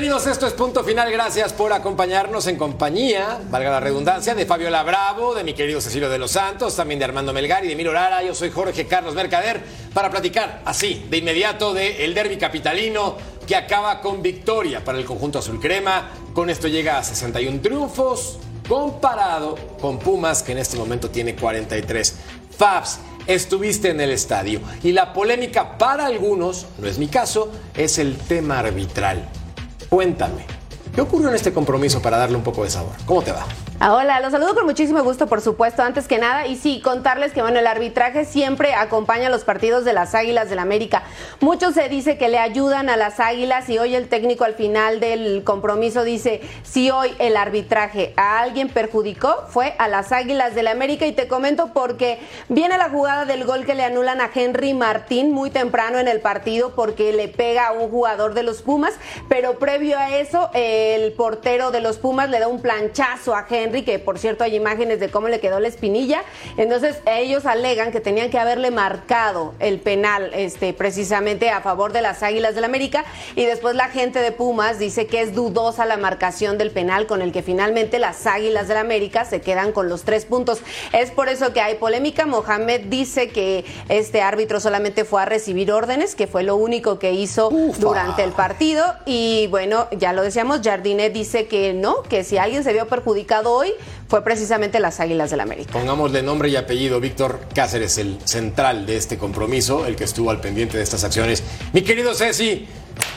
Bienvenidos. 0.00 0.28
Esto 0.28 0.46
es 0.46 0.52
Punto 0.52 0.84
Final. 0.84 1.10
Gracias 1.10 1.52
por 1.52 1.72
acompañarnos 1.72 2.46
en 2.46 2.54
compañía, 2.56 3.40
valga 3.50 3.68
la 3.68 3.80
redundancia, 3.80 4.36
de 4.36 4.46
Fabiola 4.46 4.84
Bravo, 4.84 5.34
de 5.34 5.42
mi 5.42 5.54
querido 5.54 5.80
Cecilio 5.80 6.08
de 6.08 6.18
los 6.18 6.30
Santos, 6.30 6.76
también 6.76 7.00
de 7.00 7.06
Armando 7.06 7.32
Melgar 7.32 7.64
y 7.64 7.68
de 7.68 7.74
Miro 7.74 7.92
Lara. 7.92 8.22
Yo 8.22 8.32
soy 8.32 8.50
Jorge 8.50 8.86
Carlos 8.86 9.16
Mercader 9.16 9.60
para 9.92 10.08
platicar 10.08 10.62
así, 10.64 11.04
de 11.10 11.16
inmediato, 11.16 11.74
del 11.74 11.96
el 11.96 12.14
derby 12.14 12.36
capitalino 12.36 13.16
que 13.44 13.56
acaba 13.56 14.00
con 14.00 14.22
victoria 14.22 14.84
para 14.84 14.98
el 14.98 15.04
conjunto 15.04 15.40
azul 15.40 15.58
crema. 15.58 16.10
Con 16.32 16.48
esto 16.48 16.68
llega 16.68 16.98
a 16.98 17.02
61 17.02 17.60
triunfos, 17.60 18.38
comparado 18.68 19.56
con 19.80 19.98
Pumas, 19.98 20.44
que 20.44 20.52
en 20.52 20.58
este 20.58 20.76
momento 20.76 21.10
tiene 21.10 21.34
43. 21.34 22.14
Fabs, 22.56 23.00
estuviste 23.26 23.90
en 23.90 24.00
el 24.00 24.12
estadio 24.12 24.60
y 24.84 24.92
la 24.92 25.12
polémica 25.12 25.76
para 25.76 26.06
algunos, 26.06 26.66
no 26.78 26.86
es 26.86 26.98
mi 26.98 27.08
caso, 27.08 27.50
es 27.76 27.98
el 27.98 28.16
tema 28.16 28.60
arbitral. 28.60 29.28
Cuéntame, 29.88 30.44
¿qué 30.94 31.00
ocurrió 31.00 31.30
en 31.30 31.34
este 31.34 31.50
compromiso 31.50 32.02
para 32.02 32.18
darle 32.18 32.36
un 32.36 32.42
poco 32.42 32.62
de 32.62 32.68
sabor? 32.68 32.92
¿Cómo 33.06 33.22
te 33.22 33.32
va? 33.32 33.46
Ah, 33.80 33.94
hola, 33.94 34.18
los 34.18 34.32
saludo 34.32 34.56
con 34.56 34.66
muchísimo 34.66 35.04
gusto, 35.04 35.28
por 35.28 35.40
supuesto, 35.40 35.84
antes 35.84 36.08
que 36.08 36.18
nada. 36.18 36.48
Y 36.48 36.56
sí, 36.56 36.80
contarles 36.80 37.32
que, 37.32 37.42
bueno, 37.42 37.60
el 37.60 37.66
arbitraje 37.68 38.24
siempre 38.24 38.74
acompaña 38.74 39.28
a 39.28 39.30
los 39.30 39.44
partidos 39.44 39.84
de 39.84 39.92
las 39.92 40.16
Águilas 40.16 40.50
del 40.50 40.58
América. 40.58 41.04
Mucho 41.38 41.70
se 41.70 41.88
dice 41.88 42.18
que 42.18 42.28
le 42.28 42.40
ayudan 42.40 42.90
a 42.90 42.96
las 42.96 43.20
Águilas 43.20 43.70
y 43.70 43.78
hoy 43.78 43.94
el 43.94 44.08
técnico 44.08 44.42
al 44.42 44.54
final 44.54 44.98
del 44.98 45.44
compromiso 45.44 46.02
dice, 46.02 46.40
si 46.64 46.90
hoy 46.90 47.14
el 47.20 47.36
arbitraje 47.36 48.14
a 48.16 48.40
alguien 48.40 48.68
perjudicó, 48.68 49.44
fue 49.48 49.76
a 49.78 49.86
las 49.86 50.10
Águilas 50.10 50.56
del 50.56 50.66
América. 50.66 51.06
Y 51.06 51.12
te 51.12 51.28
comento 51.28 51.72
porque 51.72 52.18
viene 52.48 52.78
la 52.78 52.90
jugada 52.90 53.26
del 53.26 53.44
gol 53.44 53.64
que 53.64 53.76
le 53.76 53.84
anulan 53.84 54.20
a 54.20 54.28
Henry 54.34 54.74
Martín 54.74 55.30
muy 55.30 55.50
temprano 55.50 56.00
en 56.00 56.08
el 56.08 56.20
partido 56.20 56.74
porque 56.74 57.12
le 57.12 57.28
pega 57.28 57.68
a 57.68 57.72
un 57.72 57.88
jugador 57.90 58.34
de 58.34 58.42
los 58.42 58.60
Pumas, 58.60 58.94
pero 59.28 59.60
previo 59.60 59.96
a 59.98 60.16
eso, 60.16 60.50
el 60.52 61.12
portero 61.12 61.70
de 61.70 61.80
los 61.80 61.98
Pumas 61.98 62.28
le 62.28 62.40
da 62.40 62.48
un 62.48 62.60
planchazo 62.60 63.36
a 63.36 63.46
Henry 63.48 63.67
que 63.70 63.98
por 63.98 64.18
cierto 64.18 64.44
hay 64.44 64.56
imágenes 64.56 65.00
de 65.00 65.10
cómo 65.10 65.28
le 65.28 65.40
quedó 65.40 65.60
la 65.60 65.68
espinilla. 65.68 66.22
Entonces 66.56 66.96
ellos 67.06 67.46
alegan 67.46 67.92
que 67.92 68.00
tenían 68.00 68.30
que 68.30 68.38
haberle 68.38 68.70
marcado 68.70 69.54
el 69.58 69.78
penal 69.80 70.30
este, 70.34 70.72
precisamente 70.72 71.50
a 71.50 71.60
favor 71.60 71.92
de 71.92 72.02
las 72.02 72.22
Águilas 72.22 72.54
del 72.54 72.64
América 72.64 73.04
y 73.36 73.44
después 73.44 73.74
la 73.74 73.88
gente 73.88 74.18
de 74.20 74.32
Pumas 74.32 74.78
dice 74.78 75.06
que 75.06 75.22
es 75.22 75.34
dudosa 75.34 75.86
la 75.86 75.96
marcación 75.96 76.58
del 76.58 76.70
penal 76.70 77.06
con 77.06 77.22
el 77.22 77.32
que 77.32 77.42
finalmente 77.42 77.98
las 77.98 78.26
Águilas 78.26 78.68
del 78.68 78.78
América 78.78 79.24
se 79.24 79.40
quedan 79.40 79.72
con 79.72 79.88
los 79.88 80.04
tres 80.04 80.24
puntos. 80.24 80.60
Es 80.92 81.10
por 81.10 81.28
eso 81.28 81.52
que 81.52 81.60
hay 81.60 81.76
polémica. 81.76 82.26
Mohamed 82.26 82.82
dice 82.86 83.28
que 83.28 83.64
este 83.88 84.22
árbitro 84.22 84.60
solamente 84.60 85.04
fue 85.04 85.22
a 85.22 85.24
recibir 85.24 85.72
órdenes, 85.72 86.14
que 86.14 86.26
fue 86.26 86.42
lo 86.42 86.56
único 86.56 86.98
que 86.98 87.12
hizo 87.12 87.50
durante 87.78 88.24
el 88.24 88.32
partido. 88.32 88.94
Y 89.06 89.46
bueno, 89.48 89.88
ya 89.92 90.12
lo 90.12 90.22
decíamos, 90.22 90.60
Jardine 90.62 91.10
dice 91.10 91.46
que 91.46 91.72
no, 91.72 92.02
que 92.02 92.24
si 92.24 92.38
alguien 92.38 92.64
se 92.64 92.72
vio 92.72 92.86
perjudicado 92.88 93.57
hoy, 93.58 93.72
fue 94.08 94.22
precisamente 94.22 94.80
las 94.80 95.00
Águilas 95.00 95.30
del 95.30 95.40
América. 95.40 95.72
Pongámosle 95.72 96.22
nombre 96.22 96.48
y 96.48 96.56
apellido, 96.56 97.00
Víctor 97.00 97.40
Cáceres, 97.54 97.98
el 97.98 98.18
central 98.24 98.86
de 98.86 98.96
este 98.96 99.18
compromiso, 99.18 99.86
el 99.86 99.96
que 99.96 100.04
estuvo 100.04 100.30
al 100.30 100.40
pendiente 100.40 100.76
de 100.76 100.82
estas 100.82 101.04
acciones. 101.04 101.42
Mi 101.72 101.82
querido 101.82 102.14
Ceci, 102.14 102.66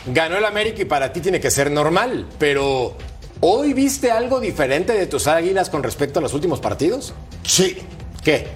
ganó 0.08 0.38
el 0.38 0.46
América 0.46 0.82
y 0.82 0.86
para 0.86 1.14
ti 1.14 1.22
tiene 1.22 1.40
que 1.40 1.52
ser 1.52 1.72
normal, 1.72 2.28
pero 2.38 2.96
¿hoy 3.40 3.74
viste 3.74 4.12
algo 4.12 4.40
diferente 4.40 4.94
de 4.94 5.08
tus 5.08 5.28
Águilas 5.28 5.70
con 5.70 5.84
respecto 5.84 6.20
a 6.20 6.22
los 6.22 6.34
últimos 6.34 6.60
partidos? 6.60 7.14
Sí. 7.44 7.78
¿Qué? 8.24 8.48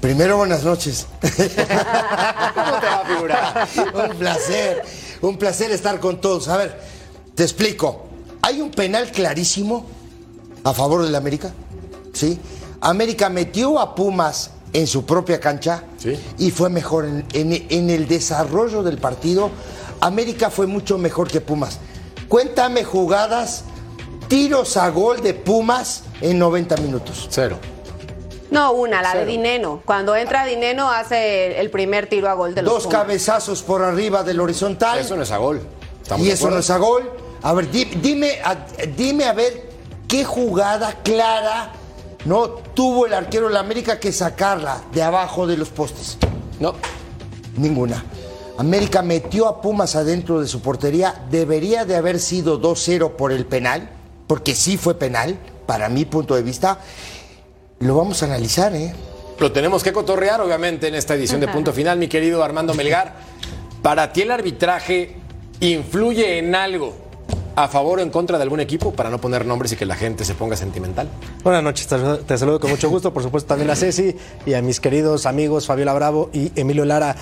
Primero, 0.00 0.36
buenas 0.36 0.62
noches. 0.62 1.06
¿Cómo 1.20 1.30
te 1.34 2.86
va 2.86 3.00
a 3.00 3.06
figurar? 3.06 3.68
un 3.94 4.16
placer, 4.18 4.82
un 5.22 5.38
placer 5.38 5.70
estar 5.70 5.98
con 6.00 6.20
todos. 6.20 6.48
A 6.48 6.56
ver, 6.58 6.80
te 7.34 7.42
explico. 7.42 8.06
Hay 8.42 8.60
un 8.60 8.70
penal 8.70 9.10
clarísimo 9.10 9.86
a 10.66 10.74
favor 10.74 11.04
del 11.04 11.14
América. 11.14 11.52
¿sí? 12.12 12.38
América 12.80 13.28
metió 13.28 13.78
a 13.78 13.94
Pumas 13.94 14.50
en 14.72 14.88
su 14.88 15.06
propia 15.06 15.38
cancha 15.38 15.84
y 16.38 16.50
fue 16.50 16.70
mejor 16.70 17.04
en, 17.04 17.24
en, 17.32 17.90
el 17.90 18.08
desarrollo 18.08 18.82
del 18.82 18.98
partido. 18.98 19.50
América 20.00 20.50
fue 20.50 20.66
mucho 20.66 20.98
mejor 20.98 21.28
que 21.28 21.40
Pumas. 21.40 21.78
Cuéntame 22.28 22.82
jugadas, 22.82 23.62
tiros 24.26 24.76
a 24.76 24.90
gol 24.90 25.22
de 25.22 25.34
Pumas 25.34 26.02
en 26.20 26.38
90 26.38 26.76
minutos. 26.78 27.28
Cero. 27.30 27.58
No, 28.50 28.72
una, 28.72 29.02
la 29.02 29.14
de 29.14 29.24
Dineno. 29.24 29.82
Cuando 29.84 30.16
entra 30.16 30.44
Dineno 30.44 30.90
hace 30.90 31.60
el 31.60 31.70
primer 31.70 32.08
tiro 32.08 32.28
a 32.28 32.34
gol 32.34 32.56
de 32.56 32.62
los 32.62 32.72
Dos 32.72 32.86
cabezazos 32.88 33.62
por 33.62 33.82
arriba 33.82 34.24
del 34.24 34.40
horizontal. 34.40 34.98
Eso 34.98 35.16
no 35.16 35.22
es 35.22 35.30
a 35.30 35.36
gol. 35.36 35.60
y 36.18 36.30
eso 36.30 36.50
no 36.50 36.58
es 36.58 36.70
a 36.70 36.78
gol. 36.78 37.08
A 37.42 37.52
ver, 37.52 37.70
dime, 37.70 38.40
dime 38.96 39.24
a 39.24 39.32
ver 39.32 39.65
qué 40.08 40.24
jugada 40.24 41.02
clara 41.02 41.72
no 42.26 42.48
tuvo 42.48 43.06
el 43.06 43.14
arquero 43.14 43.46
de 43.46 43.54
la 43.54 43.60
América 43.60 44.00
que 44.00 44.12
sacarla 44.12 44.82
de 44.92 45.02
abajo 45.02 45.46
de 45.46 45.56
los 45.56 45.68
postes. 45.68 46.18
No. 46.58 46.74
Ninguna. 47.56 48.04
América 48.58 49.02
metió 49.02 49.46
a 49.46 49.60
Pumas 49.60 49.94
adentro 49.94 50.40
de 50.40 50.48
su 50.48 50.60
portería. 50.60 51.22
Debería 51.30 51.84
de 51.84 51.94
haber 51.94 52.18
sido 52.18 52.60
2-0 52.60 53.12
por 53.12 53.30
el 53.30 53.46
penal, 53.46 53.90
porque 54.26 54.54
sí 54.54 54.76
fue 54.76 54.98
penal, 54.98 55.38
para 55.66 55.88
mi 55.88 56.04
punto 56.04 56.34
de 56.34 56.42
vista. 56.42 56.80
Lo 57.78 57.96
vamos 57.96 58.22
a 58.22 58.26
analizar, 58.26 58.74
¿eh? 58.74 58.92
Lo 59.38 59.52
tenemos 59.52 59.84
que 59.84 59.92
cotorrear, 59.92 60.40
obviamente, 60.40 60.88
en 60.88 60.94
esta 60.94 61.14
edición 61.14 61.40
de 61.40 61.48
Punto 61.48 61.72
Final, 61.72 61.98
mi 61.98 62.08
querido 62.08 62.42
Armando 62.42 62.74
Melgar. 62.74 63.14
¿Para 63.82 64.12
ti 64.12 64.22
el 64.22 64.30
arbitraje 64.30 65.16
influye 65.60 66.38
en 66.38 66.54
algo 66.54 67.05
a 67.56 67.68
favor 67.68 67.98
o 67.98 68.02
en 68.02 68.10
contra 68.10 68.36
de 68.36 68.42
algún 68.42 68.60
equipo 68.60 68.92
para 68.92 69.08
no 69.08 69.18
poner 69.18 69.46
nombres 69.46 69.72
y 69.72 69.76
que 69.76 69.86
la 69.86 69.96
gente 69.96 70.24
se 70.24 70.34
ponga 70.34 70.56
sentimental? 70.56 71.08
Buenas 71.42 71.62
noches, 71.62 71.88
te 72.26 72.38
saludo 72.38 72.60
con 72.60 72.70
mucho 72.70 72.90
gusto, 72.90 73.12
por 73.12 73.22
supuesto 73.22 73.48
también 73.48 73.70
a 73.70 73.76
Ceci 73.76 74.14
y 74.44 74.54
a 74.54 74.62
mis 74.62 74.78
queridos 74.78 75.24
amigos 75.26 75.66
Fabiola 75.66 75.94
Bravo 75.94 76.30
y 76.32 76.52
Emilio 76.54 76.84
Lara. 76.84 77.16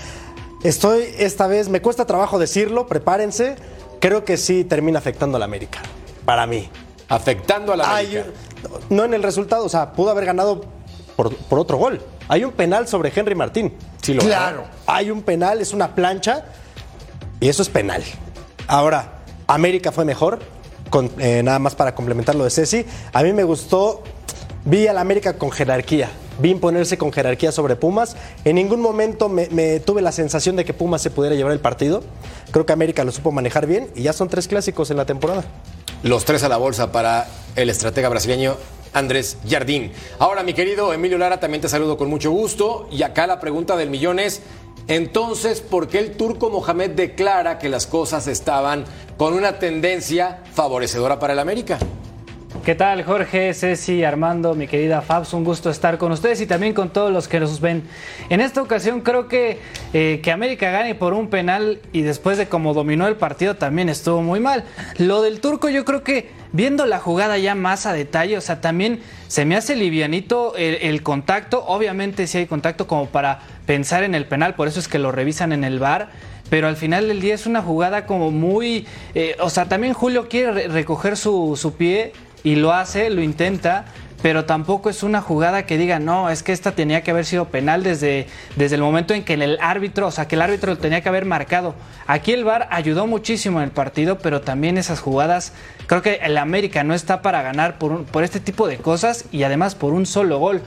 Estoy 0.64 1.04
esta 1.18 1.46
vez, 1.46 1.68
me 1.68 1.80
cuesta 1.80 2.04
trabajo 2.04 2.38
decirlo, 2.38 2.86
prepárense, 2.88 3.56
creo 4.00 4.24
que 4.24 4.36
sí 4.36 4.64
termina 4.64 4.98
afectando 4.98 5.36
a 5.36 5.38
la 5.38 5.44
América, 5.44 5.80
para 6.24 6.46
mí. 6.46 6.68
Afectando 7.08 7.72
a 7.72 7.76
la 7.76 7.98
América. 7.98 8.24
no 8.90 9.04
en 9.04 9.14
el 9.14 9.22
resultado, 9.22 9.64
o 9.64 9.68
sea, 9.68 9.92
pudo 9.92 10.10
haber 10.10 10.24
ganado 10.24 10.64
por, 11.16 11.32
otro 11.50 11.76
gol. 11.76 12.00
Hay 12.28 12.44
un 12.44 12.52
penal 12.52 12.88
sobre 12.88 13.12
Henry 13.14 13.34
Martín. 13.34 13.74
Sí, 14.02 14.14
lo 14.14 14.22
claro. 14.22 14.64
Hay 14.86 15.10
un 15.10 15.22
penal, 15.22 15.60
es 15.60 15.72
una 15.72 15.94
plancha 15.94 16.46
y 17.38 17.48
eso 17.48 17.62
es 17.62 17.68
penal. 17.68 18.02
Ahora, 18.66 19.23
América 19.46 19.92
fue 19.92 20.04
mejor, 20.04 20.40
con, 20.90 21.10
eh, 21.18 21.42
nada 21.42 21.58
más 21.58 21.74
para 21.74 21.94
complementar 21.94 22.34
lo 22.34 22.44
de 22.44 22.50
Ceci. 22.50 22.84
A 23.12 23.22
mí 23.22 23.32
me 23.32 23.44
gustó, 23.44 24.02
vi 24.64 24.86
al 24.86 24.98
América 24.98 25.36
con 25.36 25.50
jerarquía, 25.50 26.10
vi 26.38 26.50
imponerse 26.50 26.98
con 26.98 27.12
jerarquía 27.12 27.52
sobre 27.52 27.76
Pumas. 27.76 28.16
En 28.44 28.56
ningún 28.56 28.80
momento 28.80 29.28
me, 29.28 29.80
tuve 29.80 30.02
la 30.02 30.12
sensación 30.12 30.56
de 30.56 30.64
que 30.64 30.74
Pumas 30.74 31.02
se 31.02 31.10
pudiera 31.10 31.36
llevar 31.36 31.52
el 31.52 31.60
partido. 31.60 32.02
Creo 32.50 32.66
que 32.66 32.72
América 32.72 33.04
lo 33.04 33.12
supo 33.12 33.32
manejar 33.32 33.66
bien 33.66 33.88
y 33.94 34.02
ya 34.02 34.12
son 34.12 34.28
tres 34.28 34.48
clásicos 34.48 34.90
en 34.90 34.96
la 34.96 35.06
temporada. 35.06 35.44
Los 36.02 36.24
tres 36.24 36.42
a 36.42 36.48
la 36.48 36.56
bolsa 36.56 36.92
para 36.92 37.26
el 37.56 37.70
estratega 37.70 38.08
brasileño 38.08 38.56
Andrés 38.92 39.38
Jardín. 39.48 39.92
Ahora, 40.18 40.42
mi 40.42 40.54
querido 40.54 40.92
Emilio 40.92 41.18
Lara, 41.18 41.40
también 41.40 41.60
te 41.60 41.68
saludo 41.68 41.96
con 41.98 42.08
mucho 42.08 42.30
gusto. 42.30 42.88
Y 42.90 43.02
acá 43.02 43.26
la 43.26 43.40
pregunta 43.40 43.76
del 43.76 43.90
millón 43.90 44.18
es, 44.18 44.40
entonces, 44.86 45.60
¿por 45.60 45.88
qué 45.88 45.98
el 45.98 46.12
turco 46.12 46.50
Mohamed 46.50 46.90
declara 46.90 47.58
que 47.58 47.68
las 47.68 47.86
cosas 47.86 48.26
estaban 48.26 48.84
con 49.16 49.32
una 49.34 49.58
tendencia 49.58 50.42
favorecedora 50.52 51.18
para 51.18 51.32
el 51.32 51.38
América? 51.38 51.78
¿Qué 52.64 52.74
tal, 52.74 53.02
Jorge, 53.02 53.52
Ceci, 53.52 54.04
Armando, 54.04 54.54
mi 54.54 54.66
querida 54.66 55.02
Fabs? 55.02 55.34
Un 55.34 55.44
gusto 55.44 55.68
estar 55.68 55.98
con 55.98 56.12
ustedes 56.12 56.40
y 56.40 56.46
también 56.46 56.72
con 56.72 56.90
todos 56.90 57.12
los 57.12 57.28
que 57.28 57.38
nos 57.38 57.60
ven. 57.60 57.82
En 58.30 58.40
esta 58.40 58.62
ocasión 58.62 59.02
creo 59.02 59.28
que 59.28 59.58
eh, 59.92 60.20
que 60.22 60.32
América 60.32 60.70
gane 60.70 60.94
por 60.94 61.12
un 61.12 61.28
penal 61.28 61.80
y 61.92 62.00
después 62.00 62.38
de 62.38 62.48
cómo 62.48 62.72
dominó 62.72 63.06
el 63.06 63.16
partido 63.16 63.56
también 63.56 63.90
estuvo 63.90 64.22
muy 64.22 64.40
mal. 64.40 64.64
Lo 64.96 65.20
del 65.20 65.40
turco 65.40 65.68
yo 65.68 65.84
creo 65.84 66.02
que 66.02 66.30
viendo 66.52 66.86
la 66.86 67.00
jugada 67.00 67.36
ya 67.36 67.54
más 67.54 67.84
a 67.84 67.92
detalle, 67.92 68.38
o 68.38 68.40
sea, 68.40 68.62
también 68.62 69.00
se 69.28 69.44
me 69.44 69.56
hace 69.56 69.76
livianito 69.76 70.54
el, 70.56 71.02
contacto. 71.02 71.64
Obviamente 71.66 72.26
si 72.26 72.38
hay 72.38 72.46
contacto 72.46 72.86
como 72.86 73.06
para 73.06 73.40
pensar 73.66 74.02
en 74.04 74.14
el 74.14 74.26
penal, 74.26 74.54
por 74.54 74.68
eso 74.68 74.80
es 74.80 74.88
que 74.88 74.98
lo 74.98 75.12
revisan 75.12 75.52
en 75.52 75.64
el 75.64 75.78
bar. 75.78 76.08
Pero 76.50 76.68
al 76.68 76.76
final 76.76 77.08
del 77.08 77.20
día 77.20 77.34
es 77.34 77.46
una 77.46 77.62
jugada 77.62 78.06
como 78.06 78.30
muy... 78.30 78.86
Eh, 79.14 79.36
o 79.40 79.48
sea, 79.50 79.64
también 79.66 79.94
Julio 79.94 80.28
quiere 80.28 80.68
recoger 80.68 81.16
su, 81.16 81.56
su 81.56 81.74
pie 81.74 82.12
y 82.42 82.56
lo 82.56 82.72
hace, 82.72 83.08
lo 83.08 83.22
intenta, 83.22 83.86
pero 84.24 84.46
tampoco 84.46 84.88
es 84.88 85.02
una 85.02 85.20
jugada 85.20 85.66
que 85.66 85.76
diga, 85.76 85.98
no, 85.98 86.30
es 86.30 86.42
que 86.42 86.52
esta 86.52 86.72
tenía 86.72 87.02
que 87.02 87.10
haber 87.10 87.26
sido 87.26 87.46
penal 87.50 87.82
desde, 87.82 88.26
desde 88.56 88.76
el 88.76 88.80
momento 88.80 89.12
en 89.12 89.22
que 89.22 89.34
el 89.34 89.58
árbitro, 89.60 90.06
o 90.06 90.10
sea, 90.10 90.28
que 90.28 90.36
el 90.36 90.40
árbitro 90.40 90.72
lo 90.72 90.78
tenía 90.78 91.02
que 91.02 91.10
haber 91.10 91.26
marcado. 91.26 91.74
Aquí 92.06 92.32
el 92.32 92.42
VAR 92.42 92.66
ayudó 92.70 93.06
muchísimo 93.06 93.58
en 93.58 93.64
el 93.64 93.70
partido, 93.70 94.16
pero 94.18 94.40
también 94.40 94.78
esas 94.78 95.00
jugadas, 95.00 95.52
creo 95.86 96.00
que 96.00 96.20
el 96.22 96.38
América 96.38 96.84
no 96.84 96.94
está 96.94 97.20
para 97.20 97.42
ganar 97.42 97.76
por, 97.76 98.04
por 98.04 98.24
este 98.24 98.40
tipo 98.40 98.66
de 98.66 98.78
cosas 98.78 99.26
y 99.30 99.42
además 99.42 99.74
por 99.74 99.92
un 99.92 100.06
solo 100.06 100.38
gol. 100.38 100.62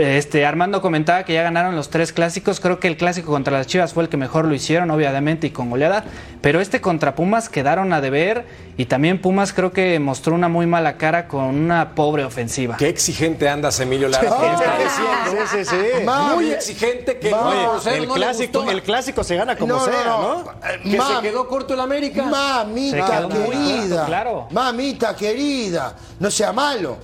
Este, 0.00 0.46
Armando 0.46 0.80
comentaba 0.80 1.24
que 1.24 1.34
ya 1.34 1.42
ganaron 1.42 1.76
los 1.76 1.90
tres 1.90 2.12
clásicos. 2.12 2.58
Creo 2.60 2.80
que 2.80 2.88
el 2.88 2.96
clásico 2.96 3.30
contra 3.30 3.56
las 3.56 3.66
Chivas 3.66 3.92
fue 3.92 4.02
el 4.04 4.08
que 4.08 4.16
mejor 4.16 4.44
lo 4.46 4.54
hicieron, 4.54 4.90
obviamente, 4.90 5.46
y 5.46 5.50
con 5.50 5.68
goleada. 5.70 6.04
Pero 6.40 6.60
este 6.60 6.80
contra 6.80 7.14
Pumas 7.14 7.48
quedaron 7.48 7.92
a 7.92 8.00
deber. 8.00 8.46
Y 8.76 8.86
también 8.86 9.20
Pumas 9.20 9.52
creo 9.52 9.72
que 9.72 9.98
mostró 10.00 10.34
una 10.34 10.48
muy 10.48 10.66
mala 10.66 10.96
cara 10.96 11.28
con 11.28 11.44
una 11.44 11.94
pobre 11.94 12.24
ofensiva. 12.24 12.76
Qué 12.78 12.88
exigente 12.88 13.48
andas, 13.48 13.78
Emilio 13.80 14.08
Lara. 14.08 14.22
¿Qué 14.40 14.46
está 14.52 14.78
diciendo? 14.78 15.46
Sí, 15.52 15.58
sí, 15.58 15.64
sí. 16.00 16.06
Muy 16.34 16.50
exigente 16.50 17.18
que 17.18 17.30
no, 17.30 17.78
el, 17.86 18.08
no 18.08 18.14
clásico, 18.14 18.70
el 18.70 18.82
clásico 18.82 19.22
se 19.22 19.36
gana 19.36 19.56
como 19.56 19.74
No, 19.74 19.84
sea, 19.84 20.04
no. 20.06 20.22
¿no? 20.44 20.44
Que 20.90 20.96
ma- 20.96 21.16
se 21.16 21.22
quedó 21.22 21.46
corto 21.46 21.74
el 21.74 21.80
América. 21.80 22.22
Mamita 22.24 23.28
querida. 23.28 24.06
claro. 24.06 24.48
Mamita 24.50 25.14
querida. 25.14 25.94
No 26.18 26.30
sea 26.30 26.52
malo. 26.52 26.96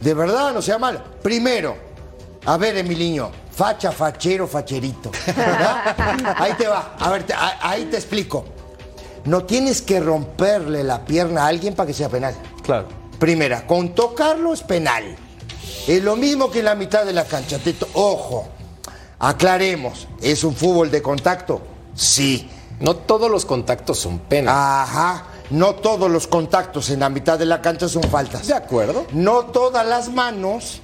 De 0.00 0.14
verdad, 0.14 0.52
no 0.52 0.62
sea 0.62 0.78
malo. 0.78 1.00
Primero, 1.22 1.76
a 2.46 2.56
ver, 2.56 2.76
Emiliño. 2.78 3.30
Facha, 3.50 3.90
fachero, 3.92 4.46
facherito. 4.46 5.10
¿verdad? 5.26 6.34
Ahí 6.38 6.52
te 6.54 6.66
va. 6.68 6.94
A 6.98 7.10
ver, 7.10 7.22
te- 7.24 7.32
a- 7.34 7.58
ahí 7.62 7.86
te 7.86 7.96
explico. 7.96 8.44
No 9.24 9.44
tienes 9.44 9.80
que 9.82 9.98
romperle 9.98 10.84
la 10.84 11.04
pierna 11.04 11.44
a 11.44 11.46
alguien 11.48 11.74
para 11.74 11.86
que 11.86 11.94
sea 11.94 12.08
penal. 12.08 12.34
Claro. 12.62 12.86
Primera, 13.18 13.66
con 13.66 13.94
tocarlo 13.94 14.52
es 14.52 14.62
penal. 14.62 15.16
Es 15.88 16.02
lo 16.02 16.16
mismo 16.16 16.50
que 16.50 16.58
en 16.60 16.66
la 16.66 16.74
mitad 16.74 17.04
de 17.06 17.12
la 17.14 17.24
cancha. 17.24 17.58
Te 17.58 17.72
to- 17.72 17.88
Ojo, 17.94 18.46
aclaremos. 19.18 20.06
¿Es 20.20 20.44
un 20.44 20.54
fútbol 20.54 20.90
de 20.90 21.02
contacto? 21.02 21.62
Sí. 21.94 22.50
No 22.80 22.94
todos 22.96 23.30
los 23.30 23.46
contactos 23.46 23.98
son 23.98 24.18
penas. 24.18 24.54
Ajá. 24.54 25.24
No 25.48 25.76
todos 25.76 26.10
los 26.10 26.26
contactos 26.26 26.90
en 26.90 27.00
la 27.00 27.08
mitad 27.08 27.38
de 27.38 27.46
la 27.46 27.62
cancha 27.62 27.88
son 27.88 28.02
faltas. 28.02 28.46
¿De 28.46 28.54
acuerdo? 28.54 29.06
No 29.12 29.46
todas 29.46 29.86
las 29.86 30.08
manos 30.10 30.82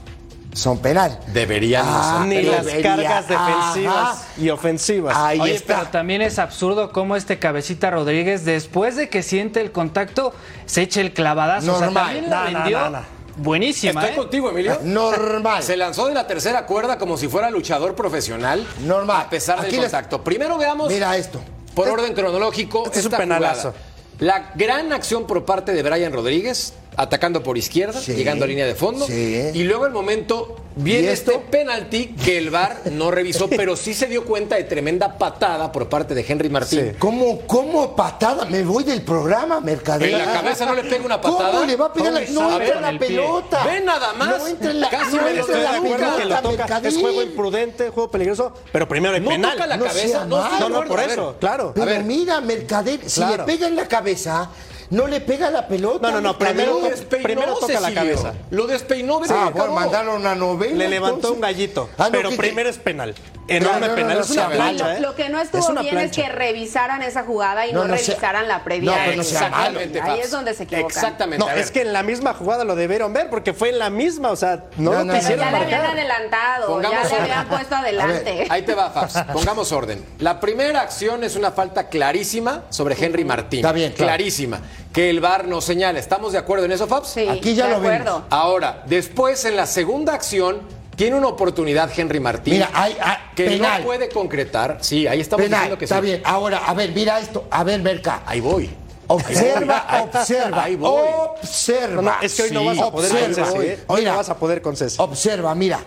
son 0.52 0.78
penal. 0.78 1.18
Deberían 1.28 1.84
Ah, 1.86 2.18
ser 2.18 2.26
Ni 2.28 2.42
las 2.42 2.64
debería- 2.66 2.90
cargas 2.96 3.28
defensivas 3.28 3.96
Ajá. 3.96 4.24
y 4.36 4.50
ofensivas. 4.50 5.16
Ahí 5.16 5.40
Oye, 5.40 5.54
está. 5.54 5.78
pero 5.78 5.90
también 5.90 6.20
es 6.22 6.38
absurdo 6.38 6.92
cómo 6.92 7.16
este 7.16 7.38
cabecita 7.38 7.90
Rodríguez, 7.90 8.44
después 8.44 8.96
de 8.96 9.08
que 9.08 9.22
siente 9.22 9.60
el 9.60 9.72
contacto, 9.72 10.34
se 10.66 10.82
eche 10.82 11.00
el 11.00 11.12
clavadazo. 11.14 11.72
O 11.74 11.78
sea, 11.78 11.86
Normal. 11.86 12.04
también 12.04 12.30
la 12.30 12.44
No, 12.44 12.50
no, 12.50 12.58
vendió 12.58 12.80
no, 12.80 12.90
no. 12.90 12.98
buenísima. 13.36 14.00
Estoy 14.02 14.14
¿eh? 14.14 14.18
contigo, 14.18 14.50
Emilio. 14.50 14.78
Normal. 14.82 15.62
Se 15.62 15.76
lanzó 15.76 16.06
de 16.06 16.14
la 16.14 16.26
tercera 16.26 16.66
cuerda 16.66 16.98
como 16.98 17.16
si 17.16 17.28
fuera 17.28 17.50
luchador 17.50 17.94
profesional. 17.94 18.66
Normal. 18.80 19.22
A 19.22 19.30
pesar 19.30 19.56
del 19.56 19.66
Aquí 19.68 19.76
les- 19.76 19.84
contacto. 19.86 20.22
Primero 20.22 20.58
veamos, 20.58 20.88
Mira 20.92 21.16
esto. 21.16 21.40
por 21.74 21.88
orden 21.88 22.12
cronológico, 22.12 22.84
este 22.86 22.98
es 23.00 23.06
un 23.06 23.12
penalazo. 23.12 23.70
jugada. 23.72 23.86
La 24.18 24.52
gran 24.54 24.92
acción 24.92 25.26
por 25.26 25.44
parte 25.46 25.72
de 25.72 25.82
Brian 25.82 26.12
Rodríguez, 26.12 26.74
atacando 26.96 27.42
por 27.42 27.56
izquierda, 27.56 28.00
Sí. 28.00 28.12
llegando 28.14 28.44
a 28.44 28.48
línea 28.48 28.66
de 28.66 28.74
fondo. 28.74 29.06
Sí. 29.06 29.50
Y 29.54 29.62
luego 29.64 29.86
el 29.86 29.92
momento, 29.92 30.56
viene 30.76 31.10
este 31.12 31.38
penalti 31.38 32.08
que 32.08 32.36
el 32.38 32.50
VAR 32.50 32.82
no 32.92 33.10
revisó, 33.10 33.48
pero 33.50 33.76
sí 33.76 33.94
se 33.94 34.06
dio 34.06 34.24
cuenta 34.24 34.56
de 34.56 34.64
tremenda 34.64 35.16
patada 35.18 35.72
por 35.72 35.88
parte 35.88 36.14
de 36.14 36.24
Henry 36.26 36.48
Martín. 36.50 36.90
Sí. 36.92 36.96
¿Cómo, 36.98 37.40
cómo 37.46 37.96
patada? 37.96 38.44
Me 38.44 38.62
voy 38.62 38.84
del 38.84 39.02
programa, 39.02 39.60
mercader. 39.60 40.10
¿En 40.10 40.18
la 40.18 40.32
cabeza 40.32 40.66
no 40.66 40.74
le 40.74 40.84
pega 40.84 41.04
una 41.04 41.20
patada? 41.20 41.50
¿Cómo 41.52 41.64
le 41.64 41.76
va 41.76 41.86
a 41.86 41.92
pegar? 41.92 42.12
la- 42.12 42.20
No 42.30 42.60
entra 42.60 42.80
la 42.92 42.98
pelota. 42.98 43.64
Ve 43.64 43.80
nada 43.80 44.12
más. 44.14 44.28
No 44.38 44.46
entra 44.48 44.70
en 44.70 44.80
la, 44.80 44.90
Casi 44.90 45.16
no 45.16 45.28
entra 45.28 45.56
en 45.56 45.62
la 45.64 45.80
pelota, 45.82 46.16
que 46.18 46.24
lo 46.26 46.42
toca. 46.42 46.78
Es 46.84 46.96
juego 46.98 47.22
imprudente, 47.22 47.88
juego 47.90 48.10
peligroso, 48.10 48.52
pero 48.70 48.86
primero 48.86 49.16
el 49.16 49.24
No 49.24 49.30
penal. 49.30 49.52
toca 49.52 49.66
la 49.66 49.76
No 49.76 49.84
cabeza. 49.86 50.08
sea 50.08 50.24
No. 50.26 50.68
No, 50.68 50.84
por 50.84 50.98
A 50.98 51.02
ver, 51.02 51.10
eso, 51.10 51.36
claro. 51.40 51.72
Pero 51.74 51.86
A 51.86 51.94
ver. 51.94 52.04
mira, 52.04 52.40
mercader, 52.40 53.00
si 53.06 53.20
Claro. 53.20 53.38
le 53.46 53.52
pega 53.52 53.66
en 53.66 53.76
la 53.76 53.86
cabeza, 53.88 54.50
no 54.92 55.06
le 55.06 55.20
pega 55.20 55.50
la 55.50 55.66
pelota. 55.66 56.08
No, 56.08 56.14
no, 56.14 56.20
no, 56.20 56.38
primero- 56.38 56.80
Lo 56.80 56.88
despeinó, 56.88 57.22
primero 57.24 57.54
toca 57.56 57.80
la 57.80 57.92
cabeza. 57.92 58.34
Lo 58.50 58.66
despeinó, 58.66 59.20
ve, 59.20 59.26
Ah, 59.30 59.50
bueno, 59.52 59.72
mandaron 59.72 60.16
una 60.20 60.34
novela. 60.34 60.76
Le 60.76 60.88
levantó 60.88 61.16
entonces. 61.16 61.34
un 61.36 61.40
gallito. 61.40 61.90
Ah, 61.98 62.04
no, 62.04 62.10
pero 62.12 62.30
que- 62.30 62.36
primero 62.36 62.68
es 62.68 62.78
penal. 62.78 63.14
Enorme 63.48 63.80
no, 63.80 63.86
no, 63.88 63.94
penal. 63.96 64.18
no, 64.18 64.24
es 64.24 64.30
una 64.30 64.48
plancha, 64.50 64.84
malo. 64.84 64.96
¿eh? 64.96 65.00
Lo 65.00 65.14
que 65.16 65.28
no 65.28 65.40
estuvo 65.40 65.68
Es 65.74 65.80
bien 65.82 65.98
es 65.98 66.12
que 66.12 66.28
revisaran 66.28 67.02
esa 67.02 67.24
jugada 67.24 67.66
y 67.66 67.72
no, 67.72 67.80
No, 67.82 67.88
no 67.88 67.96
sea- 67.96 68.06
revisaran 68.14 68.46
la 68.48 68.62
previa. 68.62 68.90
No, 68.92 68.96
pero 69.04 69.16
no 69.16 69.24
sea 69.24 69.48
malo. 69.48 69.80
Exactamente, 69.80 70.00
Ahí 70.00 70.20
es 70.20 70.30
donde 70.30 70.54
se 70.54 70.62
equivocan. 70.62 70.86
Exactamente. 70.90 71.44
No, 71.44 71.50
a 71.50 71.54
es 71.56 71.70
que 71.72 71.80
en 71.82 71.92
la 71.92 72.02
misma 72.04 72.34
jugada 72.34 72.64
lo 72.64 72.76
debieron 72.76 73.12
ver 73.12 73.28
porque 73.30 73.52
fue 73.52 73.70
en 73.70 73.78
la 73.80 73.90
misma, 73.90 74.30
o 74.30 74.36
sea, 74.36 74.64
no, 74.76 74.92
No, 74.92 75.04
lo 75.04 75.14
quisieron 75.14 75.44
ya 75.44 75.50
le 75.50 75.56
habían 75.64 75.86
adelantado, 75.86 76.66
Pongamos 76.68 77.10
ya 77.10 77.16
le 77.16 77.22
habían 77.22 77.48
puesto 77.48 77.74
adelante. 77.74 78.46
Ahí 78.48 78.62
te 78.62 78.74
va, 78.74 78.90
Fabs. 78.90 79.14
Pongamos 79.32 79.72
orden. 79.72 80.04
La 80.18 80.38
primera 80.38 80.80
acción 80.80 81.24
es 81.24 81.34
una 81.34 81.50
falta 81.50 81.88
clarísima 81.88 82.62
sobre 82.70 82.94
Henry 83.02 83.24
Martín. 83.24 83.58
Está 83.60 83.72
bien. 83.72 83.92
Clarísima. 83.92 84.60
Que 84.92 85.08
el 85.10 85.20
VAR 85.20 85.46
no 85.48 85.60
señala. 85.60 85.98
¿Estamos 85.98 86.32
de 86.32 86.38
acuerdo 86.38 86.64
en 86.66 86.72
eso, 86.72 86.86
Fabs? 86.86 87.08
Sí, 87.08 87.26
Aquí 87.28 87.54
ya 87.54 87.66
de 87.66 87.72
lo 87.72 87.80
vimos. 87.80 87.94
acuerdo. 87.94 88.24
Ahora, 88.30 88.82
después 88.86 89.44
en 89.46 89.56
la 89.56 89.66
segunda 89.66 90.12
acción, 90.12 90.60
tiene 90.96 91.16
una 91.16 91.28
oportunidad 91.28 91.90
Henry 91.96 92.20
Martín. 92.20 92.54
Mira, 92.54 92.68
hay- 92.74 92.96
hay- 93.00 93.16
que 93.34 93.46
penal. 93.46 93.80
no 93.80 93.86
puede 93.86 94.08
concretar. 94.10 94.78
Sí, 94.82 95.06
ahí 95.06 95.20
estamos 95.20 95.44
Penal, 95.44 95.60
diciendo 95.60 95.78
que 95.78 95.84
está 95.86 95.96
sí. 96.00 96.02
bien. 96.02 96.22
Ahora, 96.24 96.58
a 96.66 96.74
ver, 96.74 96.92
mira 96.92 97.18
esto. 97.18 97.46
A 97.50 97.64
ver, 97.64 97.80
Merca. 97.80 98.22
Ahí 98.26 98.40
voy. 98.40 98.70
Observa, 99.06 99.86
Ahí 99.88 100.00
voy. 100.02 100.08
observa. 100.20 100.62
Ahí 100.64 100.76
voy. 100.76 101.02
Observa. 101.40 101.94
No, 101.96 102.02
no, 102.02 102.14
es 102.20 102.34
que 102.34 102.42
hoy 102.42 102.50
no 102.50 102.60
Sí, 102.60 102.66
vas 102.66 102.78
a 102.78 102.90
poder 102.92 103.10
con 103.10 103.30
observa. 103.30 103.64
¿eh? 103.64 103.78
Hoy 103.86 104.00
Mira. 104.00 104.10
no 104.12 104.16
vas 104.18 104.28
a 104.28 104.36
poder 104.36 104.62
con 104.62 104.76
Ceci. 104.76 104.96
Observa, 105.00 105.54
mira. 105.54 105.80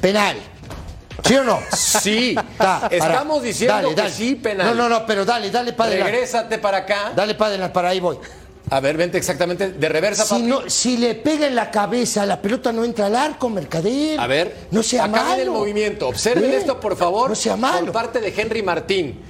Penal. 0.00 0.36
¿Sí 1.24 1.34
o 1.36 1.44
no? 1.44 1.58
Sí. 1.76 2.34
Ta, 2.58 2.88
Estamos 2.90 3.36
para. 3.38 3.46
diciendo 3.46 3.74
Dale, 3.76 3.88
que 3.90 3.94
dale. 3.94 4.10
sí, 4.14 4.34
penal. 4.36 4.66
No, 4.68 4.74
no, 4.74 4.88
no, 4.88 5.06
pero 5.06 5.24
dale, 5.24 5.50
dale 5.50 5.72
para 5.72 5.88
adelante. 5.90 6.12
Regrésate 6.12 6.58
para 6.58 6.78
acá. 6.78 7.12
Dale 7.16 7.34
para 7.34 7.48
adelante, 7.50 7.74
para 7.74 7.88
ahí 7.90 8.00
voy. 8.00 8.18
A 8.68 8.80
ver, 8.80 8.96
vente 8.96 9.16
exactamente 9.16 9.68
de 9.70 9.88
reversa, 9.88 10.24
Si, 10.24 10.30
papi. 10.30 10.42
no, 10.42 10.68
si 10.68 10.96
le 10.96 11.14
pega 11.14 11.46
en 11.46 11.54
la 11.54 11.70
cabeza, 11.70 12.26
la 12.26 12.42
pelota 12.42 12.72
no 12.72 12.84
entra 12.84 13.06
al 13.06 13.14
arco, 13.14 13.48
mercader. 13.48 14.18
A 14.18 14.26
ver, 14.26 14.66
no 14.72 14.82
sea 14.82 15.04
acá 15.04 15.22
malo. 15.22 15.42
el 15.42 15.50
movimiento. 15.50 16.08
Observen 16.08 16.48
Bien. 16.48 16.60
esto, 16.60 16.80
por 16.80 16.96
favor. 16.96 17.30
No 17.30 17.36
sea 17.36 17.56
malo. 17.56 17.84
Por 17.86 17.92
parte 17.92 18.20
de 18.20 18.34
Henry 18.36 18.62
Martín. 18.62 19.20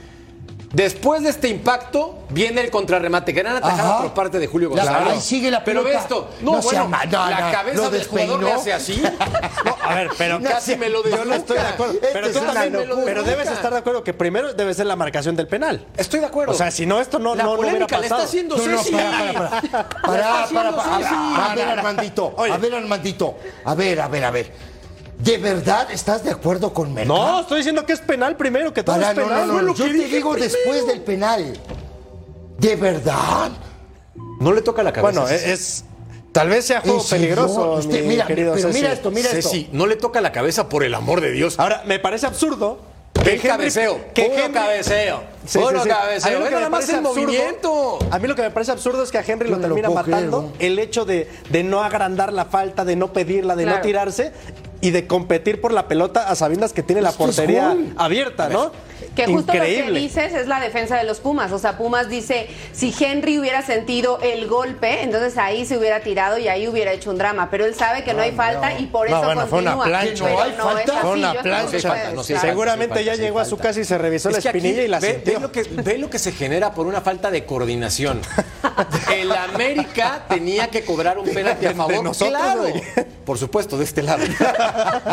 Después 0.76 1.23
de 1.23 1.31
este 1.31 1.49
impacto, 1.49 2.19
viene 2.28 2.61
el 2.61 2.70
contrarremate. 2.70 3.32
Gran 3.32 3.56
atajada 3.56 3.94
Ajá. 3.94 4.02
por 4.02 4.12
parte 4.12 4.38
de 4.38 4.46
Julio 4.46 4.69
González. 4.69 5.14
ahí 5.14 5.20
sigue 5.23 5.50
la 5.50 5.64
Pero 5.64 5.81
ve 5.82 5.87
pelota. 5.93 6.02
esto. 6.02 6.28
No, 6.43 6.61
bueno, 6.61 6.84
no, 6.88 6.90
la 7.31 7.40
no, 7.40 7.50
cabeza 7.50 7.76
lo 7.82 7.88
del 7.90 8.05
jugador 8.06 8.43
le 8.43 8.52
hace 8.52 8.73
así. 8.75 9.02
No, 9.64 9.75
a 9.90 9.94
ver, 9.94 10.11
pero 10.19 10.38
No 10.40 10.50
Casi 10.50 10.76
me 10.76 10.90
lo 10.90 11.02
yo 11.08 11.25
no 11.25 11.34
estoy 11.34 11.56
de 11.56 11.62
acuerdo. 11.67 11.94
Este 11.94 12.08
Pero 12.12 12.31
tú 12.31 12.40
también, 12.40 12.88
locura. 12.88 13.05
pero 13.06 13.23
debes 13.23 13.49
estar 13.49 13.73
de 13.73 13.78
acuerdo 13.78 14.05
que 14.05 14.12
primero 14.12 14.53
debe 14.53 14.74
ser 14.74 14.84
la 14.84 14.96
marcación 14.96 15.34
del 15.34 15.46
penal. 15.48 15.86
Estoy 15.96 16.20
de 16.20 16.27
acuerdo. 16.27 16.53
O 16.53 16.55
sea, 16.55 16.70
si 16.70 16.84
no, 16.84 17.00
esto 17.00 17.19
no, 17.19 17.34
la 17.34 17.44
no, 17.44 17.55
no 17.55 17.60
hubiera 17.60 17.86
polémica 17.86 17.98
le 17.98 18.05
está 18.05 18.17
pasado. 18.17 18.29
haciendo 18.29 18.56
No, 18.58 18.67
no, 18.67 18.79
Ceci. 18.79 18.93
para, 18.93 19.10
para, 19.32 19.32
para. 19.32 20.19
La 20.19 20.44
está 20.44 20.55
Para, 20.55 20.77
para, 20.77 20.77
haciendo 20.77 20.77
para. 20.77 20.98
Ceci. 20.98 21.15
A 21.50 21.55
ver, 21.55 21.69
Armandito. 21.70 22.34
A 22.36 22.56
ver, 22.58 22.74
Armandito. 22.74 23.34
A 23.65 23.74
ver, 23.74 24.00
a 24.03 24.08
ver, 24.08 24.24
a 24.24 24.31
ver. 24.31 24.75
¿De 25.19 25.39
verdad 25.39 25.89
estás 25.91 26.23
de 26.25 26.31
acuerdo 26.31 26.73
con 26.73 26.93
Merca? 26.93 27.08
No, 27.08 27.41
estoy 27.41 27.58
diciendo 27.58 27.85
que 27.87 27.93
es 27.94 28.01
penal 28.01 28.37
primero, 28.37 28.73
que 28.73 28.82
todo 28.82 28.96
Para, 28.96 29.11
es 29.13 29.19
penal. 29.19 29.49
no, 29.49 29.63
no, 29.63 29.75
Yo 29.75 29.85
te 29.87 29.93
digo 29.93 30.32
primero. 30.32 30.35
después 30.55 30.87
del 30.87 31.01
penal. 31.01 31.58
¿De 32.58 32.77
verdad? 32.77 33.51
No 34.41 34.53
le 34.53 34.63
toca 34.63 34.82
la 34.82 34.93
cabeza. 34.93 35.20
Bueno, 35.20 35.29
es, 35.35 35.43
es- 35.46 35.85
tal 36.32 36.49
vez 36.51 36.67
sea 36.67 36.81
juego 36.82 37.03
peligroso, 37.08 37.73
Usted- 37.73 38.03
mi 38.03 38.08
mira, 38.08 38.27
querido 38.27 38.53
pero 38.55 38.69
Ceci. 38.69 38.79
mira 38.81 38.93
esto, 38.93 39.11
mira 39.11 39.31
esto. 39.31 39.49
Ceci, 39.51 39.69
no 39.73 39.87
le 39.87 39.96
toca 39.96 40.20
la 40.20 40.32
cabeza 40.32 40.69
por 40.69 40.85
el 40.85 40.94
amor 40.94 41.20
de 41.23 41.32
Dios. 41.32 41.58
Ahora, 41.58 41.82
me 41.87 41.99
parece 41.99 42.27
absurdo 42.27 42.79
¡Qué 43.23 43.35
Henry- 43.37 43.49
cabeceo! 43.49 44.01
que 44.15 44.25
¡Puro 44.25 44.37
Henry- 44.44 44.53
cabeceo! 44.53 45.20
Sí, 45.46 45.58
¡Puro 45.58 45.70
sí, 45.79 45.82
sí. 45.85 45.89
cabeceo! 45.89 46.31
A 46.37 46.39
mí 46.39 46.39
lo 46.39 46.44
que 46.49 46.51
me 46.55 46.56
nada 46.56 46.70
más 46.70 46.81
parece 46.81 46.93
el 46.93 46.99
absurdo- 47.06 47.23
movimiento. 47.27 47.99
A 48.11 48.19
mí 48.19 48.29
lo 48.29 48.35
que 48.35 48.43
me 48.43 48.51
parece 48.51 48.73
absurdo 48.73 49.03
es 49.03 49.11
que 49.11 49.19
a 49.19 49.25
Henry 49.27 49.49
lo 49.49 49.58
termina 49.58 49.91
matando 49.91 50.43
¿no? 50.43 50.53
el 50.58 50.79
hecho 50.79 51.05
de, 51.05 51.29
de 51.51 51.63
no 51.63 51.82
agrandar 51.82 52.32
la 52.32 52.46
falta, 52.46 52.85
de 52.85 52.96
no 52.96 53.13
pedirla, 53.13 53.56
de 53.56 53.67
no 53.67 53.81
tirarse 53.81 54.32
y 54.81 54.91
de 54.91 55.06
competir 55.06 55.61
por 55.61 55.73
la 55.73 55.89
pelota 55.89 56.29
a 56.29 56.35
sabiendas 56.35 56.73
que 56.73 56.82
tiene 56.82 57.01
la 57.03 57.11
Esto 57.11 57.25
portería 57.25 57.77
abierta, 57.96 58.49
¿no? 58.49 58.73
Que 59.17 59.27
justo 59.27 59.53
lo 59.55 59.61
que 59.61 59.91
dices 59.93 60.35
es 60.35 60.46
la 60.46 60.61
defensa 60.61 60.96
de 60.96 61.05
los 61.05 61.20
Pumas. 61.20 61.51
O 61.53 61.58
sea, 61.58 61.77
Pumas 61.79 62.08
dice, 62.08 62.49
si 62.73 62.94
Henry 62.99 63.39
hubiera 63.39 63.63
sentido 63.63 64.19
el 64.23 64.46
golpe, 64.46 65.03
entonces 65.03 65.37
ahí 65.39 65.65
se 65.67 65.77
hubiera 65.77 66.01
tirado 66.01 66.39
y 66.39 66.49
ahí 66.49 66.69
hubiera 66.69 66.93
hecho 66.93 67.11
un 67.11 67.19
drama. 67.19 67.49
Pero 67.51 67.65
él 67.65 67.75
sabe 67.75 68.05
que 68.05 68.13
no, 68.15 68.23
hay 68.23 68.32
falta 68.32 68.79
y 68.79 68.87
por 68.87 69.08
No, 69.11 69.17
eso 69.17 69.25
bueno, 69.27 69.46
fue 69.46 69.58
una 69.61 69.75
continúa. 69.77 70.01
plancha. 70.01 70.25
Pero 70.25 70.37
No 70.37 70.43
hay 70.43 70.53
no 70.53 70.65
falta. 70.65 70.82
es 70.82 70.89
así, 70.91 71.01
Fue 71.01 71.11
una 71.13 71.32
yo 71.32 71.41
estoy 71.41 71.82
con 71.82 72.15
plancha. 72.15 72.41
Seguramente 72.41 73.05
ya 73.05 73.15
sí 73.17 73.20
llegó 73.23 73.41
a 73.41 73.44
su 73.44 73.56
casa 73.56 73.81
y 73.81 73.85
se 73.85 73.99
revisó 73.99 74.31
la 74.31 74.39
Es 74.39 74.46
espinilla 74.46 74.82
y 74.82 74.89
la 74.89 75.01
ve, 75.01 75.13
sintió. 75.15 75.35
ve 75.35 75.41
lo 75.41 75.53
que, 75.53 75.63
ve 75.63 75.99
lo 75.99 76.11
que 76.11 76.19
se 76.19 76.32
genera 76.32 76.73
por 76.75 76.87
una 76.87 77.01
falta 77.01 77.31
de 77.31 77.44
coordinación. 77.44 78.20
El 79.12 79.32
América 79.32 80.24
tenía 80.28 80.68
que 80.68 80.84
cobrar 80.84 81.18
un 81.18 81.28
penalti 81.28 81.66
a 81.66 81.74
favor. 81.74 82.04
nosotros, 82.04 82.40
claro, 82.40 82.64
por 83.24 83.38
supuesto, 83.38 83.78
de 83.78 83.84
este 83.84 84.02
lado. 84.02 84.24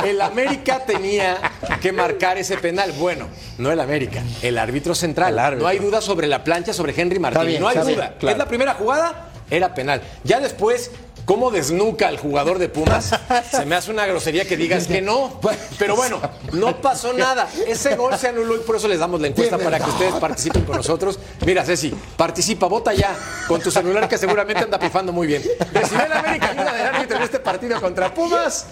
El 0.06 0.22
América 0.22 0.80
tenía 0.86 1.38
que 1.82 1.92
marcar 1.92 2.38
ese 2.38 2.58
penal. 2.58 2.92
Bueno, 2.94 3.28
no 3.58 3.72
el 3.72 3.80
América, 3.80 4.22
el 4.42 4.58
árbitro 4.58 4.96
central. 4.96 5.34
El 5.34 5.40
árbitro. 5.40 5.64
No 5.64 5.70
hay 5.70 5.80
duda 5.80 6.02
sobre 6.02 6.28
la 6.28 6.44
plancha 6.44 6.74
sobre 6.74 7.00
Henry 7.00 7.20
Martín. 7.20 7.48
Bien, 7.48 7.62
no 7.62 7.68
hay 7.68 7.78
duda. 7.78 7.86
bien, 7.86 8.14
claro. 8.20 8.32
Es 8.34 8.38
la 8.38 8.48
primera 8.48 8.74
jugada, 8.74 9.30
era 9.50 9.74
penal. 9.74 10.02
Ya 10.24 10.40
después. 10.40 10.92
¿Cómo 11.26 11.52
desnuca 11.52 12.10
al 12.10 12.18
jugador 12.18 12.60
de 12.60 12.68
Pumas? 12.68 13.12
Se 13.52 13.66
me 13.66 13.76
hace 13.76 13.92
una 13.92 14.06
grosería 14.06 14.46
que 14.46 14.58
digas 14.58 14.88
que 14.88 15.02
no. 15.02 15.40
Pero 15.80 15.96
bueno, 15.96 16.20
no 16.52 16.82
pasó 16.82 17.14
nada. 17.14 17.48
Ese 17.66 17.96
gol 17.96 18.18
se 18.18 18.28
anuló 18.28 18.56
y 18.56 18.60
por 18.60 18.76
eso 18.76 18.88
les 18.88 19.00
damos 19.00 19.22
la 19.22 19.28
encuesta 19.28 19.58
para 19.58 19.80
que 19.80 19.90
ustedes 19.90 20.16
participen 20.16 20.66
con 20.66 20.78
nosotros. 20.78 21.20
Mira, 21.46 21.64
Ceci, 21.64 21.94
participa, 22.18 22.68
vota 22.68 22.94
ya 22.94 23.16
con 23.48 23.62
tu 23.62 23.72
celular 23.72 24.10
que 24.10 24.18
seguramente 24.18 24.64
anda 24.64 24.78
pifando 24.78 25.14
muy 25.14 25.28
bien. 25.28 25.44
¿Recibe 25.72 26.06
el 26.06 26.12
América 26.12 26.50
ayuda 26.50 26.74
del 26.74 26.88
árbitro 26.88 27.18
en 27.18 27.24
este 27.24 27.40
partido 27.40 27.80
contra 27.80 28.14
Pumas? 28.14 28.68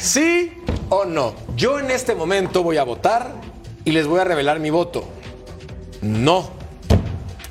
Sí 0.00 0.62
o 0.88 1.04
no? 1.04 1.34
Yo 1.56 1.78
en 1.78 1.90
este 1.90 2.14
momento 2.14 2.62
voy 2.62 2.78
a 2.78 2.84
votar 2.84 3.32
y 3.84 3.92
les 3.92 4.06
voy 4.06 4.20
a 4.20 4.24
revelar 4.24 4.58
mi 4.58 4.70
voto. 4.70 5.04
No. 6.02 6.50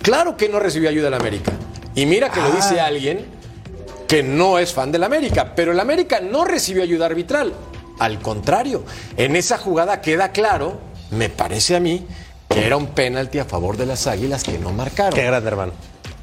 Claro 0.01 0.35
que 0.35 0.49
no 0.49 0.59
recibió 0.59 0.89
ayuda 0.89 1.07
en 1.07 1.13
América. 1.13 1.53
Y 1.95 2.05
mira 2.05 2.29
que 2.29 2.41
lo 2.41 2.51
dice 2.51 2.81
alguien 2.81 3.34
que 4.07 4.23
no 4.23 4.59
es 4.59 4.73
fan 4.73 4.91
del 4.91 5.03
América, 5.03 5.53
pero 5.55 5.71
el 5.71 5.79
América 5.79 6.19
no 6.21 6.45
recibió 6.45 6.83
ayuda 6.83 7.05
arbitral. 7.07 7.53
Al 7.99 8.19
contrario, 8.19 8.83
en 9.17 9.35
esa 9.35 9.57
jugada 9.57 10.01
queda 10.01 10.31
claro, 10.31 10.79
me 11.11 11.29
parece 11.29 11.75
a 11.75 11.79
mí, 11.79 12.05
que 12.49 12.65
era 12.65 12.77
un 12.77 12.87
penalti 12.87 13.39
a 13.39 13.45
favor 13.45 13.77
de 13.77 13.85
las 13.85 14.07
Águilas 14.07 14.43
que 14.43 14.57
no 14.59 14.71
marcaron. 14.71 15.13
Qué 15.13 15.23
grande, 15.23 15.47
hermano. 15.49 15.73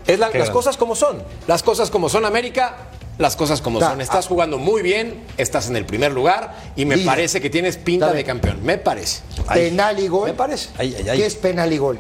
Es 0.06 0.18
la- 0.18 0.26
las 0.26 0.34
grande. 0.34 0.52
cosas 0.52 0.76
como 0.76 0.94
son. 0.94 1.22
Las 1.46 1.62
cosas 1.62 1.90
como 1.90 2.08
son, 2.08 2.24
América. 2.24 2.76
Las 3.18 3.36
cosas 3.36 3.60
como 3.60 3.78
son. 3.78 4.00
Estás 4.00 4.26
jugando 4.26 4.58
muy 4.58 4.82
bien, 4.82 5.22
estás 5.36 5.68
en 5.68 5.76
el 5.76 5.84
primer 5.84 6.12
lugar 6.12 6.56
y 6.76 6.86
me 6.86 6.98
parece 6.98 7.40
que 7.40 7.50
tienes 7.50 7.76
pinta 7.76 8.12
de 8.12 8.24
campeón. 8.24 8.62
Me 8.64 8.78
parece. 8.78 9.20
Ay, 9.46 9.68
penal 9.70 9.98
y 10.00 10.08
gol. 10.08 10.28
me 10.28 10.34
parece. 10.34 10.70
Ay, 10.78 10.94
ay, 10.98 11.08
ay. 11.10 11.18
¿Qué 11.18 11.26
es 11.26 11.34
penal 11.36 11.72
y 11.72 11.78
gol? 11.78 11.98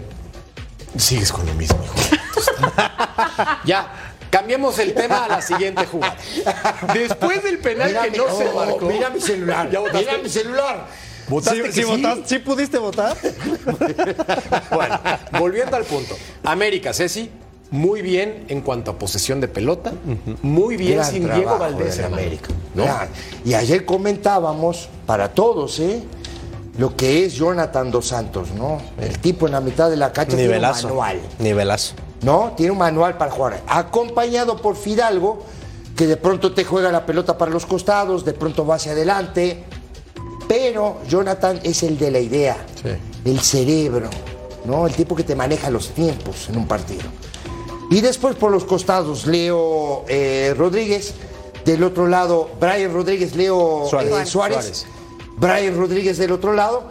Sigues 0.96 1.30
con 1.32 1.46
lo 1.46 1.54
mismo, 1.54 1.78
hijo. 1.84 1.94
ya, 3.64 4.11
cambiemos 4.32 4.78
el 4.78 4.94
tema 4.94 5.26
a 5.26 5.28
la 5.28 5.42
siguiente 5.42 5.84
jugada. 5.86 6.16
Después 6.94 7.42
del 7.44 7.58
penal 7.58 7.88
Mira 7.88 8.02
que 8.04 8.10
mi- 8.12 8.16
no 8.16 8.36
se 8.36 8.44
marcó. 8.52 8.86
Mira 8.86 9.10
mi 9.10 9.20
celular. 9.20 9.68
Mira 9.94 10.18
mi 10.22 10.28
celular. 10.28 10.86
¿Votaste 11.28 11.56
¿Sí, 11.58 11.62
que 11.62 11.72
sí 11.72 11.82
sí? 11.82 11.86
votaste? 11.86 12.22
¿Sí 12.28 12.38
pudiste 12.40 12.78
votar? 12.78 13.16
Bueno, 14.72 14.98
volviendo 15.38 15.76
al 15.76 15.84
punto. 15.84 16.16
América, 16.44 16.92
Ceci, 16.92 17.30
muy 17.70 18.02
bien 18.02 18.44
en 18.48 18.60
cuanto 18.62 18.90
a 18.92 18.98
posesión 18.98 19.40
de 19.40 19.48
pelota. 19.48 19.92
Muy 20.42 20.76
bien 20.76 20.94
Gran 20.98 21.10
sin 21.10 21.32
Diego 21.32 21.58
Valdés 21.58 21.98
en 21.98 22.06
América. 22.06 22.48
¿no? 22.74 22.84
Y 23.44 23.54
ayer 23.54 23.84
comentábamos, 23.84 24.88
para 25.06 25.28
todos, 25.32 25.78
¿eh? 25.80 26.02
Lo 26.78 26.96
que 26.96 27.24
es 27.26 27.34
Jonathan 27.34 27.90
Dos 27.90 28.08
Santos, 28.08 28.48
¿no? 28.52 28.80
El 28.98 29.18
tipo 29.18 29.46
en 29.46 29.52
la 29.52 29.60
mitad 29.60 29.90
de 29.90 29.96
la 29.96 30.10
cancha 30.12 30.36
Nivelazo. 30.36 30.80
tiene 30.88 30.92
un 30.92 30.98
manual, 30.98 31.20
Nivelazo. 31.38 31.94
¿No? 32.22 32.52
Tiene 32.56 32.72
un 32.72 32.78
manual 32.78 33.16
para 33.18 33.30
jugar. 33.30 33.62
Acompañado 33.66 34.56
por 34.56 34.76
Fidalgo, 34.76 35.42
que 35.96 36.06
de 36.06 36.16
pronto 36.16 36.52
te 36.54 36.64
juega 36.64 36.90
la 36.90 37.04
pelota 37.06 37.36
para 37.36 37.50
los 37.50 37.66
costados, 37.66 38.24
de 38.24 38.32
pronto 38.32 38.66
va 38.66 38.76
hacia 38.76 38.92
adelante. 38.92 39.64
Pero 40.48 40.98
Jonathan 41.08 41.60
es 41.62 41.82
el 41.82 41.98
de 41.98 42.10
la 42.10 42.18
idea, 42.18 42.56
Sí. 42.82 42.90
el 43.24 43.40
cerebro, 43.40 44.08
¿no? 44.64 44.86
El 44.86 44.94
tipo 44.94 45.14
que 45.16 45.22
te 45.24 45.34
maneja 45.34 45.70
los 45.70 45.90
tiempos 45.90 46.48
en 46.48 46.56
un 46.58 46.66
partido. 46.66 47.04
Y 47.90 48.00
después 48.00 48.36
por 48.36 48.50
los 48.50 48.64
costados, 48.64 49.26
Leo 49.26 50.04
eh, 50.08 50.54
Rodríguez. 50.56 51.14
Del 51.64 51.84
otro 51.84 52.08
lado, 52.08 52.50
Brian 52.58 52.92
Rodríguez, 52.92 53.36
Leo 53.36 53.86
Suárez. 53.88 54.10
eh, 54.12 54.26
Suárez. 54.26 54.56
Suárez. 54.56 54.86
Brian 55.36 55.76
Rodríguez 55.76 56.18
del 56.18 56.32
otro 56.32 56.52
lado. 56.54 56.84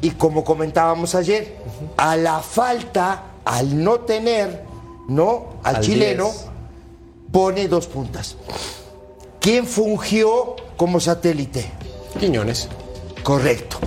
Y 0.00 0.10
como 0.12 0.44
comentábamos 0.44 1.14
ayer, 1.16 1.56
a 1.96 2.16
la 2.16 2.38
falta, 2.40 3.24
al 3.44 3.82
no 3.82 4.00
tener, 4.00 4.62
¿no? 5.14 5.54
Al, 5.62 5.76
Al 5.76 5.82
chileno, 5.82 6.24
10. 6.24 6.36
pone 7.30 7.68
dos 7.68 7.86
puntas. 7.86 8.36
¿Quién 9.40 9.66
fungió 9.66 10.56
como 10.76 11.00
satélite? 11.00 11.70
Quiñones. 12.18 12.68
Correcto. 13.22 13.78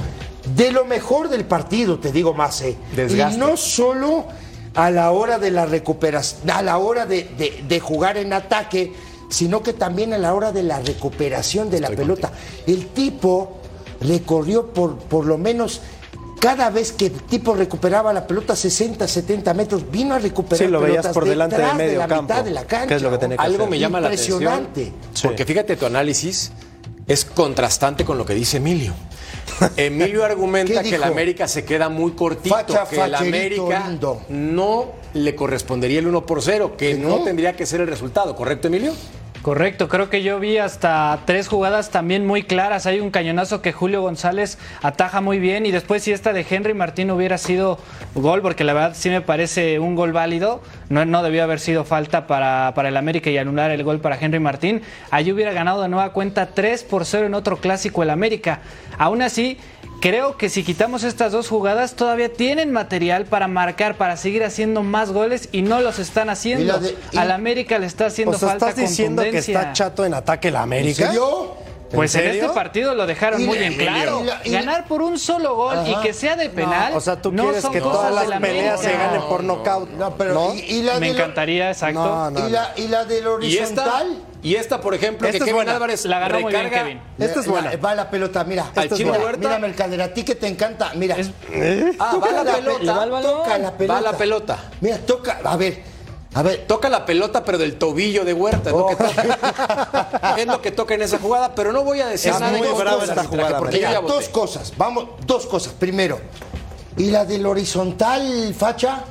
De 0.55 0.71
lo 0.71 0.85
mejor 0.85 1.29
del 1.29 1.45
partido, 1.45 1.99
te 1.99 2.11
digo 2.11 2.33
más, 2.33 2.61
¿eh? 2.61 2.75
Desgaste. 2.95 3.35
Y 3.35 3.39
no 3.39 3.57
solo 3.57 4.25
a 4.75 4.91
la 4.91 5.11
hora 5.11 5.39
de 5.39 5.51
la 5.51 5.65
recuperación, 5.65 6.49
a 6.51 6.61
la 6.61 6.77
hora 6.77 7.05
de, 7.05 7.23
de- 7.37 7.63
de 7.67 7.79
jugar 7.79 8.17
en 8.17 8.33
ataque, 8.33 8.93
sino 9.29 9.63
que 9.63 9.73
también 9.73 10.13
a 10.13 10.17
la 10.17 10.33
hora 10.33 10.51
de 10.51 10.63
la 10.63 10.79
recuperación 10.79 11.69
de 11.69 11.79
la 11.79 11.89
pelota. 11.89 12.31
El 12.67 12.87
tipo 12.87 13.57
recorrió 14.01 14.67
por, 14.73 14.97
por 14.97 15.25
lo 15.25 15.37
menos 15.37 15.81
cada 16.39 16.69
vez 16.69 16.91
que 16.91 17.07
el 17.07 17.11
tipo 17.13 17.55
recuperaba 17.55 18.13
la 18.13 18.27
pelota 18.27 18.55
60, 18.55 19.07
70 19.07 19.53
metros, 19.53 19.89
vino 19.89 20.13
a 20.15 20.19
recuperar 20.19 20.65
Sí, 20.65 20.71
lo 20.71 20.79
veías 20.81 20.97
pelotas 20.97 21.13
por 21.13 21.25
delante 21.25 21.55
detrás 21.55 21.77
del 21.77 21.87
medio 21.87 21.99
la 21.99 22.07
campo, 22.07 22.23
mitad 22.33 22.43
de 22.45 22.51
la 22.51 22.65
cancha. 22.65 22.87
que 22.87 22.95
es 22.95 23.01
lo 23.01 23.11
que 23.11 23.17
tenía 23.17 23.37
que 23.37 23.43
Algo 23.43 23.57
hacer. 23.63 23.69
me 23.69 23.79
llama 23.79 24.01
la 24.01 24.07
atención. 24.07 24.41
Impresionante. 24.43 24.93
Porque 25.23 25.45
fíjate, 25.45 25.75
tu 25.75 25.85
análisis 25.85 26.51
es 27.07 27.25
contrastante 27.25 28.05
con 28.05 28.17
lo 28.17 28.25
que 28.25 28.33
dice 28.33 28.57
Emilio. 28.57 28.93
Emilio 29.77 30.23
argumenta 30.25 30.81
¿Qué 30.83 30.89
que 30.89 30.95
el? 30.95 31.03
América 31.03 31.47
se 31.47 31.63
queda 31.65 31.89
muy 31.89 32.11
cortito, 32.13 32.55
Facha, 32.55 32.85
que 32.89 33.01
el 33.01 33.15
América 33.15 33.87
lindo. 33.87 34.21
no 34.29 34.87
le 35.13 35.35
correspondería 35.35 35.99
el 35.99 36.07
1 36.07 36.25
por 36.25 36.41
0, 36.41 36.75
que 36.77 36.93
¿Que 36.93 36.97
no 36.97 37.09
no? 37.09 37.23
tendría 37.23 37.55
que 37.55 37.65
ser 37.65 37.81
el 37.81 37.87
resultado, 37.87 38.35
¿correcto, 38.35 38.67
Emilio? 38.67 38.93
Correcto, 39.45 39.89
creo 39.89 40.09
que 40.09 40.23
yo 40.23 40.39
vi 40.39 40.57
hasta 40.57 41.19
tres 41.25 41.47
jugadas 41.47 41.91
también 41.91 42.25
muy 42.25 42.41
claras. 42.41 42.87
Hay 42.87 42.99
un 42.99 43.11
cañonazo 43.11 43.61
que 43.61 43.73
Julio 43.73 44.01
González 44.01 44.57
ataja 44.81 45.21
muy 45.21 45.37
bien 45.37 45.67
y 45.67 45.71
después 45.71 46.01
si 46.01 46.11
esta 46.11 46.33
de 46.33 46.43
Henry 46.49 46.73
Martín 46.73 47.11
hubiera 47.11 47.37
sido 47.37 47.77
gol, 48.15 48.41
porque 48.41 48.63
la 48.63 48.73
verdad 48.73 48.93
sí 48.95 49.11
me 49.11 49.21
parece 49.21 49.77
un 49.77 49.93
gol 49.93 50.13
válido, 50.13 50.63
no, 50.89 51.21
debió 51.21 51.43
haber 51.43 51.59
sido 51.59 51.83
falta 51.83 52.25
para, 52.25 52.73
para 52.73 52.89
el 52.89 52.97
América 52.97 53.29
y 53.29 53.37
anular 53.37 53.69
el 53.69 53.83
gol 53.83 53.99
para 53.99 54.17
Henry 54.19 54.39
Martín. 54.39 54.81
Allí 55.11 55.31
hubiera 55.31 55.53
ganado 55.53 55.83
de 55.83 55.89
nueva 55.89 56.11
cuenta 56.11 56.47
3 56.47 56.83
por 56.83 57.05
0 57.05 57.27
en 57.27 57.35
otro 57.35 57.57
clásico 57.57 58.01
el 58.01 58.09
América. 58.09 58.61
Aún 58.97 59.21
así, 59.21 59.59
Creo 60.05 60.37
que 60.37 60.49
si 60.49 60.63
quitamos 60.63 61.03
estas 61.03 61.31
dos 61.31 61.49
jugadas 61.49 61.95
todavía 61.95 62.31
tienen 62.31 62.71
material 62.71 63.25
para 63.25 63.47
marcar, 63.47 63.95
para 63.95 64.17
seguir 64.17 64.43
haciendo 64.43 64.83
más 64.83 65.09
goles 65.11 65.49
y 65.51 65.63
no 65.63 65.81
los 65.81 65.97
están 65.97 66.29
haciendo. 66.29 66.77
De- 66.77 66.95
y- 67.11 67.17
Al 67.17 67.31
América 67.31 67.79
le 67.79 67.87
está 67.87 68.05
haciendo 68.05 68.35
O 68.35 68.39
sea, 68.39 68.49
falta 68.49 68.69
¿estás 68.69 68.87
diciendo 68.87 69.23
que 69.23 69.39
está 69.39 69.73
chato 69.73 70.05
en 70.05 70.13
ataque 70.13 70.51
la 70.51 70.59
¿En 70.59 70.63
América? 70.63 71.07
serio? 71.07 71.55
Pues 71.91 72.13
en, 72.13 72.27
este 72.27 72.49
partido 72.49 72.93
lo 72.93 73.07
dejaron 73.07 73.41
Y 73.41 73.45
muy 73.45 73.57
la- 73.57 73.65
en 73.65 73.73
y 73.73 73.77
claro. 73.77 74.23
la- 74.23 74.41
y 74.43 74.49
la- 74.49 74.59
Ganar 74.59 74.87
por 74.87 75.01
un 75.01 75.17
solo 75.17 75.55
gol 75.55 75.77
y 75.87 75.95
que 76.03 76.13
sea 76.13 76.35
de 76.35 76.49
penal. 76.49 76.93
O 76.95 77.01
sea, 77.01 77.19
tú 77.19 77.31
no 77.31 77.41
quieres 77.43 77.63
son 77.63 77.73
que 77.73 77.79
cosas 77.79 77.97
todas 77.97 78.13
las 78.13 78.23
de 78.25 78.29
la 78.29 78.39
peleas 78.39 78.79
se 78.81 78.87
América. 78.89 79.07
ganen 79.11 79.27
por 79.27 79.43
nocaut. 79.43 79.89
No, 79.91 80.15
pero 80.15 80.33
¿no? 80.35 80.53
¿y, 80.53 80.59
y 80.59 80.81
la 80.83 80.99
Me 80.99 81.09
encantaría, 81.09 81.71
exacto. 81.71 81.99
No, 82.05 82.29
no. 82.29 82.47
¿Y 82.47 82.51
la, 82.51 82.73
y 82.75 82.87
la 82.89 83.05
del 83.05 83.23
Y 83.41 83.57
esta, 83.57 83.83
horizontal? 83.85 84.17
Y 84.45 84.55
esta, 84.55 84.79
por 84.79 84.93
ejemplo, 84.93 85.27
Esta 85.27 85.31
que 85.31 85.37
es 85.37 85.43
Kevin 85.43 85.55
buena. 85.55 85.73
Álvarez 85.73 86.05
La 86.05 86.17
agarró 86.17 86.39
muy 86.41 86.53
bien, 86.53 86.65
recarga- 86.65 86.83
Kevin. 86.83 87.01
Esta 87.17 87.39
es 87.39 87.47
La- 87.47 87.51
buena. 87.51 87.75
va 87.77 87.95
la 87.95 88.09
pelota, 88.09 88.43
mira. 88.43 88.71
Al 88.75 88.83
Esta 88.83 88.95
es 88.95 89.03
buena. 89.03 89.23
Huerta. 89.23 89.39
Mira, 89.47 89.59
Mercader, 89.59 90.01
a 90.01 90.13
ti 90.13 90.23
que 90.23 90.35
te 90.35 90.47
encanta. 90.47 90.91
Mira. 90.95 91.17
Ah, 91.99 92.17
va 92.23 92.31
la 92.31 92.43
pe- 92.43 92.51
pelota. 92.61 92.93
va 92.93 93.03
el 93.03 93.09
balón. 93.11 93.31
Toca 93.43 93.57
la 93.57 93.71
pelota. 93.77 93.93
Va 93.93 94.01
la 94.01 94.17
pelota. 94.17 94.57
Mira, 94.81 94.97
toca. 94.99 95.39
A 95.43 95.57
ver. 95.57 95.83
A 96.35 96.43
ver. 96.43 96.65
Toca 96.67 96.89
la 96.89 97.05
pelota, 97.05 97.43
pero 97.43 97.57
del 97.57 97.77
tobillo 97.77 98.23
de 98.25 98.33
Huerta. 98.33 98.69
Es, 98.69 98.75
lo, 98.75 98.87
que 98.87 98.95
toca. 98.95 100.35
es 100.37 100.45
lo 100.47 100.61
que 100.61 100.71
toca 100.71 100.93
en 100.93 101.01
esa 101.01 101.17
jugada, 101.17 101.55
pero 101.55 101.71
no 101.73 101.83
voy 101.83 102.01
a 102.01 102.07
decir 102.07 102.31
Es 102.31 102.39
nada. 102.39 102.57
muy 102.57 102.67
brava 102.67 103.03
esta 103.03 103.23
jugada, 103.23 103.57
porque 103.57 103.77
Mira, 103.77 103.91
ya 103.93 104.01
dos 104.01 104.29
cosas. 104.29 104.73
Vamos, 104.77 105.05
dos 105.25 105.45
cosas. 105.47 105.73
Primero, 105.73 106.19
¿y 106.97 107.09
la 107.09 107.25
del 107.25 107.45
horizontal, 107.45 108.53
facha? 108.57 109.03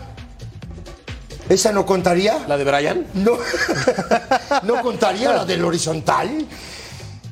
¿Esa 1.49 1.73
no 1.73 1.85
contaría? 1.85 2.39
¿La 2.49 2.57
de 2.57 2.65
Brian? 2.65 3.07
No, 3.15 3.33
no 4.63 4.83
contaría 4.83 5.33
la 5.33 5.45
del 5.45 5.65
horizontal. 5.65 6.47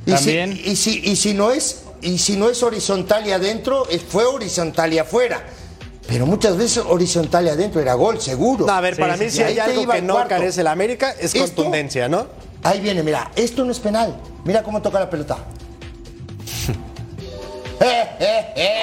Y 0.07 0.11
También. 0.13 0.53
Si, 0.55 0.71
y, 0.71 0.77
si, 0.77 1.01
y 1.05 1.17
si 1.17 1.35
no 1.35 1.51
es 1.51 1.83
y 2.03 2.19
si 2.19 2.37
no 2.37 2.51
es 2.51 2.63
horizontal 2.65 3.27
y 3.27 3.33
adentro, 3.33 3.87
fue 4.09 4.25
horizontal 4.25 4.93
y 4.93 4.99
afuera. 4.99 5.43
Pero 6.09 6.27
muchas 6.27 6.57
veces 6.57 6.83
horizontal 6.87 7.47
y 7.47 7.49
adentro 7.51 7.81
era 7.81 7.95
gol, 7.95 8.21
seguro. 8.21 8.67
No, 8.67 8.73
a 8.73 8.81
ver, 8.81 8.97
para 8.97 9.17
Sí, 9.17 9.25
mí 9.25 9.31
sí, 9.31 9.37
si 9.37 9.43
hay 9.45 9.59
algo 9.61 9.83
iba 9.83 9.95
que 9.95 10.03
no 10.03 10.15
cuarto. 10.15 10.29
carece 10.31 10.61
el 10.63 10.67
América 10.67 11.13
es 11.13 11.33
¿Esto? 11.35 11.55
contundencia, 11.63 12.09
¿no? 12.09 12.27
Ahí 12.65 12.81
viene, 12.81 13.03
mira, 13.05 13.31
esto 13.37 13.65
no 13.65 13.71
es 13.71 13.79
penal. 13.79 14.17
Mira 14.45 14.63
cómo 14.65 14.83
toca 14.83 14.99
la 15.01 15.09
pelota. 15.09 15.39
Eh, 17.85 18.05
eh, 18.21 18.53
eh, 18.55 18.83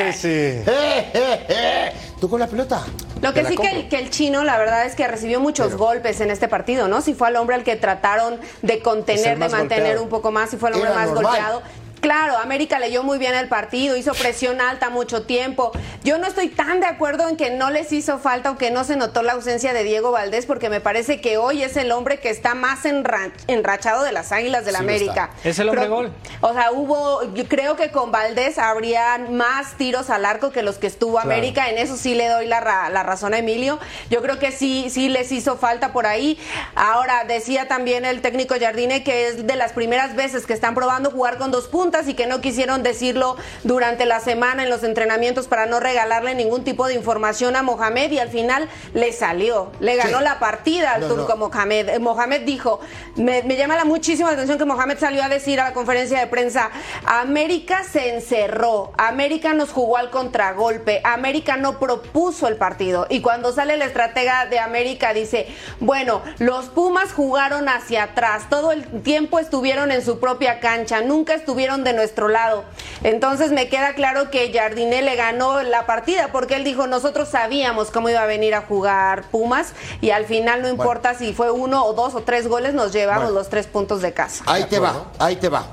Ay, 0.00 0.12
sí, 0.12 0.18
sí. 0.22 0.28
eh, 0.28 0.64
eh, 1.12 1.46
eh. 1.50 1.92
Tocó 2.18 2.38
la 2.38 2.46
pelota. 2.46 2.82
Lo 3.22 3.32
que 3.34 3.44
sí 3.44 3.56
que 3.56 3.70
el, 3.70 3.88
que 3.88 3.98
el 3.98 4.10
chino, 4.10 4.44
la 4.44 4.58
verdad 4.58 4.86
es 4.86 4.94
que 4.94 5.06
recibió 5.08 5.40
muchos 5.40 5.74
golpes 5.76 6.20
en 6.20 6.30
este 6.30 6.48
partido, 6.48 6.88
¿no? 6.88 7.00
Si 7.00 7.14
fue 7.14 7.28
al 7.28 7.36
hombre 7.36 7.56
al 7.56 7.64
que 7.64 7.76
trataron 7.76 8.38
de 8.62 8.80
contener, 8.80 9.38
de 9.38 9.48
mantener 9.48 9.82
golpeado. 9.82 10.02
un 10.02 10.08
poco 10.08 10.30
más, 10.30 10.50
si 10.50 10.56
fue 10.56 10.70
el 10.70 10.76
hombre 10.76 10.90
Era 10.90 10.98
más 11.00 11.08
normal. 11.10 11.24
golpeado. 11.24 11.62
Claro, 12.00 12.38
América 12.38 12.78
leyó 12.78 13.02
muy 13.02 13.18
bien 13.18 13.34
el 13.34 13.48
partido, 13.48 13.96
hizo 13.96 14.12
presión 14.14 14.60
alta 14.60 14.88
mucho 14.88 15.22
tiempo. 15.22 15.72
Yo 16.04 16.18
no 16.18 16.26
estoy 16.26 16.48
tan 16.48 16.80
de 16.80 16.86
acuerdo 16.86 17.28
en 17.28 17.36
que 17.36 17.50
no 17.50 17.70
les 17.70 17.92
hizo 17.92 18.18
falta 18.18 18.50
o 18.52 18.56
que 18.58 18.70
no 18.70 18.84
se 18.84 18.96
notó 18.96 19.22
la 19.22 19.32
ausencia 19.32 19.72
de 19.72 19.82
Diego 19.82 20.12
Valdés, 20.12 20.46
porque 20.46 20.70
me 20.70 20.80
parece 20.80 21.20
que 21.20 21.38
hoy 21.38 21.62
es 21.62 21.76
el 21.76 21.90
hombre 21.90 22.20
que 22.20 22.30
está 22.30 22.54
más 22.54 22.84
enra- 22.84 23.32
enrachado 23.48 24.04
de 24.04 24.12
las 24.12 24.30
Águilas 24.32 24.64
del 24.64 24.76
Sí 24.76 24.82
lo 24.82 24.88
América. 24.88 25.30
está. 25.36 25.48
Es 25.48 25.58
el 25.58 25.68
hombre 25.68 25.84
Creo- 25.86 25.94
gol. 25.96 26.12
O 26.40 26.52
sea, 26.52 26.70
hubo, 26.70 27.34
yo 27.34 27.46
creo 27.48 27.74
que 27.76 27.90
con 27.90 28.12
Valdés 28.12 28.58
habrían 28.58 29.34
más 29.36 29.74
tiros 29.76 30.08
al 30.08 30.24
arco 30.24 30.50
que 30.52 30.62
los 30.62 30.78
que 30.78 30.86
estuvo 30.86 31.18
América. 31.18 31.68
En 31.68 31.78
eso 31.78 31.96
sí 31.96 32.14
le 32.14 32.28
doy 32.28 32.46
la, 32.46 32.60
ra- 32.60 32.90
la 32.90 33.02
razón 33.02 33.34
a 33.34 33.38
Emilio. 33.38 33.78
Yo 34.08 34.22
creo 34.22 34.38
que 34.38 34.52
sí, 34.52 34.88
sí 34.90 35.08
les 35.08 35.32
hizo 35.32 35.56
falta 35.58 35.92
por 35.92 36.06
ahí. 36.06 36.38
Ahora, 36.76 37.24
decía 37.26 37.66
también 37.66 38.04
el 38.04 38.22
técnico 38.22 38.54
Jardine 38.58 39.02
que 39.02 39.28
es 39.28 39.46
de 39.46 39.56
las 39.56 39.72
primeras 39.72 40.14
veces 40.14 40.46
que 40.46 40.52
están 40.52 40.74
probando 40.76 41.10
jugar 41.10 41.38
con 41.38 41.50
dos 41.50 41.66
puntas. 41.66 41.87
Y 42.06 42.14
que 42.14 42.26
no 42.26 42.40
quisieron 42.40 42.82
decirlo 42.82 43.36
durante 43.64 44.04
la 44.04 44.20
semana 44.20 44.62
en 44.62 44.68
los 44.70 44.84
entrenamientos 44.84 45.46
para 45.48 45.66
no 45.66 45.80
regalarle 45.80 46.34
ningún 46.34 46.62
tipo 46.64 46.86
de 46.86 46.94
información 46.94 47.56
a 47.56 47.62
Mohamed 47.62 48.10
y 48.12 48.18
al 48.18 48.28
final 48.28 48.68
le 48.92 49.12
salió, 49.12 49.72
le 49.80 49.96
ganó 49.96 50.18
Sí. 50.18 50.24
la 50.24 50.38
partida 50.38 50.92
al 50.94 51.00
No, 51.02 51.08
turco 51.08 51.34
no. 51.36 51.48
Mohamed. 51.48 51.88
Eh, 51.88 51.98
Mohamed 51.98 52.42
dijo, 52.42 52.80
me, 53.16 53.42
me 53.44 53.56
llama 53.56 53.76
la 53.76 53.84
muchísima 53.84 54.30
atención 54.30 54.58
que 54.58 54.64
Mohamed 54.66 54.98
salió 54.98 55.22
a 55.22 55.28
decir 55.28 55.60
a 55.60 55.64
la 55.64 55.72
conferencia 55.72 56.18
de 56.20 56.26
prensa, 56.26 56.70
América 57.06 57.84
se 57.84 58.14
encerró, 58.14 58.92
América 58.98 59.54
nos 59.54 59.70
jugó 59.70 59.96
al 59.96 60.10
contragolpe, 60.10 61.00
América 61.04 61.56
no 61.56 61.78
propuso 61.78 62.48
el 62.48 62.56
partido. 62.56 63.06
Y 63.08 63.22
cuando 63.22 63.52
sale 63.52 63.76
la 63.76 63.86
estratega 63.86 64.46
de 64.46 64.58
América 64.58 65.14
dice, 65.14 65.46
bueno, 65.80 66.22
los 66.38 66.66
Pumas 66.66 67.12
jugaron 67.12 67.68
hacia 67.68 68.02
atrás, 68.04 68.48
todo 68.50 68.72
el 68.72 68.84
tiempo 69.02 69.38
estuvieron 69.38 69.90
en 69.90 70.04
su 70.04 70.20
propia 70.20 70.60
cancha, 70.60 71.00
nunca 71.00 71.34
estuvieron 71.34 71.77
de 71.84 71.92
nuestro 71.92 72.28
lado. 72.28 72.64
Entonces 73.02 73.52
me 73.52 73.68
queda 73.68 73.94
claro 73.94 74.30
que 74.30 74.52
Jardiné 74.52 75.02
le 75.02 75.16
ganó 75.16 75.62
la 75.62 75.86
partida 75.86 76.30
porque 76.32 76.56
él 76.56 76.64
dijo, 76.64 76.86
nosotros 76.86 77.28
sabíamos 77.28 77.90
cómo 77.90 78.08
iba 78.08 78.22
a 78.22 78.26
venir 78.26 78.54
a 78.54 78.62
jugar 78.62 79.24
Pumas 79.30 79.72
y 80.00 80.10
al 80.10 80.26
final 80.26 80.62
no 80.62 80.68
importa 80.68 81.14
si 81.14 81.32
fue 81.32 81.50
uno 81.50 81.84
o 81.84 81.92
dos 81.92 82.14
o 82.14 82.22
tres 82.22 82.48
goles, 82.48 82.74
nos 82.74 82.92
llevamos 82.92 83.32
los 83.32 83.48
tres 83.48 83.66
puntos 83.66 84.02
de 84.02 84.12
casa. 84.12 84.44
Ahí 84.46 84.64
te 84.64 84.78
va, 84.78 85.06
ahí 85.18 85.36
te 85.36 85.48
va. 85.48 85.64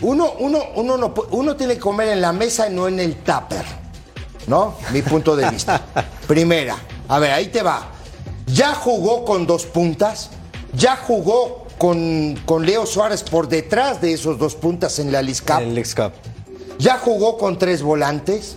Uno, 0.00 0.32
uno, 0.38 0.60
uno, 0.76 0.96
no 0.96 1.14
uno 1.30 1.56
tiene 1.56 1.74
que 1.74 1.80
comer 1.80 2.08
en 2.08 2.20
la 2.20 2.32
mesa 2.32 2.68
y 2.68 2.74
no 2.74 2.86
en 2.86 3.00
el 3.00 3.16
tupper. 3.16 3.64
¿No? 4.46 4.76
Mi 4.92 5.02
punto 5.02 5.36
de 5.36 5.50
vista. 5.50 5.80
Primera. 6.26 6.76
A 7.08 7.18
ver, 7.18 7.32
ahí 7.32 7.48
te 7.48 7.62
va. 7.62 7.88
Ya 8.46 8.74
jugó 8.74 9.24
con 9.24 9.46
dos 9.46 9.66
puntas. 9.66 10.30
Ya 10.72 10.96
jugó 10.96 11.67
con, 11.78 12.38
con 12.44 12.66
Leo 12.66 12.84
Suárez 12.86 13.22
por 13.22 13.48
detrás 13.48 14.00
de 14.00 14.12
esos 14.12 14.38
dos 14.38 14.54
puntas 14.54 14.98
en 14.98 15.12
la 15.12 15.22
Liz 15.22 15.40
Cup. 15.40 15.60
En 15.60 15.76
el 15.76 15.94
Cup. 15.94 16.12
Ya 16.78 16.98
jugó 16.98 17.38
con 17.38 17.58
tres 17.58 17.82
volantes, 17.82 18.56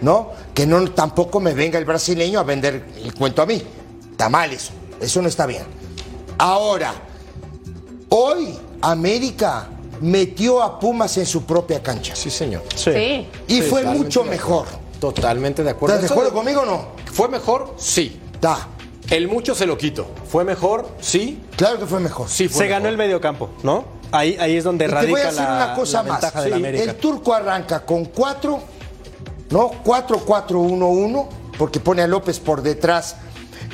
¿no? 0.00 0.30
Que 0.54 0.66
no 0.66 0.90
tampoco 0.90 1.40
me 1.40 1.54
venga 1.54 1.78
el 1.78 1.84
brasileño 1.84 2.40
a 2.40 2.42
vender 2.42 2.86
el 3.02 3.14
cuento 3.14 3.42
a 3.42 3.46
mí. 3.46 3.62
Está 4.10 4.28
mal 4.28 4.52
eso. 4.52 4.72
Eso 5.00 5.22
no 5.22 5.28
está 5.28 5.46
bien. 5.46 5.64
Ahora, 6.38 6.92
hoy 8.08 8.58
América 8.80 9.68
metió 10.00 10.62
a 10.62 10.78
Pumas 10.78 11.16
en 11.16 11.26
su 11.26 11.44
propia 11.44 11.82
cancha. 11.82 12.14
Sí, 12.16 12.30
señor. 12.30 12.62
Sí. 12.74 13.26
Y 13.48 13.62
fue 13.62 13.84
mucho 13.84 14.24
mejor. 14.24 14.66
Totalmente 15.00 15.64
de 15.64 15.70
acuerdo. 15.70 15.96
¿Estás 15.96 16.10
de 16.10 16.14
acuerdo 16.14 16.32
conmigo 16.32 16.62
o 16.62 16.66
no? 16.66 16.88
¿Fue 17.12 17.28
mejor? 17.28 17.74
Sí. 17.76 18.20
Está. 18.32 18.68
El 19.10 19.28
mucho 19.28 19.54
se 19.54 19.66
lo 19.66 19.76
quito. 19.76 20.06
¿Fue 20.28 20.44
mejor? 20.44 20.88
Sí. 21.00 21.42
Claro 21.56 21.78
que 21.78 21.86
fue 21.86 22.00
mejor. 22.00 22.28
Sí 22.28 22.48
fue 22.48 22.64
Se 22.64 22.68
ganó 22.68 22.88
el 22.88 22.96
mediocampo, 22.96 23.50
¿no? 23.62 23.84
Ahí, 24.10 24.36
ahí 24.40 24.56
es 24.56 24.64
donde 24.64 24.84
Y 24.84 24.88
te 24.88 24.94
radica 24.94 25.10
voy 25.12 25.20
a 25.20 25.24
decir 25.26 25.42
la, 25.42 25.54
una 25.54 25.74
cosa 25.74 26.02
la 26.02 26.08
más. 26.12 26.20
ventaja 26.20 26.42
de 26.42 26.50
la 26.50 26.56
Sí, 26.56 26.62
América. 26.62 26.84
El 26.84 26.94
turco 26.96 27.34
arranca 27.34 27.84
con 27.84 28.04
4, 28.06 28.60
¿no? 29.50 29.70
4-4-1-1, 29.84 31.26
porque 31.58 31.80
pone 31.80 32.02
a 32.02 32.06
López 32.06 32.38
por 32.40 32.62
detrás 32.62 33.16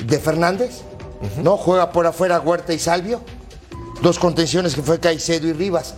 de 0.05 0.19
Fernández, 0.19 0.81
¿no? 1.43 1.57
Juega 1.57 1.91
por 1.91 2.05
afuera 2.07 2.39
Huerta 2.39 2.73
y 2.73 2.79
Salvio. 2.79 3.21
Dos 4.01 4.17
contenciones 4.17 4.75
que 4.75 4.81
fue 4.81 4.99
Caicedo 4.99 5.47
y 5.47 5.53
Rivas. 5.53 5.95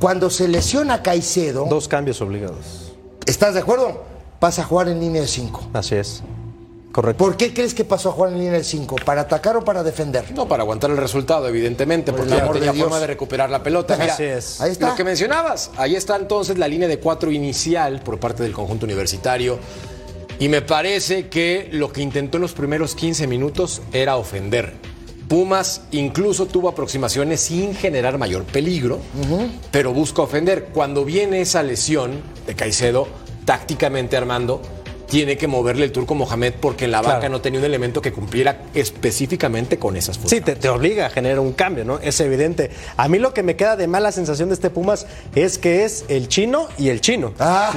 Cuando 0.00 0.30
se 0.30 0.48
lesiona 0.48 1.02
Caicedo, 1.02 1.66
Dos 1.68 1.88
cambios 1.88 2.20
obligados. 2.22 2.92
¿estás 3.26 3.52
de 3.54 3.60
acuerdo? 3.60 4.02
Pasa 4.40 4.62
a 4.62 4.64
jugar 4.64 4.88
en 4.88 5.00
línea 5.00 5.20
de 5.22 5.28
5. 5.28 5.68
Así 5.74 5.94
es. 5.94 6.22
Correcto. 6.94 7.24
¿Por 7.24 7.36
qué 7.36 7.52
crees 7.52 7.74
que 7.74 7.84
pasó 7.84 8.10
a 8.10 8.12
jugar 8.12 8.30
en 8.32 8.38
línea 8.38 8.52
de 8.52 8.62
5? 8.62 8.94
¿Para 9.04 9.22
atacar 9.22 9.56
o 9.56 9.64
para 9.64 9.82
defender? 9.82 10.30
No, 10.32 10.46
para 10.46 10.62
aguantar 10.62 10.92
el 10.92 10.96
resultado, 10.96 11.48
evidentemente, 11.48 12.12
Por 12.12 12.20
porque 12.20 12.36
ya 12.36 12.44
de 12.46 12.52
tenía 12.52 12.70
Dios. 12.70 12.84
forma 12.84 13.00
de 13.00 13.08
recuperar 13.08 13.50
la 13.50 13.64
pelota. 13.64 13.96
Mira, 14.00 14.14
Así 14.14 14.22
es. 14.22 14.60
Ahí 14.60 14.70
está. 14.70 14.90
Lo 14.90 14.94
que 14.94 15.02
mencionabas, 15.02 15.72
ahí 15.76 15.96
está 15.96 16.14
entonces 16.14 16.56
la 16.56 16.68
línea 16.68 16.86
de 16.86 17.00
cuatro 17.00 17.32
inicial 17.32 18.00
por 18.00 18.20
parte 18.20 18.44
del 18.44 18.52
conjunto 18.52 18.86
universitario. 18.86 19.58
Y 20.38 20.48
me 20.48 20.62
parece 20.62 21.28
que 21.28 21.68
lo 21.72 21.92
que 21.92 22.00
intentó 22.00 22.36
en 22.36 22.42
los 22.42 22.52
primeros 22.52 22.94
15 22.94 23.26
minutos 23.26 23.82
era 23.92 24.16
ofender. 24.16 24.74
Pumas 25.26 25.80
incluso 25.90 26.46
tuvo 26.46 26.68
aproximaciones 26.68 27.40
sin 27.40 27.74
generar 27.74 28.18
mayor 28.18 28.44
peligro, 28.44 29.00
pero 29.72 29.92
busca 29.92 30.22
ofender. 30.22 30.66
Cuando 30.66 31.04
viene 31.04 31.40
esa 31.40 31.64
lesión 31.64 32.22
de 32.46 32.54
Caicedo, 32.54 33.08
tácticamente 33.44 34.16
Armando, 34.16 34.62
tiene 35.08 35.36
que 35.36 35.46
moverle 35.46 35.84
el 35.84 35.92
turco 35.92 36.14
Mohamed 36.14 36.54
porque 36.60 36.84
en 36.86 36.90
la 36.92 37.00
Claro. 37.00 37.14
banca 37.16 37.28
no 37.28 37.40
tenía 37.40 37.60
un 37.60 37.66
elemento 37.66 38.00
que 38.02 38.12
cumpliera 38.12 38.62
específicamente 38.74 39.78
con 39.78 39.96
esas 39.96 40.18
funciones. 40.18 40.44
Sí, 40.46 40.52
te, 40.54 40.60
te 40.60 40.68
obliga 40.68 41.06
a 41.06 41.10
generar 41.10 41.38
un 41.40 41.52
cambio, 41.52 41.84
¿no? 41.84 41.98
Es 41.98 42.18
evidente. 42.20 42.70
A 42.96 43.08
mí 43.08 43.18
lo 43.18 43.34
que 43.34 43.42
me 43.42 43.56
queda 43.56 43.76
de 43.76 43.86
mala 43.86 44.12
sensación 44.12 44.48
de 44.48 44.54
este 44.54 44.70
Pumas 44.70 45.06
es 45.34 45.58
que 45.58 45.84
es 45.84 46.04
el 46.08 46.28
chino 46.28 46.68
y 46.78 46.88
el 46.88 47.00
chino, 47.00 47.34
Ah. 47.38 47.70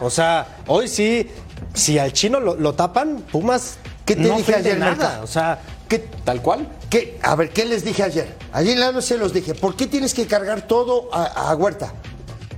¿no? 0.00 0.06
O 0.06 0.10
sea, 0.10 0.58
hoy 0.66 0.88
sí, 0.88 1.28
si 1.74 1.98
al 1.98 2.12
chino 2.12 2.40
lo, 2.40 2.54
lo 2.56 2.74
tapan, 2.74 3.22
Pumas 3.30 3.76
¿Qué 4.04 4.16
te 4.16 4.22
no 4.22 4.36
dije 4.36 4.54
ayer, 4.54 4.78
nada. 4.78 5.20
O 5.22 5.26
sea, 5.26 5.60
¿Qué, 5.88 5.98
Tal 6.24 6.42
cual. 6.42 6.68
¿Qué? 6.90 7.18
A 7.22 7.34
ver, 7.36 7.50
¿qué 7.50 7.64
les 7.64 7.84
dije 7.84 8.02
ayer? 8.02 8.34
Ayer 8.52 8.72
en 8.74 8.80
la 8.80 8.92
noche 8.92 9.08
se 9.08 9.18
los 9.18 9.32
dije. 9.32 9.54
¿Por 9.54 9.76
qué 9.76 9.86
tienes 9.86 10.12
que 10.14 10.26
cargar 10.26 10.62
todo 10.66 11.08
a, 11.12 11.50
a 11.50 11.54
Huerta? 11.56 11.92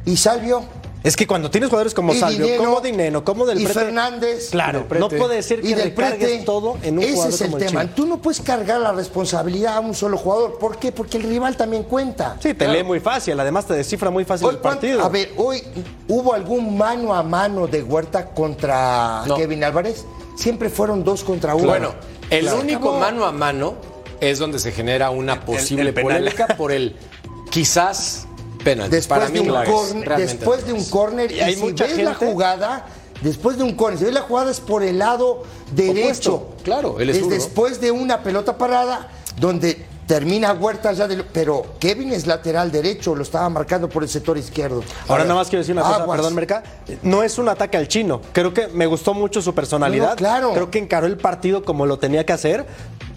¿Y 0.05 0.17
Salvio? 0.17 0.65
Es 1.07 1.16
que 1.16 1.27
cuando 1.27 1.51
tienes 1.51 1.69
jugadores 1.71 1.95
como 1.95 2.12
Y 2.12 2.19
Salvio, 2.19 2.57
como 2.59 2.81
Dineno, 2.81 3.23
como 3.25 3.47
Del 3.47 3.61
y 3.61 3.64
Prete, 3.64 3.79
Fernández. 3.81 4.51
claro, 4.51 4.81
Del 4.81 4.88
Prete. 4.88 5.01
no 5.01 5.09
puede 5.09 5.42
ser 5.42 5.61
Y 5.61 5.69
que 5.69 5.77
del 5.77 5.85
recargues 5.90 6.29
Prete. 6.29 6.45
todo 6.45 6.77
en 6.83 6.99
un 6.99 7.05
Ese 7.05 7.12
jugador 7.12 7.35
es 7.35 7.40
el 7.42 7.47
como 7.51 7.59
tema. 7.59 7.87
Tú 7.95 8.07
no 8.07 8.19
puedes 8.19 8.40
cargar 8.40 8.81
la 8.81 8.92
responsabilidad 8.92 9.77
a 9.77 9.81
un 9.81 9.95
solo 9.95 10.16
jugador. 10.19 10.59
¿Por 10.59 10.79
qué? 10.79 10.90
Porque 10.90 11.16
el 11.19 11.23
rival 11.23 11.57
también 11.57 11.85
cuenta. 11.85 12.37
Sí, 12.42 12.55
te 12.55 12.66
lee 12.66 12.83
muy 12.83 12.99
fácil, 13.01 13.38
además 13.38 13.66
te 13.66 13.75
descifra 13.75 14.11
muy 14.11 14.25
fácil 14.25 14.49
Hoy, 14.49 14.55
el 14.57 14.61
¿cuánto- 14.61 14.81
partido. 14.81 15.03
a 15.05 15.09
ver, 15.09 15.33
hoy 15.37 15.62
hubo 16.09 16.35
algún 16.35 16.77
mano 16.77 17.14
a 17.14 17.23
mano 17.23 17.66
de 17.69 17.83
Huerta 17.83 18.27
contra 18.31 19.23
No. 19.27 19.37
Kevin 19.37 19.62
Álvarez. 19.64 20.05
Siempre 20.37 20.69
fueron 20.69 21.05
dos 21.05 21.23
contra 21.25 21.55
uno. 21.55 21.69
Bueno, 21.69 21.95
el 22.31 22.40
Claro. 22.42 22.61
único 22.61 22.79
Acabó. 22.88 22.99
mano 22.99 23.25
a 23.25 23.33
mano 23.33 23.75
es 24.21 24.38
donde 24.38 24.59
se 24.59 24.73
genera 24.73 25.11
una 25.11 25.40
posible 25.45 25.90
el 25.90 25.95
polémica 25.95 26.47
por 26.57 26.73
el 26.73 26.97
quizás 27.51 28.26
después 28.75 29.07
Para 29.07 29.29
mí 29.29 29.35
de 29.35 29.41
un 29.41 29.47
no 29.49 29.63
es, 29.63 30.17
después 30.19 30.61
no 30.63 30.67
de 30.67 30.73
un 30.73 30.85
córner 30.87 31.33
y, 31.33 31.55
si 31.55 31.61
mucha 31.63 31.87
ves 31.87 31.99
la 31.99 32.15
jugada 32.15 32.87
después 33.23 33.57
de 33.57 33.65
un 33.65 33.75
córner 33.75 33.99
si 33.99 34.05
ves 34.05 34.15
la 34.15 34.23
jugada 34.23 34.51
es 34.51 34.61
por 34.61 34.83
el 34.83 34.99
lado 34.99 35.45
derecho. 35.73 36.35
Opuesto, 36.35 36.57
claro, 36.65 37.01
él 37.01 37.11
es 37.11 37.29
después 37.29 37.81
de 37.81 37.91
una 37.91 38.23
pelota 38.23 38.59
parada 38.59 39.11
donde 39.39 39.87
termina 40.07 40.53
Huerta 40.53 40.92
ya 40.92 41.09
de 41.09 41.23
pero 41.25 41.75
Kevin 41.81 42.12
es 42.12 42.27
lateral 42.27 42.71
derecho 42.71 43.14
lo 43.14 43.23
estaba 43.23 43.49
marcando 43.49 43.88
por 43.88 44.03
el 44.03 44.09
sector 44.09 44.38
izquierdo 44.38 44.83
Ahora 45.09 45.25
nada 45.25 45.37
más 45.37 45.49
quiero 45.49 45.61
decir 45.62 45.75
una 45.75 45.83
cosa, 45.83 46.07
perdón, 46.07 46.35
Merca. 46.35 46.62
No 47.03 47.23
es 47.23 47.38
un 47.38 47.49
ataque 47.49 47.77
al 47.77 47.88
chino. 47.88 48.21
Creo 48.33 48.53
que 48.55 48.69
me 48.69 48.87
gustó 48.87 49.14
mucho 49.14 49.42
su 49.42 49.55
personalidad. 49.55 50.11
No, 50.11 50.16
claro. 50.16 50.53
Creo 50.53 50.71
que 50.71 50.79
encaró 50.79 51.07
el 51.07 51.16
partido 51.16 51.64
como 51.64 51.87
lo 51.87 51.99
tenía 51.99 52.25
que 52.25 52.33
hacer, 52.33 52.66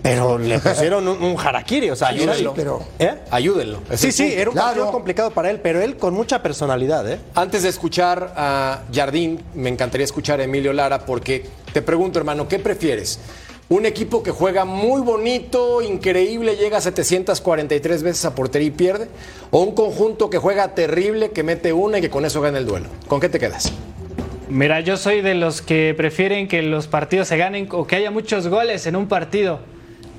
pero 0.02 0.38
le 0.38 0.60
pusieron 0.60 1.08
un, 1.08 1.22
un 1.24 1.40
harakiri. 1.40 1.90
O 1.92 1.96
sea, 1.96 2.10
Ayúdalo. 2.10 2.32
ayúdalo. 2.34 2.54
pero- 2.56 2.80
¿Eh? 3.00 3.16
Ayúdenlo. 3.32 3.80
es 3.90 4.00
Sí, 4.00 4.12
sí, 4.12 4.24
punto. 4.24 4.40
era 4.40 4.50
un 4.50 4.54
Claro. 4.56 4.68
partido 4.70 4.92
complicado 4.92 5.32
para 5.32 5.50
él, 5.52 5.60
pero 5.62 5.82
él 5.82 5.98
con 5.98 6.14
mucha 6.14 6.42
personalidad, 6.42 7.10
¿eh? 7.10 7.20
Antes 7.36 7.64
de 7.64 7.70
escuchar 7.70 8.34
a 8.36 8.82
Jardín, 8.94 9.44
me 9.56 9.70
encantaría 9.70 10.06
escuchar 10.06 10.40
a 10.40 10.44
Emilio 10.44 10.74
Lara 10.74 11.00
porque 11.06 11.46
te 11.74 11.82
pregunto, 11.82 12.18
hermano, 12.20 12.48
¿qué 12.48 12.60
prefieres? 12.60 13.20
¿Un 13.72 13.86
equipo 13.86 14.24
que 14.24 14.32
juega 14.32 14.66
muy 14.66 15.00
bonito, 15.02 15.84
increíble, 15.84 16.56
llega 16.56 16.80
a 16.80 16.82
743 16.82 18.02
veces 18.02 18.26
a 18.26 18.34
portería 18.34 18.70
y 18.70 18.72
pierde? 18.72 19.10
¿O 19.52 19.62
un 19.62 19.76
conjunto 19.76 20.32
que 20.32 20.40
juega 20.40 20.74
terrible, 20.74 21.30
que 21.30 21.44
mete 21.44 21.72
una 21.72 22.00
y 22.00 22.02
que 22.02 22.10
con 22.10 22.26
eso 22.26 22.42
gana 22.42 22.58
el 22.58 22.66
duelo? 22.66 22.88
¿Con 23.08 23.20
qué 23.20 23.30
te 23.30 23.38
quedas? 23.38 23.72
Mira, 24.50 24.80
yo 24.80 24.98
soy 24.98 25.22
de 25.22 25.36
los 25.36 25.62
que 25.62 25.94
prefieren 25.96 26.48
que 26.48 26.64
los 26.64 26.88
partidos 26.88 27.28
se 27.28 27.38
ganen 27.38 27.68
o 27.70 27.86
que 27.86 27.98
haya 27.98 28.10
muchos 28.10 28.48
goles 28.48 28.88
en 28.88 28.96
un 28.96 29.08
partido. 29.08 29.60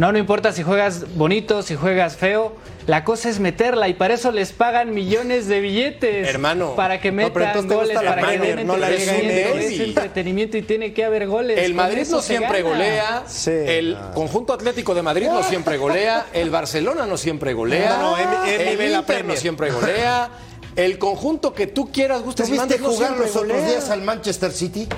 No, 0.01 0.13
no 0.13 0.19
importa 0.19 0.51
si 0.53 0.63
juegas 0.63 1.15
bonito, 1.15 1.63
si 1.63 1.77
juegas 1.77 2.17
feo. 2.17 2.55
La 2.87 3.05
cosa 3.05 3.29
es 3.29 3.39
meterla 3.39 3.87
y 3.87 3.93
para 3.93 4.15
eso 4.15 4.33
les 4.33 4.51
pagan 4.53 4.95
millones 4.95 5.47
de 5.47 5.61
billetes. 5.61 6.27
Hermano. 6.27 6.75
Para 6.75 7.03
que 7.03 7.13
No, 7.13 7.31
pero 7.31 7.45
metan 7.45 7.59
entonces 7.65 7.69
te 7.69 7.75
goles, 7.75 7.97
para 8.15 8.31
que 8.31 8.39
den 8.39 8.67
no 8.67 8.79
la 8.79 8.89
entretenimiento. 8.89 9.59
Es 9.59 9.81
entretenimiento 9.81 10.57
y 10.57 10.63
tiene 10.63 10.95
que 10.95 11.05
haber 11.05 11.27
goles. 11.27 11.59
El 11.59 11.75
Madrid 11.75 12.07
no 12.11 12.23
siempre 12.23 12.63
gana. 12.63 12.75
golea, 12.75 13.25
Sí, 13.27 13.51
el 13.51 13.93
no. 13.93 14.13
conjunto 14.15 14.55
atlético 14.55 14.95
de 14.95 15.03
Madrid 15.03 15.27
no 15.27 15.43
siempre 15.43 15.77
golea, 15.77 16.29
el 16.33 16.49
Barcelona 16.49 17.05
no 17.07 17.19
siempre 17.19 17.53
golea, 17.53 17.99
No, 17.99 18.17
no, 18.17 18.47
el 18.47 18.93
Inter 18.95 19.27
no 19.27 19.37
siempre 19.37 19.71
golea, 19.71 20.31
el 20.77 20.99
conjunto 20.99 21.53
que 21.53 21.67
tú 21.67 21.93
quieras, 21.93 22.23
gustes 22.23 22.47
y 22.49 22.53
¿Tuviste 22.53 22.79
mandes, 22.79 22.81
no 22.81 22.89
jugar 22.91 23.19
los 23.19 23.37
otros 23.37 23.67
días 23.67 23.91
al 23.91 24.01
Manchester 24.01 24.51
City? 24.51 24.89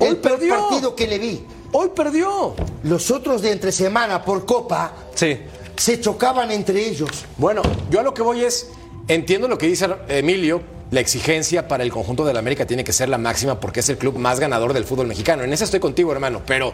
Hoy 0.00 0.08
el 0.08 0.16
peor 0.16 0.38
perdió. 0.40 0.58
partido 0.58 0.96
que 0.96 1.06
le 1.06 1.18
vi. 1.20 1.44
Hoy 1.72 1.90
perdió. 1.94 2.54
Los 2.84 3.10
otros 3.10 3.42
de 3.42 3.52
entre 3.52 3.72
semana 3.72 4.22
por 4.24 4.44
Copa 4.46 4.92
Sí. 5.14 5.38
se 5.76 6.00
chocaban 6.00 6.50
entre 6.50 6.86
ellos. 6.88 7.10
Bueno, 7.36 7.62
yo 7.90 8.00
a 8.00 8.02
lo 8.02 8.14
que 8.14 8.22
voy 8.22 8.42
es, 8.42 8.68
entiendo 9.08 9.48
lo 9.48 9.58
que 9.58 9.66
dice 9.66 9.86
Emilio, 10.08 10.62
la 10.90 11.00
exigencia 11.00 11.66
para 11.68 11.82
el 11.82 11.90
conjunto 11.90 12.24
de 12.24 12.32
la 12.32 12.38
América 12.38 12.64
tiene 12.66 12.84
que 12.84 12.92
ser 12.92 13.08
la 13.08 13.18
máxima 13.18 13.58
porque 13.60 13.80
es 13.80 13.88
el 13.88 13.98
club 13.98 14.16
más 14.18 14.38
ganador 14.40 14.72
del 14.72 14.84
fútbol 14.84 15.06
mexicano. 15.08 15.42
En 15.42 15.52
eso 15.52 15.64
estoy 15.64 15.80
contigo, 15.80 16.12
hermano, 16.12 16.42
pero 16.46 16.72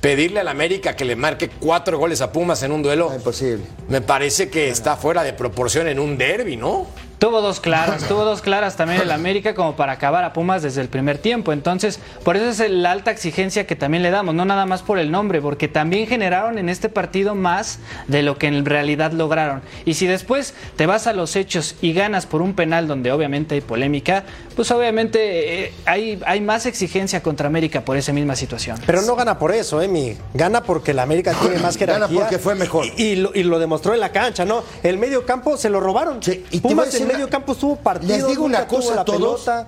pedirle 0.00 0.40
a 0.40 0.44
la 0.44 0.50
América 0.50 0.96
que 0.96 1.04
le 1.04 1.16
marque 1.16 1.48
cuatro 1.48 1.96
goles 1.98 2.20
a 2.20 2.30
Pumas 2.32 2.62
en 2.64 2.72
un 2.72 2.82
duelo, 2.82 3.08
Ah, 3.10 3.16
imposible. 3.16 3.62
me 3.88 4.00
parece 4.00 4.50
que 4.50 4.68
está 4.68 4.96
fuera 4.96 5.22
de 5.22 5.32
proporción 5.32 5.86
en 5.88 5.98
un 5.98 6.18
derby, 6.18 6.56
¿no? 6.56 6.86
Tuvo 7.24 7.40
dos 7.40 7.58
claras, 7.58 8.06
tuvo 8.06 8.22
dos 8.26 8.42
claras 8.42 8.76
también 8.76 9.00
el 9.00 9.10
América 9.10 9.54
como 9.54 9.76
para 9.76 9.92
acabar 9.92 10.24
a 10.24 10.34
Pumas 10.34 10.62
desde 10.62 10.82
el 10.82 10.88
primer 10.88 11.16
tiempo. 11.16 11.54
Entonces, 11.54 11.98
por 12.22 12.36
eso 12.36 12.62
es 12.64 12.70
la 12.70 12.90
alta 12.92 13.10
exigencia 13.10 13.66
que 13.66 13.76
también 13.76 14.02
le 14.02 14.10
damos, 14.10 14.34
no 14.34 14.44
nada 14.44 14.66
más 14.66 14.82
por 14.82 14.98
el 14.98 15.10
nombre, 15.10 15.40
porque 15.40 15.66
también 15.66 16.06
generaron 16.06 16.58
en 16.58 16.68
este 16.68 16.90
partido 16.90 17.34
más 17.34 17.78
de 18.08 18.22
lo 18.22 18.36
que 18.36 18.48
en 18.48 18.66
realidad 18.66 19.12
lograron. 19.12 19.62
Y 19.86 19.94
si 19.94 20.06
después 20.06 20.52
te 20.76 20.84
vas 20.84 21.06
a 21.06 21.14
los 21.14 21.34
hechos 21.34 21.76
y 21.80 21.94
ganas 21.94 22.26
por 22.26 22.42
un 22.42 22.52
penal 22.52 22.86
donde 22.88 23.10
obviamente 23.10 23.54
hay 23.54 23.62
polémica, 23.62 24.24
pues 24.54 24.70
obviamente 24.70 25.64
eh, 25.64 25.72
hay, 25.86 26.20
hay 26.26 26.42
más 26.42 26.66
exigencia 26.66 27.22
contra 27.22 27.46
América 27.46 27.86
por 27.86 27.96
esa 27.96 28.12
misma 28.12 28.36
situación. 28.36 28.76
Pero 28.84 29.00
no 29.00 29.16
gana 29.16 29.38
por 29.38 29.50
eso, 29.50 29.80
Emi. 29.80 30.14
Gana 30.34 30.62
porque 30.62 30.92
la 30.92 31.04
América 31.04 31.32
tiene 31.40 31.56
más 31.56 31.76
jerarquía. 31.78 32.06
Gana 32.06 32.20
porque 32.20 32.38
fue 32.38 32.54
mejor. 32.54 32.84
Y, 32.98 33.02
y 33.02 33.16
lo, 33.16 33.30
y 33.34 33.44
lo 33.44 33.58
demostró 33.58 33.94
en 33.94 34.00
la 34.00 34.12
cancha, 34.12 34.44
¿no? 34.44 34.62
El 34.82 34.98
medio 34.98 35.24
campo 35.24 35.56
se 35.56 35.70
lo 35.70 35.80
robaron. 35.80 36.22
Sí, 36.22 36.44
y 36.50 36.60
te 36.60 36.68
Pumas 36.68 36.94
una- 37.00 37.13
medio 37.14 37.30
campo 37.30 37.52
estuvo 37.52 37.76
partido. 37.76 38.16
Les 38.16 38.26
digo 38.26 38.44
una 38.44 38.66
cosa 38.66 38.94
la 38.96 39.00
a 39.00 39.04
todos. 39.04 39.42
pelota. 39.42 39.66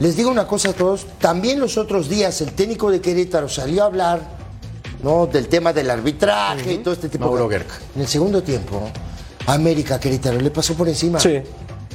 Les 0.00 0.16
digo 0.16 0.30
una 0.30 0.46
cosa 0.46 0.70
a 0.70 0.72
todos. 0.72 1.06
También 1.18 1.60
los 1.60 1.76
otros 1.76 2.08
días 2.08 2.40
el 2.40 2.52
técnico 2.52 2.90
de 2.90 3.00
Querétaro 3.00 3.48
salió 3.48 3.82
a 3.82 3.86
hablar 3.86 4.20
¿no? 5.02 5.26
del 5.26 5.48
tema 5.48 5.72
del 5.72 5.90
arbitraje 5.90 6.72
y 6.74 6.78
todo 6.78 6.94
este 6.94 7.08
tipo 7.08 7.26
Mauro 7.26 7.48
de. 7.48 7.74
En 7.94 8.02
el 8.02 8.08
segundo 8.08 8.42
tiempo, 8.42 8.90
América 9.46 9.98
Querétaro 9.98 10.40
le 10.40 10.50
pasó 10.50 10.74
por 10.74 10.88
encima. 10.88 11.18
Sí. 11.20 11.40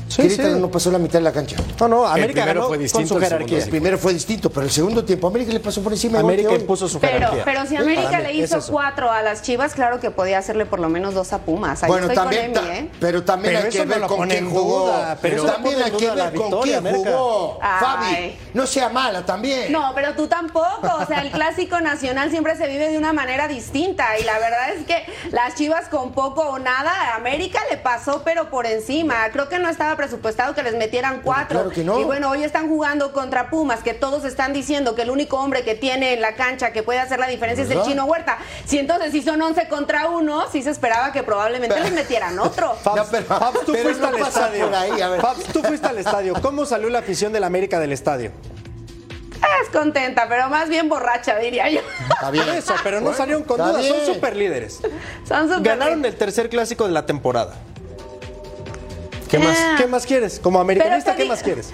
Sí, 0.08 0.22
Querétaro 0.24 0.56
sí. 0.56 0.60
no 0.62 0.70
pasó 0.70 0.92
la 0.92 1.00
mitad 1.00 1.14
de 1.20 1.22
la 1.24 1.32
cancha. 1.32 1.56
No, 1.80 1.88
no, 1.88 2.06
América 2.08 2.42
primero 2.44 2.48
ganó 2.48 2.62
fue 2.68 2.78
con 2.78 2.84
distinto, 2.84 3.08
su 3.08 3.14
el 3.16 3.22
segundo 3.24 3.38
jerarquía. 3.38 3.64
El 3.64 3.70
primero 3.70 3.98
fue 3.98 4.14
distinto, 4.14 4.50
pero 4.50 4.66
el 4.66 4.72
segundo 4.72 5.04
tiempo 5.04 5.28
América 5.28 5.52
le 5.54 5.60
pasó 5.60 5.82
por 5.82 5.92
encima. 5.94 6.20
América 6.20 6.54
impuso 6.54 6.88
su 6.88 7.00
Pero, 7.00 7.14
jerarquía. 7.14 7.44
pero 7.46 7.66
si 7.66 7.76
América 7.76 8.20
le 8.20 8.34
hizo 8.34 8.60
cuatro 8.70 9.12
a 9.12 9.22
las 9.22 9.42
Chivas, 9.42 9.74
claro 9.74 10.00
que 10.00 10.12
podía 10.12 10.38
hacerle 10.38 10.66
por 10.66 10.80
lo 10.80 10.90
menos 10.90 11.14
dos 11.14 11.34
a 11.34 11.40
Pumas. 11.40 11.84
Ahí 11.84 11.88
Bueno, 11.90 12.04
estoy 12.08 12.16
también, 12.18 12.54
con 12.54 12.66
Emi, 12.68 12.78
¿eh? 12.78 12.90
pero 13.00 13.24
también 13.24 13.54
Pero 13.56 13.66
hay 13.66 13.72
que 13.72 13.86
no 13.86 14.00
ver 14.00 14.02
con 14.08 14.30
quién 14.30 14.50
jugó. 14.50 14.80
duda, 14.88 15.18
pero 15.22 15.44
no 15.44 15.52
también 15.52 15.82
hay 15.84 15.92
que 15.92 16.12
ver 16.12 16.34
con 16.34 16.62
quién 16.62 16.86
jugó. 16.96 17.60
Fabi, 17.80 18.38
no 18.54 18.68
sea 18.68 18.90
mala 18.90 19.26
también. 19.26 19.72
No, 19.72 19.92
pero 19.96 20.14
tú 20.14 20.28
tampoco. 20.28 20.88
O 21.02 21.06
sea, 21.06 21.22
el 21.22 21.32
clásico 21.32 21.80
nacional 21.82 22.30
siempre 22.30 22.56
se 22.56 22.68
vive 22.68 22.90
de 22.90 22.98
una 22.98 23.14
manera 23.14 23.48
distinta. 23.48 24.18
Y 24.20 24.24
la 24.24 24.38
verdad 24.38 24.74
es 24.76 24.86
que 24.86 25.04
las 25.32 25.56
chivas 25.56 25.88
con 25.88 26.12
poco 26.14 26.42
o 26.42 26.60
nada, 26.60 27.16
América 27.16 27.60
le 27.70 27.78
pasó, 27.78 28.22
pero 28.24 28.50
por 28.50 28.66
encima. 28.66 29.30
Creo 29.32 29.50
que 29.50 29.60
no 29.60 29.70
estaba 29.70 29.93
presupuestado 29.98 30.54
que 30.56 30.64
les 30.64 30.76
metieran 30.76 31.22
cuatro. 31.24 31.60
claro 31.60 31.70
que 31.70 31.84
no. 31.84 32.00
Y 32.00 32.04
bueno, 32.04 32.30
hoy 32.30 32.44
están 32.44 32.68
jugando 32.70 33.12
contra 33.14 33.50
Pumas, 33.50 33.82
que 33.82 33.94
todos 33.94 34.26
están 34.26 34.54
diciendo 34.54 34.96
que 34.96 35.02
el 35.04 35.10
único 35.10 35.38
hombre 35.38 35.64
que 35.64 35.76
tiene 35.76 36.14
en 36.14 36.22
la 36.22 36.36
cancha 36.36 36.72
que 36.72 36.84
puede 36.84 37.00
hacer 37.00 37.20
la 37.20 37.28
diferencia 37.28 37.64
es 37.64 37.72
el 37.72 37.82
chino 37.84 38.06
Huerta. 38.06 38.38
Si 38.66 38.80
entonces 38.80 39.12
si 39.12 39.22
son 39.22 39.42
11 39.42 39.68
contra 39.68 40.08
uno, 40.10 40.46
sí 40.52 40.62
se 40.62 40.70
esperaba 40.70 41.12
que 41.12 41.24
probablemente 41.24 41.80
les 41.80 41.92
metieran 41.92 42.38
otro. 42.40 42.74
Fabs, 42.84 42.98
No, 42.98 43.06
pero- 43.12 43.26
Fabs, 43.26 43.60
tú 43.66 43.74
fuiste 43.74 44.02
no 44.02 44.08
al 44.08 44.16
estadio. 44.20 44.66
por 44.66 44.76
ahí, 44.76 45.02
a 45.02 45.10
ver. 45.10 45.22
Fabs, 45.22 45.44
tú 45.46 45.62
fuiste 45.62 45.88
al 45.88 45.98
estadio. 45.98 46.34
¿Cómo 46.42 46.66
salió 46.66 46.90
la 46.90 47.00
afición 47.00 47.32
del 47.34 47.44
América 47.44 47.80
del 47.80 47.92
estadio? 47.92 48.32
Es 49.62 49.70
contenta, 49.70 50.28
pero 50.30 50.50
más 50.50 50.70
bien 50.70 50.88
borracha, 50.88 51.38
diría 51.38 51.70
yo. 51.70 51.82
Está 52.10 52.32
bien. 52.32 52.46
Por 52.46 52.56
eso, 52.56 52.74
pero 52.84 52.98
no 52.98 53.04
Bueno, 53.04 53.18
salieron 53.18 53.44
con 53.44 53.58
dudas. 53.58 53.86
Son 53.86 54.14
super 54.16 54.36
líderes. 54.36 54.80
Son 55.28 55.62
Ganaron 55.62 56.04
el 56.06 56.16
tercer 56.16 56.50
clásico 56.50 56.86
de 56.86 56.92
la 56.92 57.06
temporada. 57.06 57.56
¿Qué 59.34 59.40
más. 59.40 59.58
¿Qué 59.78 59.88
más 59.88 60.06
quieres? 60.06 60.40
Como 60.40 60.60
americanista, 60.60 61.16
¿qué 61.16 61.26
más 61.26 61.42
quieres? 61.42 61.74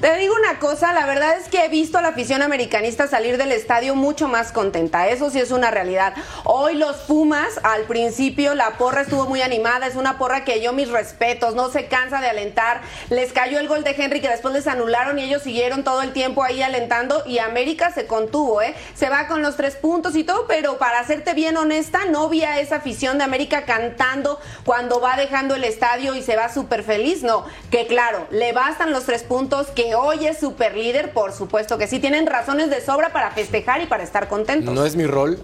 Te 0.00 0.16
digo 0.16 0.34
una 0.34 0.58
cosa, 0.58 0.94
la 0.94 1.04
verdad 1.04 1.36
es 1.36 1.48
que 1.48 1.62
he 1.62 1.68
visto 1.68 1.98
a 1.98 2.00
la 2.00 2.08
afición 2.08 2.40
americanista 2.40 3.06
salir 3.06 3.36
del 3.36 3.52
estadio 3.52 3.94
mucho 3.94 4.28
más 4.28 4.50
contenta, 4.50 5.08
eso 5.08 5.28
sí 5.28 5.38
es 5.38 5.50
una 5.50 5.70
realidad. 5.70 6.14
Hoy 6.44 6.76
los 6.76 6.96
Pumas, 7.00 7.60
al 7.64 7.82
principio 7.82 8.54
la 8.54 8.78
porra 8.78 9.02
estuvo 9.02 9.26
muy 9.26 9.42
animada, 9.42 9.86
es 9.86 9.96
una 9.96 10.16
porra 10.16 10.42
que 10.42 10.62
yo 10.62 10.72
mis 10.72 10.88
respetos, 10.88 11.54
no 11.54 11.68
se 11.68 11.84
cansa 11.84 12.22
de 12.22 12.28
alentar, 12.28 12.80
les 13.10 13.34
cayó 13.34 13.58
el 13.58 13.68
gol 13.68 13.84
de 13.84 13.90
Henry 13.90 14.22
que 14.22 14.30
después 14.30 14.54
les 14.54 14.66
anularon 14.68 15.18
y 15.18 15.24
ellos 15.24 15.42
siguieron 15.42 15.84
todo 15.84 16.00
el 16.00 16.14
tiempo 16.14 16.42
ahí 16.42 16.62
alentando. 16.62 17.22
Y 17.26 17.38
América 17.38 17.92
se 17.92 18.06
contuvo, 18.06 18.62
¿eh? 18.62 18.74
Se 18.94 19.10
va 19.10 19.28
con 19.28 19.42
los 19.42 19.56
tres 19.56 19.76
puntos 19.76 20.16
y 20.16 20.24
todo, 20.24 20.46
pero 20.46 20.78
para 20.78 21.04
serte 21.04 21.34
bien 21.34 21.58
honesta, 21.58 22.06
no 22.08 22.30
vi 22.30 22.42
a 22.42 22.58
esa 22.58 22.76
afición 22.76 23.18
de 23.18 23.24
América 23.24 23.66
cantando 23.66 24.40
cuando 24.64 24.98
va 24.98 25.16
dejando 25.16 25.56
el 25.56 25.64
estadio 25.64 26.14
y 26.14 26.22
se 26.22 26.36
va 26.36 26.48
súper 26.48 26.84
feliz, 26.84 27.22
no, 27.22 27.44
que 27.70 27.86
claro, 27.86 28.26
le 28.30 28.54
bastan 28.54 28.92
los 28.92 29.04
tres 29.04 29.24
puntos, 29.24 29.66
que 29.66 29.89
hoy 29.94 30.26
es 30.26 30.38
súper 30.38 30.76
líder, 30.76 31.12
por 31.12 31.32
supuesto 31.32 31.78
que 31.78 31.86
sí, 31.86 31.98
tienen 31.98 32.26
razones 32.26 32.70
de 32.70 32.80
sobra 32.80 33.12
para 33.12 33.30
festejar 33.30 33.80
y 33.82 33.86
para 33.86 34.02
estar 34.02 34.28
contentos. 34.28 34.74
No 34.74 34.84
es 34.84 34.96
mi 34.96 35.06
rol 35.06 35.38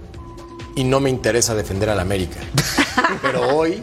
y 0.75 0.85
no 0.85 1.01
me 1.01 1.11
interesa 1.11 1.55
defender 1.55 1.89
al 1.91 2.01
América. 2.01 2.39
Pero 3.23 3.57
hoy 3.57 3.83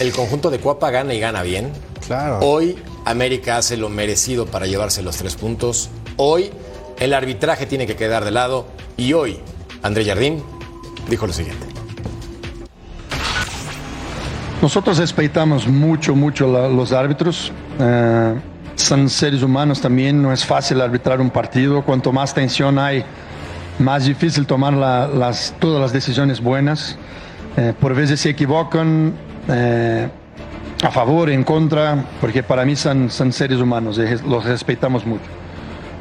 el 0.00 0.12
conjunto 0.12 0.50
de 0.50 0.58
Cuapa 0.58 0.90
gana 0.90 1.14
y 1.14 1.20
gana 1.20 1.42
bien. 1.42 1.72
Claro. 2.06 2.38
Hoy 2.40 2.76
América 3.04 3.56
hace 3.58 3.76
lo 3.76 3.88
merecido 3.88 4.46
para 4.46 4.66
llevarse 4.66 5.02
los 5.02 5.16
tres 5.16 5.36
puntos. 5.36 5.90
Hoy 6.16 6.50
el 6.98 7.14
arbitraje 7.14 7.66
tiene 7.66 7.86
que 7.86 7.96
quedar 7.96 8.24
de 8.24 8.30
lado. 8.32 8.66
Y 8.96 9.12
hoy 9.14 9.38
André 9.82 10.04
Jardín 10.04 10.42
dijo 11.08 11.26
lo 11.26 11.32
siguiente. 11.32 11.66
Nosotros 14.60 14.98
respetamos 14.98 15.66
mucho, 15.66 16.14
mucho 16.14 16.46
la- 16.52 16.68
los 16.68 16.92
árbitros. 16.92 17.50
Eh, 17.78 18.34
son 18.80 19.08
seres 19.08 19.42
humanos 19.42 19.80
también, 19.80 20.20
no 20.22 20.32
es 20.32 20.44
fácil 20.44 20.80
arbitrar 20.80 21.20
un 21.20 21.30
partido. 21.30 21.82
Cuanto 21.82 22.12
más 22.12 22.34
tensión 22.34 22.78
hay, 22.78 23.04
más 23.78 24.04
difícil 24.04 24.46
tomar 24.46 24.72
la- 24.72 25.06
las, 25.08 25.54
todas 25.58 25.80
las 25.80 25.92
decisiones 25.92 26.40
buenas. 26.40 26.96
Eh, 27.56 27.72
por 27.78 27.94
veces 27.94 28.20
se 28.20 28.30
equivocan 28.30 29.12
eh, 29.48 30.08
a 30.82 30.90
favor, 30.90 31.30
en 31.30 31.44
contra, 31.44 32.04
porque 32.20 32.42
para 32.42 32.64
mí 32.64 32.76
son, 32.76 33.10
son 33.10 33.32
seres 33.32 33.58
humanos 33.60 33.98
y 33.98 34.02
res- 34.02 34.22
los 34.22 34.44
respetamos 34.44 35.04
mucho. 35.06 35.24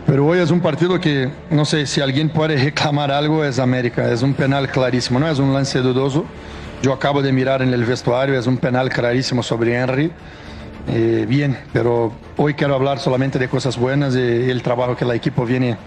Pero 0.06 0.26
hoy 0.26 0.39
es 0.39 0.50
un 0.52 0.60
partido 0.60 1.00
que 1.00 1.30
no 1.52 1.65
sé 1.65 1.86
si 1.86 2.02
alguien 2.02 2.30
puede 2.30 2.56
reclamar 2.63 3.12
algo, 3.12 3.44
es 3.44 3.60
América. 3.60 4.10
Es 4.12 4.22
un 4.22 4.34
penal 4.34 4.70
clarísimo, 4.70 5.20
no 5.20 5.28
es 5.30 5.39
un 5.39 5.54
lance 5.54 5.80
dudoso. 5.80 6.26
Yo 6.82 6.94
acabo 6.94 7.22
de 7.22 7.32
mirar 7.34 7.62
en 7.62 7.74
el 7.74 7.84
vestuario, 7.84 8.39
es 8.39 8.48
un 8.48 8.58
penal 8.58 8.89
clarísimo 8.89 9.44
sobre 9.44 9.76
Henry. 9.76 10.12
Eh, 10.91 11.25
bien, 11.28 11.58
pero 11.71 12.13
hoy 12.38 12.56
quiero 12.56 12.75
hablar 12.75 12.99
solamente 12.99 13.38
de 13.38 13.47
cosas 13.47 13.78
buenas 13.78 14.15
y, 14.15 14.19
el 14.19 14.62
trabajo 14.63 14.95
que 14.95 15.06
el 15.06 15.12
equipo 15.12 15.45
viene, 15.45 15.78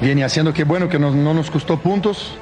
viene 0.00 0.24
haciendo. 0.24 0.52
Qué 0.52 0.64
bueno 0.64 0.88
que 0.88 0.98
no, 0.98 1.10
no 1.10 1.34
nos 1.34 1.50
costó 1.50 1.78
puntos. 1.78 2.32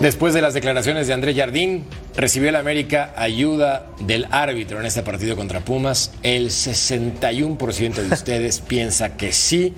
Después 0.00 0.34
de 0.34 0.42
las 0.42 0.54
declaraciones 0.54 1.06
de 1.06 1.12
André 1.12 1.34
Jardín, 1.34 1.84
recibió 2.16 2.48
el 2.48 2.56
América 2.56 3.12
ayuda 3.16 3.86
del 4.00 4.26
árbitro 4.30 4.80
en 4.80 4.86
este 4.86 5.02
partido 5.02 5.36
contra 5.36 5.60
Pumas. 5.60 6.12
El 6.22 6.50
61% 6.50 7.94
de 7.94 8.14
ustedes 8.14 8.60
piensa 8.66 9.16
que 9.16 9.32
sí. 9.32 9.74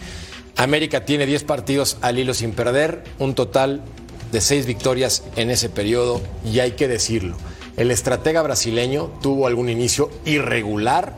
América 0.57 1.05
tiene 1.05 1.27
10 1.27 1.45
partidos 1.45 1.99
al 2.01 2.19
hilo 2.19 2.35
sin 2.35 2.53
perder, 2.53 3.05
un 3.19 3.35
total 3.35 3.83
de 4.33 4.41
6 4.41 4.67
victorias 4.67 5.23
en 5.37 5.51
ese 5.51 5.69
periodo 5.69 6.23
y 6.45 6.61
hay 6.61 6.73
que 6.73 6.89
decirlo. 6.89 7.37
El 7.77 7.91
estratega 7.91 8.43
brasileño 8.43 9.11
tuvo 9.21 9.47
algún 9.47 9.69
inicio 9.69 10.11
irregular, 10.25 11.15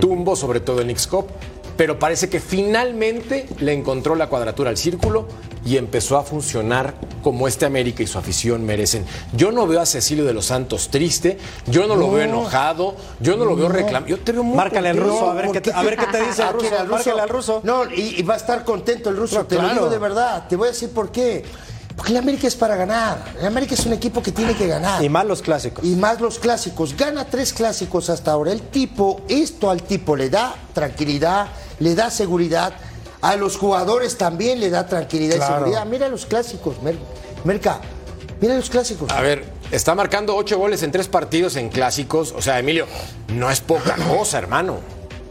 tumbo 0.00 0.34
sobre 0.36 0.60
todo 0.60 0.80
en 0.80 0.90
X-Cop, 0.90 1.28
pero 1.76 1.98
parece 1.98 2.28
que 2.28 2.40
finalmente 2.40 3.46
le 3.60 3.72
encontró 3.72 4.14
la 4.14 4.28
cuadratura 4.28 4.68
al 4.70 4.76
círculo 4.76 5.26
y 5.64 5.76
empezó 5.78 6.18
a 6.18 6.22
funcionar 6.24 6.94
como 7.22 7.46
este 7.48 7.64
América 7.64 8.02
y 8.02 8.06
su 8.06 8.18
afición 8.18 8.64
merecen. 8.66 9.04
Yo 9.34 9.52
no 9.52 9.66
veo 9.66 9.80
a 9.80 9.86
Cecilio 9.86 10.24
de 10.24 10.34
los 10.34 10.46
Santos 10.46 10.88
triste, 10.90 11.38
yo 11.66 11.86
no, 11.86 11.96
lo 11.96 12.10
veo 12.10 12.24
enojado, 12.24 12.96
yo 13.20 13.36
no 13.36 13.44
lo 13.44 13.56
veo 13.56 13.68
reclamando. 13.68 14.08
Yo 14.08 14.18
te 14.18 14.32
veo 14.32 14.42
muy 14.42 14.56
Márcale 14.56 14.88
al 14.90 14.96
ruso, 14.98 15.30
a 15.30 15.34
ver, 15.34 15.44
¿por 15.46 15.54
qué 15.54 15.60
te, 15.60 15.70
qué? 15.70 15.76
a 15.76 15.82
ver 15.82 15.96
qué 15.96 16.06
te 16.06 16.22
dice 16.22 16.42
el 16.42 16.48
¿A 16.48 16.52
quién, 16.52 16.70
ruso. 16.70 16.80
al 16.82 16.88
Márcale 16.88 17.20
al 17.22 17.28
ruso. 17.28 17.60
No, 17.62 17.84
y, 17.90 18.16
y 18.18 18.22
va 18.22 18.34
a 18.34 18.38
estar 18.38 18.64
contento 18.64 19.08
el 19.10 19.16
ruso, 19.16 19.36
No, 19.36 19.46
te 19.46 19.54
lo 19.54 19.60
claro. 19.62 19.74
digo 19.74 19.90
de 19.90 19.98
verdad. 19.98 20.46
Te 20.48 20.56
voy 20.56 20.68
a 20.68 20.70
decir 20.72 20.90
por 20.90 21.10
qué. 21.12 21.44
Porque 22.00 22.12
el 22.12 22.16
América 22.18 22.46
es 22.46 22.56
para 22.56 22.76
ganar. 22.76 23.22
El 23.38 23.44
América 23.44 23.74
es 23.74 23.84
un 23.84 23.92
equipo 23.92 24.22
que 24.22 24.32
tiene 24.32 24.56
que 24.56 24.66
ganar. 24.66 25.04
Y 25.04 25.10
más 25.10 25.26
los 25.26 25.42
clásicos. 25.42 25.84
Y 25.84 25.96
más 25.96 26.18
los 26.18 26.38
clásicos. 26.38 26.96
Gana 26.96 27.26
tres 27.26 27.52
clásicos 27.52 28.08
hasta 28.08 28.30
ahora. 28.32 28.52
El 28.52 28.62
tipo, 28.62 29.20
esto 29.28 29.68
al 29.70 29.82
tipo 29.82 30.16
le 30.16 30.30
da 30.30 30.54
tranquilidad, 30.72 31.48
le 31.78 31.94
da 31.94 32.10
seguridad. 32.10 32.72
A 33.20 33.36
los 33.36 33.58
jugadores 33.58 34.16
también 34.16 34.60
le 34.60 34.70
da 34.70 34.86
tranquilidad 34.86 35.36
Claro. 35.36 35.52
y 35.52 35.58
seguridad. 35.58 35.84
Mira 35.84 36.08
los 36.08 36.24
clásicos, 36.24 36.82
Mer- 36.82 36.96
Merca. 37.44 37.80
Mira 38.40 38.54
los 38.54 38.70
clásicos. 38.70 39.10
A 39.10 39.20
ver, 39.20 39.44
está 39.70 39.94
marcando 39.94 40.34
ocho 40.34 40.56
goles 40.56 40.82
en 40.82 40.92
tres 40.92 41.06
partidos 41.06 41.56
en 41.56 41.68
clásicos. 41.68 42.32
O 42.34 42.40
sea, 42.40 42.58
Emilio, 42.58 42.86
no 43.28 43.50
es 43.50 43.60
poca 43.60 43.94
cosa, 44.08 44.38
hermano. 44.38 44.78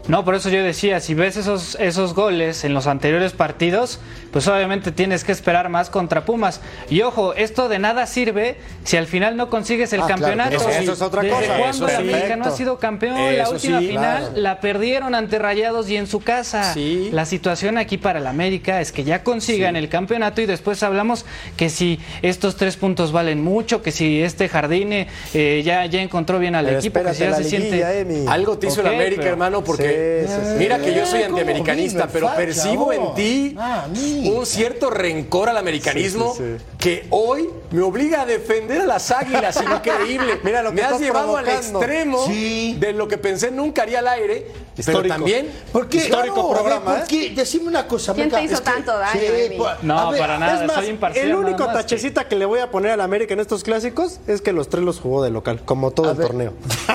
No, 0.08 0.24
por 0.24 0.34
eso 0.34 0.48
yo 0.48 0.62
decía, 0.64 0.98
si 1.00 1.14
ves 1.14 1.36
esos, 1.36 1.76
esos 1.78 2.14
goles 2.14 2.64
en 2.64 2.74
los 2.74 2.86
anteriores 2.88 3.32
partidos, 3.32 4.00
pues 4.32 4.48
obviamente 4.48 4.90
tienes 4.92 5.22
que 5.24 5.30
esperar 5.30 5.68
más 5.68 5.88
contra 5.90 6.24
Pumas. 6.24 6.60
Y 6.88 7.02
ojo, 7.02 7.34
esto 7.34 7.68
de 7.68 7.78
nada 7.78 8.06
sirve 8.06 8.56
si 8.82 8.96
al 8.96 9.06
final 9.06 9.36
no 9.36 9.50
consigues 9.50 9.92
el 9.92 10.00
Ah, 10.00 10.06
claro, 10.06 10.20
campeonato. 10.22 10.56
eso 10.56 10.70
sí. 10.70 10.82
Eso 10.82 10.92
es 10.94 11.02
otra 11.02 11.22
¿Desde 11.22 11.36
cosa. 11.36 11.58
cuándo 11.58 11.86
la. 11.86 11.98
América 11.98 12.36
no 12.36 12.44
ha 12.46 12.50
sido 12.50 12.78
campeón? 12.78 13.14
la 13.16 13.42
Eso 13.42 13.52
última 13.52 13.78
sí, 13.80 13.88
final 13.88 14.18
claro. 14.22 14.32
la 14.36 14.60
perdieron 14.60 15.14
ante 15.14 15.38
Rayados 15.38 15.88
y 15.90 15.96
en 15.96 16.06
su 16.06 16.20
casa. 16.20 16.72
Sí. 16.74 17.10
La 17.12 17.24
situación 17.26 17.76
aquí 17.78 17.98
para 17.98 18.18
la 18.20 18.30
América 18.30 18.80
es 18.80 18.90
que 18.92 19.04
ya 19.04 19.22
consigan 19.22 19.76
el 19.76 19.88
campeonato 19.88 20.40
y 20.40 20.46
después 20.46 20.82
hablamos 20.82 21.24
que 21.56 21.68
si 21.70 22.00
estos 22.22 22.56
tres 22.56 22.76
puntos 22.76 23.12
valen 23.12 23.44
mucho, 23.44 23.82
que 23.82 23.92
si 23.92 24.22
este 24.22 24.48
Jardine 24.48 25.08
eh, 25.34 25.62
ya, 25.64 25.84
ya 25.86 26.00
encontró 26.02 26.38
bien 26.38 26.54
al 26.56 26.64
Pero 26.66 26.78
equipo, 26.78 27.02
que 27.02 27.14
si 27.14 27.20
ya 27.20 27.30
la 27.30 27.36
se 27.36 27.42
liguilla, 27.60 27.90
siente... 27.92 28.28
Algo 28.28 28.58
te 28.58 28.66
hizo 28.68 28.80
Ok, 28.80 28.86
el 28.86 28.94
América, 28.94 29.20
pero- 29.22 29.30
hermano, 29.32 29.62
porque 29.62 29.89
Sí, 29.90 30.32
sí, 30.32 30.40
sí. 30.52 30.54
mira 30.58 30.78
que 30.78 30.94
yo 30.94 31.06
soy 31.06 31.20
Eh, 31.20 31.24
¿cómo 31.26 31.38
antiamericanista, 31.38 32.06
pero 32.08 32.26
facha, 32.26 32.36
percibo 32.38 32.92
en 32.92 33.00
oh? 33.02 33.12
ti 33.14 33.54
Ah, 33.58 33.86
un 33.88 34.46
cierto 34.46 34.90
rencor 34.90 35.48
al 35.48 35.56
americanismo 35.56 36.34
Sí, 36.36 36.42
sí, 36.42 36.58
sí. 36.58 36.64
que 36.78 37.06
hoy 37.10 37.48
me 37.70 37.82
obliga 37.82 38.22
a 38.22 38.26
defender 38.26 38.80
a 38.82 38.86
las 38.86 39.10
águilas. 39.10 39.58
Increíble. 39.62 40.40
Mira 40.42 40.62
lo 40.62 40.70
que 40.70 40.76
me 40.76 40.82
has 40.82 41.00
llevado 41.00 41.36
al 41.36 41.48
extremo 41.48 42.26
Sí. 42.26 42.76
de 42.78 42.92
lo 42.92 43.08
que 43.08 43.18
pensé 43.18 43.50
nunca 43.50 43.82
haría 43.82 44.00
al 44.00 44.08
aire, 44.08 44.46
pero 44.76 44.90
Histórico. 44.98 45.14
también 45.16 45.50
¿Por 45.72 45.88
qué? 45.88 45.96
Histórico 45.98 46.34
Claro, 46.34 46.48
ver, 46.48 46.56
programa, 46.58 46.84
¿por 46.92 46.98
¿eh? 47.00 47.04
qué? 47.08 47.30
Decime 47.34 47.66
una 47.68 47.86
cosa. 47.86 48.14
¿Quién 48.14 48.30
te 48.30 48.42
hizo 48.42 48.54
es 48.54 48.60
que- 48.60 48.70
tanto 48.70 48.96
daño, 48.96 49.20
Sí, 49.20 49.54
pues, 49.58 49.82
No, 49.82 50.10
ver, 50.10 50.20
para 50.20 50.38
nada. 50.38 50.60
Es 50.62 50.66
más, 50.66 50.76
soy 50.76 50.86
imparcial, 50.88 51.26
el 51.28 51.34
único 51.34 51.64
más 51.66 51.72
tachecita 51.74 52.26
que... 52.28 52.36
le 52.36 52.46
voy 52.46 52.60
a 52.60 52.70
poner 52.70 52.92
al 52.92 53.00
América 53.00 53.34
en 53.34 53.40
estos 53.40 53.62
clásicos 53.64 54.20
es 54.26 54.40
que 54.40 54.52
los 54.52 54.68
tres 54.68 54.82
los 54.84 54.98
jugó 55.00 55.22
de 55.22 55.30
local, 55.30 55.60
como 55.64 55.90
todo 55.90 56.08
A 56.08 56.12
el 56.12 56.16
ver. 56.18 56.26
torneo. 56.28 56.52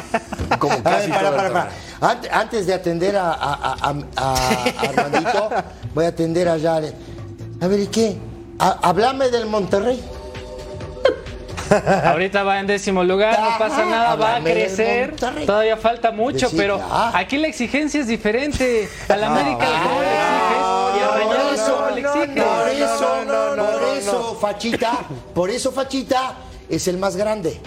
como 0.59 0.73
A 0.73 0.75
ver, 0.77 0.83
casi 0.83 1.09
para, 1.09 1.21
todo 1.29 1.29
el 1.31 1.51
para, 1.51 1.69
torneo. 2.01 2.31
Antes 2.31 2.65
de 2.67 2.73
atender 2.73 3.15
a, 3.17 3.31
a, 3.33 3.53
a- 3.53 3.95
a- 4.15 4.33
a 4.75 4.81
Armandito, 4.89 5.49
voy 5.93 6.05
a 6.05 6.07
atender 6.07 6.49
a 6.49 6.57
Yare. 6.57 6.93
A 7.61 7.67
ver, 7.67 7.79
¿y 7.81 7.87
qué? 7.87 8.17
Háblame 8.59 9.29
del 9.29 9.45
Monterrey. 9.47 10.01
Ahorita 12.05 12.43
va 12.43 12.59
en 12.59 12.67
décimo 12.67 13.03
lugar, 13.03 13.39
no 13.39 13.57
pasa 13.57 13.85
nada, 13.85 14.15
va 14.15 14.37
a 14.37 14.41
crecer. 14.41 15.15
Todavía 15.45 15.77
falta 15.77 16.11
mucho, 16.11 16.49
pero 16.55 16.79
ah. 16.81 17.11
aquí 17.13 17.37
la 17.37 17.47
exigencia 17.47 18.01
es 18.01 18.07
diferente. 18.07 18.89
A 19.09 19.15
la 19.15 19.27
América 19.27 19.65
¿cómo 19.83 20.01
le 20.01 20.07
exiges? 20.07 20.95
Y 20.97 21.03
a. 21.03 21.15
Por 21.25 22.69
eso, 22.69 23.15
por 23.57 23.83
eso, 23.97 24.37
Fachita, 24.39 25.05
por 25.33 25.49
eso, 25.49 25.71
Fachita 25.71 26.35
es 26.69 26.87
el 26.87 26.97
más 26.97 27.15
grande. 27.15 27.59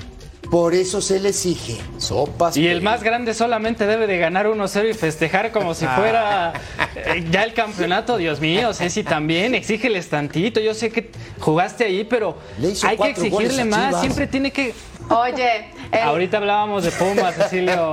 Por 0.51 0.75
eso 0.75 1.03
se 1.03 1.21
le 1.21 1.29
exige. 1.31 1.79
Sopas. 2.09 2.57
Y 2.57 2.67
el 2.67 2.81
más 2.81 3.03
grande 3.03 3.35
solamente 3.35 3.87
debe 3.87 4.07
de 4.07 4.19
ganar 4.19 4.47
1-0 4.47 4.91
y 4.91 4.95
festejar 4.95 5.53
como 5.53 5.75
si 5.75 5.87
fuera 5.87 6.55
eh, 6.97 7.27
ya 7.31 7.45
el 7.45 7.53
campeonato. 7.53 8.17
Dios 8.17 8.41
mío, 8.41 8.73
Ceci 8.73 9.03
también, 9.03 9.55
exígeles 9.55 10.09
tantito. 10.09 10.59
Yo 10.59 10.73
sé 10.73 10.91
que 10.91 11.11
jugaste 11.39 11.85
ahí, 11.85 12.05
pero 12.05 12.39
hay 12.83 12.97
que 12.97 13.11
exigirle 13.11 13.65
más. 13.67 14.01
Siempre 14.01 14.27
tiene 14.27 14.51
que... 14.51 14.75
Oye, 15.11 15.71
Ahorita 15.93 16.39
hablábamos 16.39 16.85
de 16.85 16.91
Pumas, 16.91 17.35
Cecilio. 17.35 17.93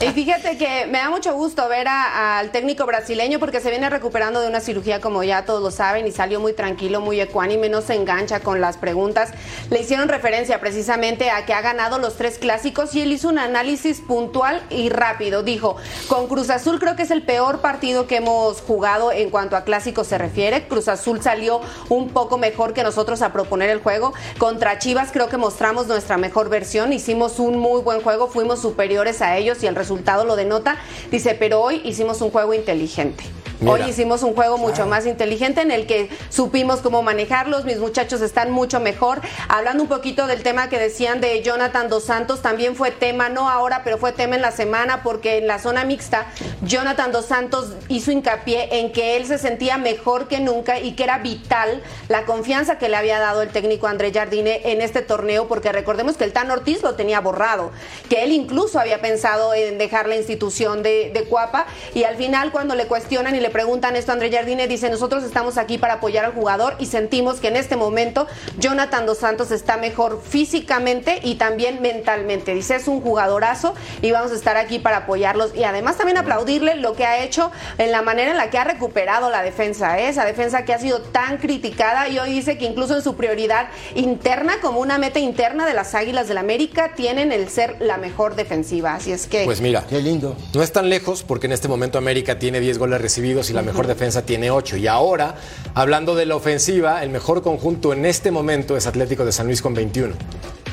Y 0.00 0.06
fíjate 0.08 0.58
que 0.58 0.86
me 0.86 0.98
da 0.98 1.10
mucho 1.10 1.34
gusto 1.34 1.68
ver 1.68 1.86
al 1.88 2.50
técnico 2.50 2.84
brasileño 2.86 3.38
porque 3.38 3.60
se 3.60 3.70
viene 3.70 3.88
recuperando 3.88 4.40
de 4.40 4.48
una 4.48 4.60
cirugía, 4.60 5.00
como 5.00 5.22
ya 5.22 5.44
todos 5.44 5.62
lo 5.62 5.70
saben, 5.70 6.06
y 6.06 6.12
salió 6.12 6.40
muy 6.40 6.52
tranquilo, 6.52 7.00
muy 7.00 7.20
ecuánime, 7.20 7.68
no 7.68 7.80
se 7.80 7.94
engancha 7.94 8.40
con 8.40 8.60
las 8.60 8.76
preguntas. 8.76 9.30
Le 9.70 9.80
hicieron 9.80 10.08
referencia 10.08 10.60
precisamente 10.60 11.30
a 11.30 11.46
que 11.46 11.54
ha 11.54 11.60
ganado 11.60 11.98
los 11.98 12.16
tres 12.16 12.38
clásicos 12.38 12.94
y 12.94 13.02
él 13.02 13.12
hizo 13.12 13.28
un 13.28 13.38
análisis 13.38 14.00
puntual 14.00 14.62
y 14.70 14.88
rápido. 14.88 15.42
Dijo, 15.42 15.76
con 16.08 16.26
Cruz 16.28 16.50
Azul 16.50 16.78
creo 16.78 16.96
que 16.96 17.02
es 17.02 17.10
el 17.10 17.22
peor 17.22 17.60
partido 17.60 18.06
que 18.06 18.16
hemos 18.16 18.60
jugado 18.60 19.12
en 19.12 19.30
cuanto 19.30 19.56
a 19.56 19.64
clásicos 19.64 20.06
se 20.06 20.18
refiere. 20.18 20.66
Cruz 20.68 20.88
Azul 20.88 21.22
salió 21.22 21.60
un 21.88 22.10
poco 22.10 22.38
mejor 22.38 22.74
que 22.74 22.82
nosotros 22.82 23.22
a 23.22 23.32
proponer 23.32 23.70
el 23.70 23.80
juego. 23.80 24.12
Contra 24.38 24.78
Chivas 24.78 25.10
creo 25.12 25.28
que 25.28 25.36
mostramos 25.36 25.86
nuestra 25.86 26.16
mejor 26.16 26.48
versión, 26.48 26.55
hicimos 26.92 27.38
un 27.38 27.58
muy 27.58 27.82
buen 27.82 28.00
juego, 28.00 28.28
fuimos 28.28 28.60
superiores 28.60 29.22
a 29.22 29.36
ellos 29.36 29.62
y 29.62 29.66
el 29.66 29.74
resultado 29.74 30.24
lo 30.24 30.36
denota. 30.36 30.76
Dice, 31.10 31.36
pero 31.38 31.60
hoy 31.60 31.82
hicimos 31.84 32.20
un 32.22 32.30
juego 32.30 32.54
inteligente. 32.54 33.24
Mira. 33.60 33.72
Hoy 33.72 33.90
hicimos 33.90 34.22
un 34.22 34.34
juego 34.34 34.58
mucho 34.58 34.86
más 34.86 35.06
inteligente 35.06 35.62
en 35.62 35.70
el 35.70 35.86
que 35.86 36.10
supimos 36.28 36.80
cómo 36.80 37.02
manejarlos, 37.02 37.64
mis 37.64 37.78
muchachos 37.78 38.20
están 38.20 38.50
mucho 38.50 38.80
mejor. 38.80 39.20
Hablando 39.48 39.82
un 39.82 39.88
poquito 39.88 40.26
del 40.26 40.42
tema 40.42 40.68
que 40.68 40.78
decían 40.78 41.20
de 41.20 41.42
Jonathan 41.42 41.88
Dos 41.88 42.04
Santos, 42.04 42.42
también 42.42 42.76
fue 42.76 42.90
tema, 42.90 43.28
no 43.28 43.48
ahora, 43.48 43.82
pero 43.82 43.96
fue 43.96 44.12
tema 44.12 44.36
en 44.36 44.42
la 44.42 44.52
semana, 44.52 45.02
porque 45.02 45.38
en 45.38 45.46
la 45.46 45.58
zona 45.58 45.84
mixta, 45.84 46.26
Jonathan 46.62 47.12
Dos 47.12 47.26
Santos 47.26 47.72
hizo 47.88 48.10
hincapié 48.10 48.80
en 48.80 48.92
que 48.92 49.16
él 49.16 49.26
se 49.26 49.38
sentía 49.38 49.78
mejor 49.78 50.28
que 50.28 50.40
nunca 50.40 50.78
y 50.78 50.92
que 50.92 51.04
era 51.04 51.18
vital 51.18 51.82
la 52.08 52.24
confianza 52.24 52.78
que 52.78 52.88
le 52.88 52.96
había 52.96 53.18
dado 53.18 53.42
el 53.42 53.48
técnico 53.48 53.86
André 53.86 54.12
Jardine 54.12 54.60
en 54.64 54.82
este 54.82 55.00
torneo, 55.00 55.48
porque 55.48 55.72
recordemos 55.72 56.16
que 56.16 56.24
el 56.24 56.32
Tan 56.32 56.50
Ortiz 56.50 56.82
lo 56.82 56.94
tenía 56.94 57.20
borrado, 57.20 57.70
que 58.10 58.22
él 58.22 58.32
incluso 58.32 58.78
había 58.78 59.00
pensado 59.00 59.54
en 59.54 59.78
dejar 59.78 60.08
la 60.08 60.16
institución 60.16 60.82
de, 60.82 61.10
de 61.14 61.24
Cuapa, 61.24 61.66
y 61.94 62.04
al 62.04 62.16
final 62.16 62.52
cuando 62.52 62.74
le 62.74 62.86
cuestionan 62.86 63.34
y 63.34 63.40
le 63.40 63.45
preguntan 63.50 63.96
esto 63.96 64.12
a 64.12 64.14
André 64.14 64.30
Jardine, 64.30 64.68
dice, 64.68 64.90
nosotros 64.90 65.24
estamos 65.24 65.58
aquí 65.58 65.78
para 65.78 65.94
apoyar 65.94 66.24
al 66.24 66.32
jugador 66.32 66.76
y 66.78 66.86
sentimos 66.86 67.40
que 67.40 67.48
en 67.48 67.56
este 67.56 67.76
momento 67.76 68.26
Jonathan 68.58 69.06
Dos 69.06 69.18
Santos 69.18 69.50
está 69.50 69.76
mejor 69.76 70.22
físicamente 70.22 71.20
y 71.22 71.36
también 71.36 71.82
mentalmente. 71.82 72.54
Dice, 72.54 72.76
es 72.76 72.88
un 72.88 73.00
jugadorazo 73.00 73.74
y 74.02 74.10
vamos 74.10 74.32
a 74.32 74.34
estar 74.34 74.56
aquí 74.56 74.78
para 74.78 74.98
apoyarlos 74.98 75.54
y 75.54 75.64
además 75.64 75.96
también 75.96 76.18
aplaudirle 76.18 76.76
lo 76.76 76.94
que 76.94 77.06
ha 77.06 77.24
hecho 77.24 77.50
en 77.78 77.90
la 77.92 78.02
manera 78.02 78.30
en 78.30 78.36
la 78.36 78.50
que 78.50 78.58
ha 78.58 78.64
recuperado 78.64 79.30
la 79.30 79.42
defensa, 79.42 79.98
¿eh? 79.98 80.08
esa 80.08 80.24
defensa 80.24 80.64
que 80.64 80.74
ha 80.74 80.78
sido 80.78 81.00
tan 81.00 81.38
criticada 81.38 82.08
y 82.08 82.18
hoy 82.18 82.30
dice 82.30 82.58
que 82.58 82.66
incluso 82.66 82.94
en 82.96 83.02
su 83.02 83.16
prioridad 83.16 83.68
interna, 83.94 84.60
como 84.60 84.80
una 84.80 84.98
meta 84.98 85.18
interna 85.18 85.66
de 85.66 85.74
las 85.74 85.94
Águilas 85.94 86.28
del 86.28 86.38
América, 86.38 86.92
tienen 86.94 87.32
el 87.32 87.48
ser 87.48 87.76
la 87.80 87.96
mejor 87.96 88.36
defensiva. 88.36 88.94
Así 88.94 89.12
es 89.12 89.26
que... 89.26 89.44
Pues 89.44 89.60
mira, 89.60 89.84
Qué 89.88 90.00
lindo. 90.00 90.36
No 90.52 90.62
es 90.62 90.72
tan 90.72 90.88
lejos 90.88 91.22
porque 91.22 91.46
en 91.46 91.52
este 91.52 91.68
momento 91.68 91.96
América 91.96 92.38
tiene 92.38 92.60
10 92.60 92.78
goles 92.78 93.00
recibidos 93.00 93.35
y 93.50 93.52
la 93.52 93.62
mejor 93.62 93.86
defensa 93.86 94.22
tiene 94.22 94.50
8. 94.50 94.76
Y 94.76 94.86
ahora, 94.86 95.34
hablando 95.74 96.14
de 96.14 96.26
la 96.26 96.36
ofensiva, 96.36 97.02
el 97.02 97.10
mejor 97.10 97.42
conjunto 97.42 97.92
en 97.92 98.04
este 98.06 98.30
momento 98.30 98.76
es 98.76 98.86
Atlético 98.86 99.24
de 99.24 99.32
San 99.32 99.46
Luis 99.46 99.60
con 99.62 99.74
21. 99.74 100.14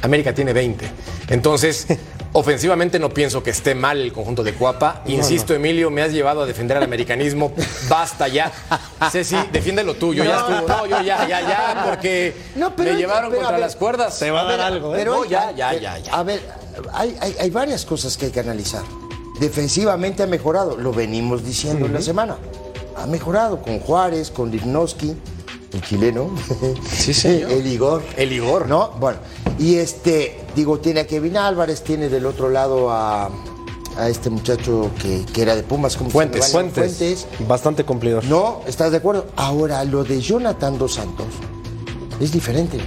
América 0.02 0.34
tiene 0.34 0.52
20. 0.54 0.86
Entonces, 1.30 1.88
ofensivamente 2.34 2.99
no 2.99 3.10
pienso 3.10 3.41
que 3.41 3.52
esté 3.52 3.73
mal 3.76 4.02
el 4.02 4.12
conjunto 4.12 4.43
de 4.43 4.54
Cuapa. 4.54 5.02
Insisto, 5.06 5.54
Emilio, 5.54 5.89
me 5.89 6.02
has 6.02 6.12
llevado 6.12 6.41
a 6.41 6.45
defender 6.45 6.76
al 6.78 6.84
americanismo. 6.84 7.54
Basta 7.88 8.28
ya. 8.28 8.52
Ceci, 9.12 9.38
defiende 9.52 9.84
lo 9.84 9.93
tuyo. 9.93 10.23
Ya 10.26 10.38
estuvo. 10.39 10.67
No, 10.67 10.86
yo 10.86 11.02
ya, 11.02 11.26
ya, 11.28 11.41
ya, 11.41 11.84
porque 11.88 12.36
No, 12.56 12.76
pero- 12.76 12.91
me 12.91 12.97
llevaron 12.97 13.30
pero, 13.30 13.41
contra 13.43 13.58
ver, 13.58 13.65
las 13.65 13.76
cuerdas. 13.78 14.19
Te 14.19 14.30
va 14.32 14.41
a 14.41 14.43
dar 14.45 14.60
algo, 14.62 14.93
¿eh? 14.93 14.97
Pero 14.99 15.23
ya, 15.26 15.52
ya, 15.52 15.73
ya, 15.73 15.97
ya. 15.99 16.13
A 16.13 16.23
ver, 16.23 16.41
hay, 16.91 17.15
hay- 17.21 17.36
hay 17.39 17.49
varias 17.49 17.86
cosas 17.86 18.17
que 18.17 18.26
hay 18.26 18.32
que 18.32 18.39
analizar. 18.41 18.84
Defensivamente 19.39 20.24
ha 20.24 20.28
mejorado, 20.28 20.78
lo 20.78 20.91
venimos 20.93 21.43
diciendo 21.43 21.86
en 21.86 21.93
la 21.93 22.02
semana. 22.02 22.38
Ha 22.96 23.08
mejorado 23.08 23.62
con 23.62 23.80
Juárez, 23.80 24.30
con 24.32 24.52
Lignoski, 24.52 25.15
el 25.74 25.82
chileno. 25.82 26.30
Sí, 26.96 27.13
señor. 27.13 27.52
el 27.52 27.65
Igor. 27.67 28.04
El 28.15 28.32
Igor. 28.32 28.67
¿No? 28.67 28.91
Bueno, 29.00 29.17
y 29.58 29.76
este, 29.76 30.39
digo, 30.56 30.80
tiene 30.80 31.02
a 31.02 31.08
Kevin 31.08 31.38
Álvarez, 31.38 31.84
tiene 31.84 32.10
del 32.10 32.26
otro 32.28 32.50
lado 32.50 32.91
a, 32.91 33.30
a 33.98 34.10
este 34.10 34.30
muchacho 34.30 34.91
que, 35.02 35.26
que 35.34 35.41
era 35.41 35.56
de 35.56 35.63
Pumas, 35.63 35.98
como 35.98 36.12
Fuentes, 36.12 36.52
Fuentes. 36.52 37.26
Bastante 37.48 37.84
cumplidor. 37.84 38.24
No, 38.26 38.62
¿estás 38.67 38.91
de 38.91 38.98
acuerdo? 38.98 39.26
Ahora, 39.36 39.84
lo 39.84 40.04
de 40.04 40.22
Jonathan 40.22 40.78
Dos 40.78 40.93
Santos 40.93 41.28
es 42.19 42.32
diferente. 42.32 42.78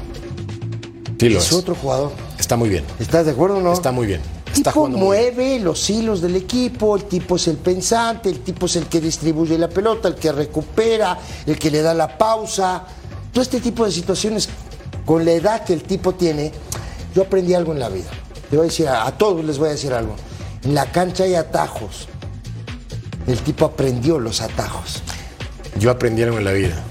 Sí, 1.18 1.28
lo 1.28 1.38
es 1.38 1.46
es. 1.46 1.52
otro 1.52 1.74
jugador. 1.74 2.12
Está 2.38 2.56
muy 2.56 2.68
bien. 2.68 2.84
¿Estás 3.00 3.26
de 3.26 3.32
acuerdo 3.32 3.56
o 3.58 3.60
no? 3.60 3.72
Está 3.72 3.90
muy 3.90 4.06
bien. 4.06 4.20
El 4.46 4.52
Está 4.52 4.72
tipo 4.72 4.88
mueve 4.88 5.58
los 5.58 5.90
hilos 5.90 6.20
del 6.20 6.36
equipo, 6.36 6.96
el 6.96 7.04
tipo 7.04 7.36
es 7.36 7.48
el 7.48 7.56
pensante, 7.56 8.30
el 8.30 8.40
tipo 8.40 8.66
es 8.66 8.76
el 8.76 8.86
que 8.86 9.00
distribuye 9.00 9.58
la 9.58 9.68
pelota, 9.68 10.08
el 10.08 10.14
que 10.14 10.32
recupera, 10.32 11.18
el 11.44 11.58
que 11.58 11.70
le 11.70 11.82
da 11.82 11.92
la 11.92 12.16
pausa. 12.16 12.84
Todo 13.32 13.42
este 13.42 13.60
tipo 13.60 13.84
de 13.84 13.92
situaciones, 13.92 14.48
con 15.04 15.24
la 15.24 15.32
edad 15.32 15.64
que 15.64 15.72
el 15.72 15.82
tipo 15.82 16.14
tiene, 16.14 16.52
yo 17.14 17.22
aprendí 17.22 17.54
algo 17.54 17.72
en 17.72 17.80
la 17.80 17.88
vida. 17.88 18.08
Te 18.50 18.56
voy 18.56 18.66
a 18.66 18.68
decir, 18.68 18.88
a 18.88 19.10
todos 19.12 19.44
les 19.44 19.58
voy 19.58 19.68
a 19.68 19.72
decir 19.72 19.92
algo. 19.92 20.14
En 20.62 20.74
la 20.74 20.90
cancha 20.90 21.24
hay 21.24 21.34
atajos. 21.34 22.08
El 23.26 23.38
tipo 23.40 23.64
aprendió 23.64 24.18
los 24.18 24.40
atajos. 24.40 25.02
Yo 25.78 25.90
aprendí 25.90 26.22
algo 26.22 26.38
en 26.38 26.44
la 26.44 26.52
vida. 26.52 26.82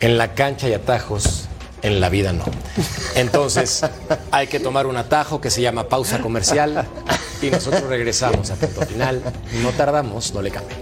En 0.00 0.18
la 0.18 0.34
cancha 0.34 0.66
hay 0.66 0.74
atajos, 0.74 1.41
en 1.82 2.00
la 2.00 2.08
vida 2.08 2.32
no. 2.32 2.44
Entonces, 3.14 3.84
hay 4.30 4.46
que 4.46 4.60
tomar 4.60 4.86
un 4.86 4.96
atajo 4.96 5.40
que 5.40 5.50
se 5.50 5.60
llama 5.60 5.88
pausa 5.88 6.20
comercial 6.20 6.86
y 7.42 7.50
nosotros 7.50 7.82
regresamos 7.84 8.50
a 8.50 8.56
punto 8.56 8.82
final. 8.82 9.22
No 9.62 9.70
tardamos, 9.70 10.32
no 10.32 10.42
le 10.42 10.50
cambie. 10.50 10.81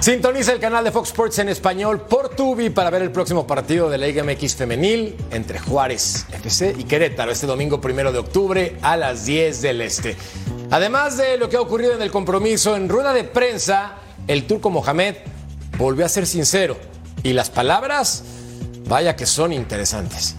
Sintoniza 0.00 0.52
el 0.52 0.60
canal 0.60 0.82
de 0.82 0.92
Fox 0.92 1.10
Sports 1.10 1.40
en 1.40 1.50
español 1.50 2.00
por 2.00 2.30
Tubi 2.30 2.70
para 2.70 2.88
ver 2.88 3.02
el 3.02 3.12
próximo 3.12 3.46
partido 3.46 3.90
de 3.90 3.98
la 3.98 4.06
Liga 4.06 4.24
MX 4.24 4.56
femenil 4.56 5.14
entre 5.30 5.58
Juárez 5.58 6.24
FC 6.32 6.74
y 6.78 6.84
Querétaro 6.84 7.30
este 7.30 7.46
domingo 7.46 7.82
primero 7.82 8.10
de 8.10 8.18
octubre 8.18 8.78
a 8.80 8.96
las 8.96 9.26
10 9.26 9.60
del 9.60 9.82
Este. 9.82 10.16
Además 10.70 11.18
de 11.18 11.36
lo 11.36 11.50
que 11.50 11.58
ha 11.58 11.60
ocurrido 11.60 11.92
en 11.92 12.00
el 12.00 12.10
compromiso 12.10 12.76
en 12.76 12.88
rueda 12.88 13.12
de 13.12 13.24
prensa, 13.24 13.96
el 14.26 14.46
turco 14.46 14.70
Mohamed 14.70 15.16
volvió 15.76 16.06
a 16.06 16.08
ser 16.08 16.26
sincero 16.26 16.78
y 17.22 17.34
las 17.34 17.50
palabras, 17.50 18.24
vaya 18.88 19.16
que 19.16 19.26
son 19.26 19.52
interesantes. 19.52 20.34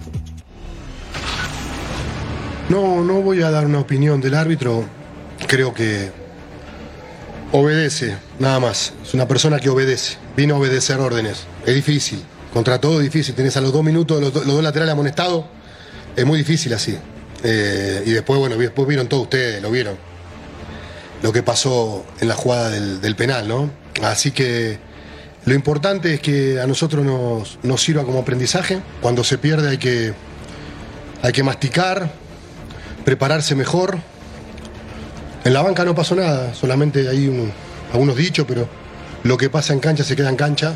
No, 2.67 3.03
no 3.03 3.21
voy 3.21 3.43
a 3.43 3.51
dar 3.51 3.67
una 3.67 3.81
opinión 3.81 4.21
del 4.21 4.33
árbitro. 4.33 4.85
Creo 5.45 5.71
que 5.71 6.11
obedece, 7.51 8.17
nada 8.41 8.59
más. 8.59 8.93
Es 9.03 9.13
una 9.13 9.27
persona 9.27 9.59
que 9.59 9.69
obedece. 9.69 10.17
Vino 10.35 10.55
a 10.55 10.57
obedecer 10.59 10.99
órdenes. 10.99 11.45
Es 11.65 11.75
difícil. 11.75 12.21
Contra 12.53 12.81
todo 12.81 12.99
difícil. 12.99 13.33
Tenés 13.35 13.55
a 13.57 13.61
los 13.61 13.71
dos 13.71 13.83
minutos 13.83 14.19
los, 14.19 14.33
do- 14.33 14.43
los 14.43 14.55
dos 14.55 14.63
laterales 14.63 14.91
amonestados. 14.93 15.45
Es 16.15 16.25
muy 16.25 16.39
difícil 16.39 16.73
así. 16.73 16.97
Eh, 17.43 18.03
y 18.05 18.11
después, 18.11 18.39
bueno, 18.39 18.57
después 18.57 18.87
vieron 18.87 19.07
todos 19.07 19.23
ustedes, 19.23 19.61
lo 19.61 19.71
vieron. 19.71 19.95
Lo 21.23 21.31
que 21.31 21.43
pasó 21.43 22.05
en 22.19 22.27
la 22.27 22.35
jugada 22.35 22.69
del, 22.69 23.15
penal, 23.15 23.47
¿no? 23.47 23.69
Así 24.03 24.31
que 24.31 24.79
lo 25.45 25.53
importante 25.53 26.15
es 26.15 26.19
que 26.19 26.59
a 26.59 26.67
nosotros 26.67 27.05
nos, 27.05 27.59
nos 27.63 27.81
sirva 27.81 28.03
como 28.03 28.19
aprendizaje. 28.19 28.79
Cuando 29.01 29.23
se 29.23 29.37
pierde 29.37 29.69
hay 29.69 29.77
que, 29.77 30.13
hay 31.21 31.31
que 31.31 31.43
masticar, 31.43 32.11
prepararse 33.05 33.55
mejor. 33.55 33.99
En 35.43 35.53
la 35.53 35.61
banca 35.61 35.85
no 35.85 35.95
pasó 35.95 36.15
nada, 36.15 36.53
solamente 36.53 37.07
hay 37.09 37.27
un- 37.27 37.51
algunos 37.91 38.15
dichos, 38.15 38.45
pero 38.47 38.67
lo 39.23 39.37
que 39.37 39.49
pasa 39.49 39.73
en 39.73 39.79
cancha 39.79 40.03
se 40.03 40.15
queda 40.15 40.29
en 40.29 40.35
cancha. 40.35 40.75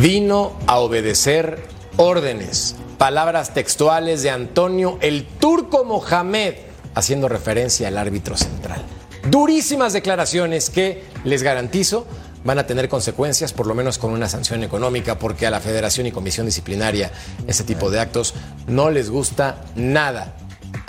Vino 0.00 0.52
a 0.66 0.78
obedecer 0.78 1.64
órdenes. 1.96 2.76
Palabras 2.98 3.54
textuales 3.54 4.22
de 4.22 4.30
Antonio 4.30 4.98
el 5.00 5.24
Turco 5.26 5.84
Mohamed, 5.84 6.54
haciendo 6.94 7.28
referencia 7.28 7.88
al 7.88 7.98
árbitro 7.98 8.36
central. 8.36 8.82
Durísimas 9.28 9.92
declaraciones 9.92 10.70
que, 10.70 11.04
les 11.24 11.42
garantizo, 11.42 12.06
van 12.44 12.58
a 12.58 12.66
tener 12.66 12.88
consecuencias, 12.88 13.52
por 13.52 13.66
lo 13.66 13.74
menos 13.74 13.98
con 13.98 14.12
una 14.12 14.28
sanción 14.28 14.62
económica, 14.62 15.18
porque 15.18 15.46
a 15.46 15.50
la 15.50 15.60
Federación 15.60 16.06
y 16.06 16.12
Comisión 16.12 16.46
Disciplinaria 16.46 17.10
ese 17.46 17.64
tipo 17.64 17.90
de 17.90 18.00
actos 18.00 18.34
no 18.66 18.90
les 18.90 19.10
gusta 19.10 19.64
nada, 19.74 20.36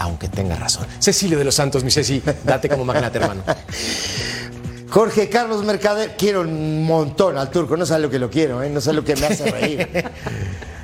aunque 0.01 0.27
tenga 0.27 0.55
razón. 0.55 0.85
Cecilio 0.99 1.37
de 1.37 1.45
los 1.45 1.55
Santos, 1.55 1.83
mi 1.83 1.91
Ceci, 1.91 2.21
date 2.43 2.69
como 2.69 2.85
magnate, 2.85 3.19
hermano. 3.19 3.43
Jorge 4.89 5.29
Carlos 5.29 5.63
Mercader, 5.63 6.15
quiero 6.17 6.41
un 6.41 6.83
montón 6.83 7.37
al 7.37 7.49
turco, 7.49 7.77
no 7.77 7.85
sabe 7.85 8.01
lo 8.01 8.09
que 8.09 8.19
lo 8.19 8.29
quiero, 8.29 8.61
¿eh? 8.61 8.69
no 8.69 8.81
sabe 8.81 8.97
lo 8.97 9.05
que 9.05 9.15
me 9.15 9.25
hace 9.27 9.49
reír. 9.49 9.87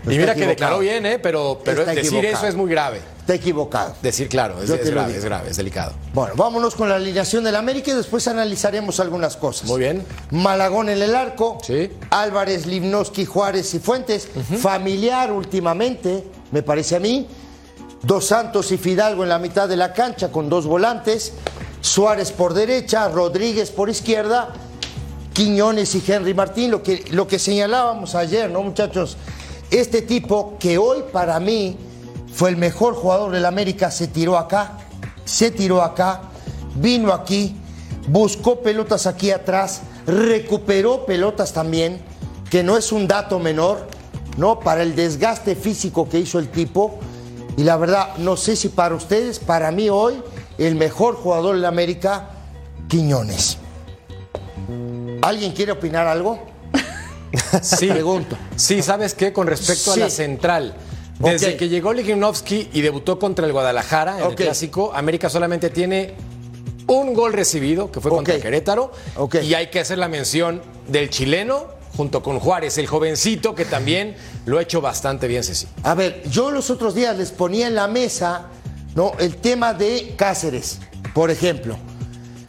Y 0.09 0.17
mira 0.17 0.35
que 0.35 0.47
declaró 0.47 0.79
bien, 0.79 1.05
¿eh? 1.05 1.19
pero, 1.19 1.59
decir 1.65 1.97
equivocado. 1.97 2.33
eso 2.33 2.47
es 2.47 2.55
muy 2.55 2.69
grave. 2.71 3.01
Está 3.19 3.33
equivocado. 3.33 3.93
Decir 4.01 4.29
claro, 4.29 4.61
es, 4.63 4.69
es 4.69 4.89
grave, 4.89 5.17
es 5.17 5.25
grave, 5.25 5.49
es 5.49 5.57
delicado. 5.57 5.91
Bueno, 6.13 6.33
vámonos 6.37 6.75
con 6.75 6.87
la 6.87 6.95
alineación 6.95 7.43
del 7.43 7.57
América 7.57 7.91
y 7.91 7.93
después 7.93 8.25
analizaremos 8.29 9.01
algunas 9.01 9.35
cosas. 9.35 9.67
Muy 9.67 9.81
bien. 9.81 10.05
Malagón 10.31 10.87
en 10.87 11.01
el 11.01 11.13
arco. 11.13 11.57
Sí. 11.61 11.91
Álvarez, 12.09 12.65
Limnoski, 12.65 13.25
Juárez 13.25 13.73
y 13.73 13.79
Fuentes. 13.79 14.29
Familiar 14.61 15.29
últimamente, 15.33 16.23
me 16.51 16.63
parece 16.63 16.95
a 16.95 16.99
mí. 17.01 17.27
Dos 18.03 18.25
Santos 18.25 18.71
y 18.71 18.77
Fidalgo 18.77 19.23
en 19.23 19.29
la 19.29 19.39
mitad 19.39 19.67
de 19.67 19.75
la 19.75 19.93
cancha 19.93 20.31
con 20.31 20.49
dos 20.49 20.65
volantes. 20.65 21.33
Suárez 21.81 22.31
por 22.31 22.53
derecha, 22.53 23.07
Rodríguez 23.09 23.71
por 23.71 23.89
izquierda. 23.89 24.49
Quiñones 25.33 25.93
y 25.95 26.03
Henry 26.05 26.33
Martín, 26.33 26.71
lo 26.71 26.81
que, 26.81 27.05
lo 27.11 27.27
que 27.27 27.37
señalábamos 27.37 28.15
ayer, 28.15 28.49
¿no, 28.49 28.63
muchachos? 28.63 29.17
Este 29.69 30.01
tipo 30.01 30.57
que 30.59 30.77
hoy 30.77 31.03
para 31.11 31.39
mí 31.39 31.77
fue 32.33 32.49
el 32.49 32.57
mejor 32.57 32.95
jugador 32.95 33.31
del 33.31 33.45
América, 33.45 33.91
se 33.91 34.07
tiró 34.07 34.37
acá, 34.37 34.77
se 35.25 35.51
tiró 35.51 35.83
acá, 35.83 36.21
vino 36.75 37.13
aquí, 37.13 37.55
buscó 38.07 38.61
pelotas 38.61 39.05
aquí 39.05 39.31
atrás, 39.31 39.81
recuperó 40.07 41.05
pelotas 41.05 41.53
también, 41.53 42.01
que 42.49 42.63
no 42.63 42.77
es 42.77 42.91
un 42.91 43.07
dato 43.07 43.39
menor, 43.39 43.87
¿no? 44.37 44.59
Para 44.59 44.83
el 44.83 44.95
desgaste 44.95 45.55
físico 45.55 46.07
que 46.09 46.19
hizo 46.19 46.39
el 46.39 46.49
tipo. 46.49 46.99
Y 47.57 47.63
la 47.63 47.75
verdad, 47.75 48.15
no 48.17 48.37
sé 48.37 48.55
si 48.55 48.69
para 48.69 48.95
ustedes, 48.95 49.39
para 49.39 49.71
mí 49.71 49.89
hoy, 49.89 50.21
el 50.59 50.75
mejor 50.75 51.15
jugador 51.15 51.55
del 51.55 51.65
América, 51.65 52.29
Quiñones. 52.87 53.57
¿Alguien 55.21 55.51
quiere 55.51 55.71
opinar 55.73 56.07
algo? 56.07 56.39
Sí, 57.61 57.87
Pregunto. 57.87 58.37
Sí, 58.55 58.81
¿sabes 58.81 59.13
qué? 59.13 59.33
Con 59.33 59.47
respecto 59.47 59.93
Sí. 59.93 59.99
a 60.01 60.05
la 60.05 60.09
central. 60.09 60.75
Desde 61.19 61.57
que 61.57 61.67
llegó 61.67 61.93
Liginovsky 61.93 62.69
y 62.73 62.81
debutó 62.81 63.19
contra 63.19 63.45
el 63.45 63.51
Guadalajara 63.51 64.19
en 64.21 64.27
el 64.29 64.35
Clásico, 64.35 64.91
América 64.93 65.29
solamente 65.29 65.69
tiene 65.69 66.13
un 66.87 67.13
gol 67.13 67.33
recibido, 67.33 67.91
que 67.91 67.99
fue 67.99 68.11
contra. 68.11 68.39
Querétaro. 68.39 68.91
Y 69.43 69.53
hay 69.55 69.67
que 69.67 69.79
hacer 69.79 69.97
la 69.97 70.07
mención 70.07 70.61
del 70.87 71.09
chileno 71.09 71.65
junto 71.97 72.21
con 72.21 72.39
Juárez, 72.39 72.77
el 72.77 72.85
jovencito 72.85 73.55
que 73.55 73.65
también 73.65 74.15
lo 74.45 74.59
ha 74.59 74.61
hecho 74.61 74.79
bastante 74.81 75.27
bien, 75.27 75.43
Ceci. 75.43 75.67
A 75.81 75.95
ver, 75.95 76.21
yo 76.29 76.51
los 76.51 76.69
otros 76.69 76.93
días 76.93 77.17
les 77.17 77.31
ponía 77.31 77.65
en 77.65 77.73
la 77.73 77.87
mesa 77.87 78.45
¿no? 78.93 79.13
el 79.17 79.37
tema 79.37 79.73
de 79.73 80.13
Cáceres, 80.15 80.77
por 81.15 81.31
ejemplo. 81.31 81.75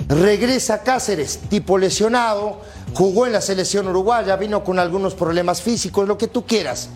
Regresa 0.06 0.82
Cáceres, 0.82 1.38
tipo 1.48 1.78
lesionado, 1.78 2.61
jugó 2.92 3.26
en 3.26 3.32
la 3.32 3.40
selección 3.40 3.88
uruguaya, 3.88 4.37
vino 4.37 4.62
con 4.62 4.78
algunos 4.78 5.14
problemas 5.14 5.62
físicos, 5.62 6.06
lo 6.06 6.18
que 6.18 6.28
tú 6.28 6.44
quieras. 6.44 6.90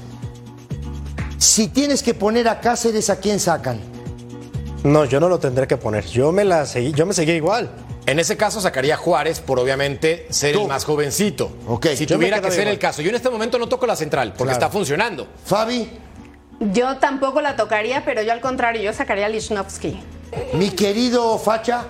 Si 1.38 1.68
tienes 1.68 2.02
que 2.02 2.12
poner 2.12 2.48
a 2.48 2.60
Cáceres, 2.60 3.08
¿a 3.08 3.16
quién 3.16 3.40
sacan? 3.40 3.80
No, 4.84 5.06
yo 5.06 5.20
no 5.20 5.28
lo 5.28 5.38
tendré 5.38 5.66
que 5.66 5.76
poner. 5.78 6.04
Yo 6.06 6.32
me 6.32 6.44
la 6.44 6.66
seguí, 6.66 6.92
yo 6.92 7.06
me 7.06 7.14
seguí 7.14 7.32
igual. 7.32 7.70
En 8.06 8.18
ese 8.18 8.36
caso 8.36 8.60
sacaría 8.60 8.94
a 8.94 8.96
Juárez 8.96 9.40
por 9.40 9.58
obviamente 9.60 10.26
ser 10.30 10.54
Tú. 10.54 10.62
el 10.62 10.68
más 10.68 10.84
jovencito. 10.84 11.52
Ok. 11.68 11.86
Si 11.94 12.04
Yo 12.06 12.16
tuviera 12.16 12.40
que 12.40 12.50
ser 12.50 12.60
igual. 12.62 12.72
el 12.74 12.78
caso. 12.78 13.00
Yo 13.02 13.10
en 13.10 13.14
este 13.16 13.30
momento 13.30 13.58
no 13.58 13.68
toco 13.68 13.86
la 13.86 13.94
central 13.96 14.30
porque 14.36 14.52
Claro. 14.52 14.64
está 14.66 14.70
funcionando. 14.70 15.28
Fabi, 15.44 15.88
Yo 16.72 16.96
tampoco 16.98 17.40
la 17.40 17.56
tocaría, 17.56 18.04
pero 18.04 18.22
yo 18.22 18.32
al 18.32 18.40
contrario, 18.40 18.82
yo 18.82 18.92
sacaría 18.92 19.26
a 19.26 19.28
Lichnowsky. 19.28 19.98
mi 20.54 20.70
querido 20.70 21.38
Facha, 21.38 21.84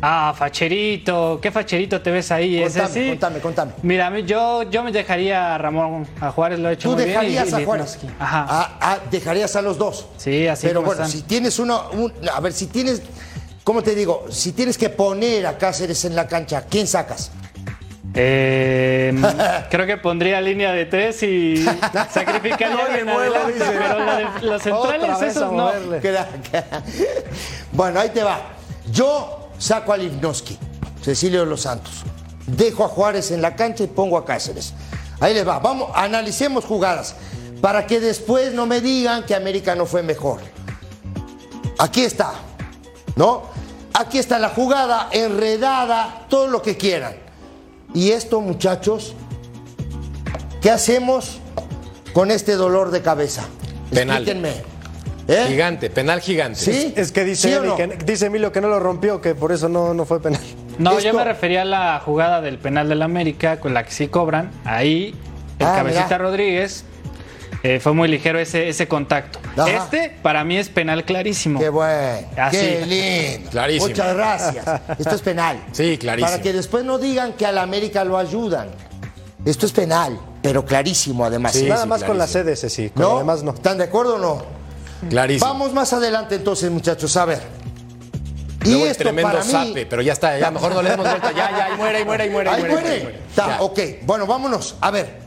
Ah, 0.00 0.32
facherito, 0.36 1.40
¿qué 1.42 1.50
facherito 1.50 2.00
te 2.00 2.12
ves 2.12 2.30
ahí? 2.30 2.62
Ese 2.62 2.78
Contame, 2.78 3.02
sí. 3.02 3.08
contame, 3.10 3.40
contame. 3.40 3.72
Mira, 3.82 4.06
a 4.06 4.10
mí- 4.10 4.22
yo, 4.22 4.62
yo 4.70 4.84
me 4.84 4.92
dejaría 4.92 5.56
a 5.56 5.58
Ramón, 5.58 6.06
a 6.20 6.30
Juárez 6.30 6.60
lo 6.60 6.70
he 6.70 6.74
hecho 6.74 6.90
tú 6.90 6.94
muy 6.94 7.04
bien. 7.04 7.08
y- 7.24 7.28
dejarías 7.34 7.52
a 7.52 7.64
Juárez. 7.64 7.98
Ajá. 8.20 8.46
Ah, 8.48 8.78
ah, 8.80 8.98
dejarías 9.10 9.56
a 9.56 9.62
los 9.62 9.76
dos. 9.76 10.06
Sí, 10.16 10.46
así 10.46 10.68
Pero 10.68 10.82
bueno, 10.82 11.02
están. 11.02 11.10
si 11.10 11.22
tienes 11.26 11.58
uno, 11.58 11.90
un- 11.94 12.12
a 12.32 12.38
ver, 12.38 12.52
si 12.52 12.66
tienes, 12.68 13.02
¿cómo 13.68 13.82
te 13.82 13.94
digo? 13.94 14.24
Si 14.30 14.52
tienes 14.52 14.78
que 14.78 14.88
poner 14.88 15.46
a 15.46 15.58
Cáceres 15.58 16.06
en 16.06 16.16
la 16.16 16.26
cancha, 16.26 16.64
¿quién 16.70 16.86
sacas? 16.86 17.30
Eh, 18.14 19.12
creo 19.70 19.86
que 19.86 19.98
pondría 19.98 20.40
línea 20.40 20.72
de 20.72 20.86
tres 20.86 21.22
y 21.22 21.62
sacrificaría 22.10 23.04
No 23.04 23.12
muevo, 23.12 23.34
adelante, 23.34 23.58
pero 23.58 24.40
de- 24.40 24.46
los 24.46 24.62
centrales 24.62 25.20
esos 25.20 25.52
no. 25.52 25.70
Bueno, 27.72 28.00
ahí 28.00 28.08
te 28.08 28.22
va. 28.22 28.40
Yo 28.90 29.50
saco 29.58 29.92
a 29.92 29.98
Livnoski, 29.98 30.56
Cecilio 31.02 31.40
de 31.40 31.46
los 31.50 31.60
Santos. 31.60 32.04
Dejo 32.46 32.86
a 32.86 32.88
Juárez 32.88 33.32
en 33.32 33.42
la 33.42 33.54
cancha 33.54 33.84
y 33.84 33.88
pongo 33.88 34.16
a 34.16 34.24
Cáceres. 34.24 34.72
Ahí 35.20 35.34
les 35.34 35.46
va. 35.46 35.58
Vamos, 35.58 35.90
analicemos 35.94 36.64
jugadas. 36.64 37.16
Para 37.60 37.86
que 37.86 38.00
después 38.00 38.54
no 38.54 38.64
me 38.64 38.80
digan 38.80 39.26
que 39.26 39.34
América 39.34 39.74
no 39.74 39.84
fue 39.84 40.02
mejor. 40.02 40.40
Aquí 41.78 42.02
está. 42.02 42.32
¿No? 43.14 43.57
Aquí 43.94 44.18
está 44.18 44.38
la 44.38 44.48
jugada, 44.50 45.08
enredada, 45.12 46.26
todo 46.28 46.46
lo 46.48 46.62
que 46.62 46.76
quieran. 46.76 47.14
Y 47.94 48.10
esto, 48.10 48.40
muchachos, 48.40 49.14
¿qué 50.60 50.70
hacemos 50.70 51.40
con 52.12 52.30
este 52.30 52.52
dolor 52.54 52.90
de 52.90 53.02
cabeza? 53.02 53.44
Penal. 53.92 54.18
Explíquenme. 54.28 54.78
¿Eh? 55.28 55.44
Gigante, 55.48 55.90
penal 55.90 56.20
gigante. 56.20 56.58
¿Sí? 56.60 56.92
Es 56.96 57.12
que 57.12 57.24
dice, 57.24 57.50
¿Sí 57.60 57.66
no? 57.66 57.76
que- 57.76 57.86
dice 58.04 58.26
Emilio 58.26 58.50
que 58.50 58.60
no 58.62 58.68
lo 58.68 58.80
rompió, 58.80 59.20
que 59.20 59.34
por 59.34 59.52
eso 59.52 59.68
no, 59.68 59.92
no 59.94 60.04
fue 60.06 60.20
penal. 60.22 60.40
No, 60.78 60.98
yo 61.00 61.12
me 61.12 61.24
refería 61.24 61.62
a 61.62 61.64
la 61.66 62.00
jugada 62.04 62.40
del 62.40 62.56
penal 62.58 62.88
del 62.88 63.02
América 63.02 63.58
con 63.60 63.74
la 63.74 63.84
que 63.84 63.90
sí 63.90 64.08
cobran. 64.08 64.50
Ahí 64.64 65.14
el 65.58 65.66
Ah, 65.66 65.74
cabecita 65.76 66.04
mira. 66.04 66.18
Rodríguez 66.18 66.84
eh, 67.62 67.80
fue 67.80 67.92
muy 67.92 68.08
ligero 68.08 68.38
ese, 68.38 68.68
ese 68.68 68.86
contacto. 68.86 69.40
Ajá. 69.56 69.68
Este 69.68 70.16
para 70.22 70.44
mí 70.44 70.56
es 70.56 70.68
penal 70.68 71.04
clarísimo. 71.04 71.58
Qué 71.58 71.68
bueno. 71.68 72.26
Así. 72.36 72.56
Qué 72.56 72.86
lindo. 73.34 73.50
Clarísimo. 73.50 73.88
Muchas 73.88 74.14
gracias. 74.14 74.64
Esto 74.98 75.14
es 75.14 75.22
penal. 75.22 75.64
Sí, 75.72 75.98
clarísimo. 75.98 76.30
Para 76.30 76.42
que 76.42 76.52
después 76.52 76.84
no 76.84 76.98
digan 76.98 77.32
que 77.32 77.46
a 77.46 77.52
la 77.52 77.62
América 77.62 78.04
lo 78.04 78.16
ayudan. 78.18 78.68
Esto 79.44 79.66
es 79.66 79.72
penal, 79.72 80.18
pero 80.42 80.64
clarísimo 80.64 81.24
además. 81.24 81.52
Sí, 81.52 81.64
Nada 81.68 81.82
sí, 81.84 81.88
más 81.88 82.04
con 82.04 82.18
la 82.18 82.26
sede, 82.26 82.52
ese 82.52 82.68
sí. 82.68 82.90
Con 82.90 83.02
¿No? 83.02 83.12
lo 83.14 83.18
demás 83.20 83.42
no. 83.42 83.52
¿Están 83.54 83.78
de 83.78 83.84
acuerdo 83.84 84.16
o 84.16 84.18
no? 84.18 84.42
Clarísimo. 85.08 85.46
Vamos 85.50 85.72
más 85.72 85.92
adelante 85.92 86.34
entonces, 86.34 86.70
muchachos, 86.70 87.16
a 87.16 87.24
ver. 87.24 87.40
Luego 88.64 88.84
el 88.84 88.90
esto 88.90 89.04
tremendo 89.04 89.30
para 89.30 89.44
mí- 89.44 89.50
zape, 89.50 89.86
pero 89.86 90.02
ya 90.02 90.12
está, 90.12 90.36
ya 90.38 90.50
mejor 90.50 90.74
no 90.74 90.82
le 90.82 90.90
demos 90.90 91.08
vuelta. 91.08 91.30
Ya, 91.30 91.50
ya, 91.50 91.64
ahí 91.66 91.76
muere, 91.76 91.98
ahí 91.98 92.04
muere, 92.04 92.22
ahí 92.24 92.30
muere. 92.30 92.50
Ahí 92.50 92.60
muere, 92.60 92.74
muere. 92.74 92.90
ahí 92.90 93.02
muere. 93.02 93.18
Está, 93.30 93.62
ok, 93.62 93.78
bueno, 94.02 94.26
vámonos. 94.26 94.76
A 94.80 94.90
ver, 94.90 95.20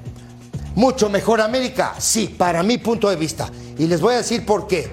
mucho 0.76 1.10
mejor 1.10 1.42
América, 1.42 1.96
sí, 1.98 2.28
para 2.28 2.64
mi 2.64 2.78
punto 2.78 3.10
de 3.10 3.16
vista. 3.16 3.50
Y 3.78 3.88
les 3.88 4.02
voy 4.02 4.14
a 4.14 4.18
decir 4.18 4.46
por 4.46 4.68
qué. 4.68 4.92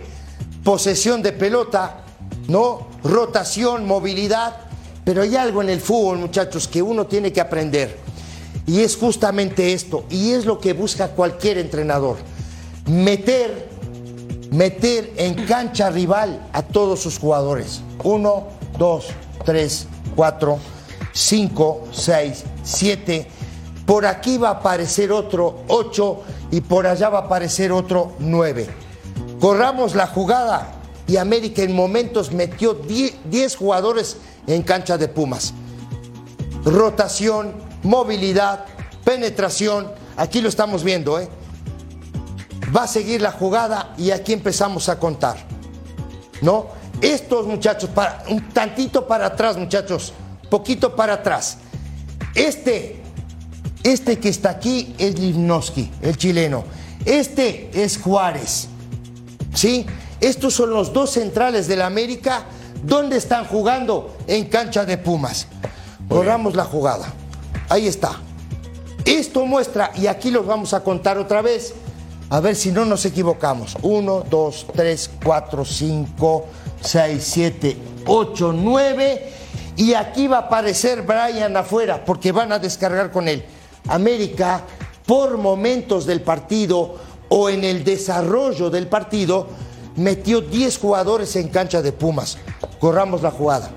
Posesión 0.65 1.23
de 1.23 1.33
pelota, 1.33 2.05
¿no? 2.49 2.89
Rotación, 3.05 3.87
movilidad. 3.87 4.57
Pero 5.05 5.23
hay 5.23 5.37
algo 5.37 5.63
en 5.63 5.71
el 5.71 5.81
fútbol, 5.81 6.19
muchachos, 6.19 6.69
que 6.69 6.83
uno 6.83 7.07
tiene 7.07 7.33
que 7.33 7.41
aprender. 7.41 7.97
Y 8.67 8.81
es 8.81 8.97
justamente 8.97 9.73
esto. 9.73 10.05
Y 10.11 10.33
es 10.33 10.45
lo 10.45 10.59
que 10.59 10.73
busca 10.75 11.09
cualquier 11.09 11.59
entrenador. 11.59 12.17
Meter, 12.87 13.69
meter 14.51 15.13
en 15.17 15.47
cancha 15.47 15.91
rival 15.91 16.49
a 16.53 16.63
todos 16.63 17.01
sus 17.01 17.19
jugadores. 17.19 17.81
Uno, 18.05 18.49
dos, 18.79 19.07
tres, 19.45 19.87
cuatro, 20.15 20.59
cinco, 21.13 21.85
seis, 21.93 22.45
siete. 22.63 23.27
Por 23.89 24.05
aquí 24.05 24.37
va 24.37 24.49
a 24.49 24.53
aparecer 24.53 25.11
otro 25.11 25.61
ocho 25.67 26.21
y 26.51 26.61
por 26.61 26.87
allá 26.87 27.09
va 27.09 27.21
a 27.21 27.23
aparecer 27.23 27.73
otro 27.73 28.13
nueve. 28.19 28.69
Corramos 29.41 29.95
la 29.95 30.07
jugada 30.07 30.75
y 31.07 31.17
América 31.17 31.63
en 31.63 31.75
momentos 31.75 32.31
metió 32.31 32.75
10 32.75 33.57
jugadores 33.57 34.19
en 34.47 34.63
cancha 34.63 34.99
de 34.99 35.09
Pumas. 35.09 35.55
Rotación, 36.67 37.55
movilidad, 37.83 38.67
penetración. 39.05 39.91
Aquí 40.19 40.43
lo 40.43 40.51
estamos 40.51 40.85
viendo, 40.85 41.19
¿eh? 41.19 41.27
Va 42.77 42.83
a 42.83 42.89
seguir 42.89 43.23
la 43.23 43.33
jugada 43.33 43.95
y 43.97 44.11
aquí 44.11 44.35
empezamos 44.35 44.91
a 44.91 44.99
contar. 44.99 45.39
¿No? 46.43 46.67
Estos 47.01 47.47
muchachos, 47.47 47.89
para, 47.89 48.23
un 48.29 48.51
tantito 48.51 49.09
para 49.09 49.29
atrás, 49.29 49.57
muchachos, 49.57 50.13
poquito 50.51 50.95
para 50.95 51.15
atrás. 51.15 51.57
Este, 52.35 53.08
este 53.93 54.19
que 54.19 54.29
está 54.29 54.51
aquí 54.51 54.95
es 54.99 55.19
Livnowski, 55.19 55.91
el 56.03 56.17
chileno. 56.17 56.65
Este 57.05 57.71
es 57.73 57.99
Juárez. 57.99 58.69
¿Sí? 59.55 59.87
Estos 60.21 60.55
son 60.55 60.71
los 60.71 60.93
dos 60.93 61.11
centrales 61.11 61.69
del 61.69 61.83
América. 61.83 62.45
¿Dónde 62.83 63.17
están 63.17 63.47
jugando? 63.47 64.17
En 64.27 64.47
cancha 64.47 64.85
de 64.85 64.99
Pumas. 64.99 65.47
Corramos 66.09 66.55
la 66.55 66.65
jugada. 66.65 67.13
Ahí 67.69 67.87
está. 67.87 68.21
Esto 69.05 69.47
muestra, 69.47 69.91
y 69.95 70.07
aquí 70.07 70.31
los 70.31 70.47
vamos 70.47 70.75
a 70.75 70.81
contar 70.81 71.17
otra 71.17 71.41
vez, 71.41 71.73
a 72.29 72.41
ver 72.41 72.57
si 72.57 72.73
no 72.73 72.85
nos 72.85 73.07
equivocamos. 73.07 73.77
1, 73.81 74.25
2, 74.29 74.67
3, 74.75 75.11
4, 75.25 75.65
5, 75.65 76.47
6, 76.83 77.25
7, 77.25 77.77
8, 78.07 78.53
9. 78.53 79.33
Y 79.77 79.95
aquí 79.95 80.27
va 80.27 80.39
a 80.39 80.41
aparecer 80.41 81.03
Brian 81.03 81.57
afuera, 81.57 82.05
porque 82.05 82.33
van 82.33 82.53
a 82.53 82.59
descargar 82.59 83.11
con 83.11 83.29
él. 83.29 83.45
América, 83.89 84.65
por 85.07 85.37
momentos 85.39 86.07
del 86.07 86.21
partido 86.21 86.97
o 87.29 87.49
en 87.49 87.65
el 87.65 87.85
desarrollo 87.85 88.71
del 88.71 88.87
partido, 88.87 89.49
metió 89.97 90.41
10 90.41 90.79
jugadores 90.79 91.35
en 91.37 91.49
cancha 91.49 91.83
de 91.83 91.93
Pumas. 91.93 92.39
Corramos 92.79 93.23
la 93.23 93.31
jugada. 93.31 93.71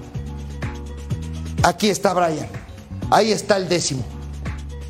Aquí 1.64 1.90
está 1.90 2.14
Brian. 2.14 2.48
Ahí 3.10 3.32
está 3.32 3.58
el 3.58 3.68
décimo. 3.68 4.04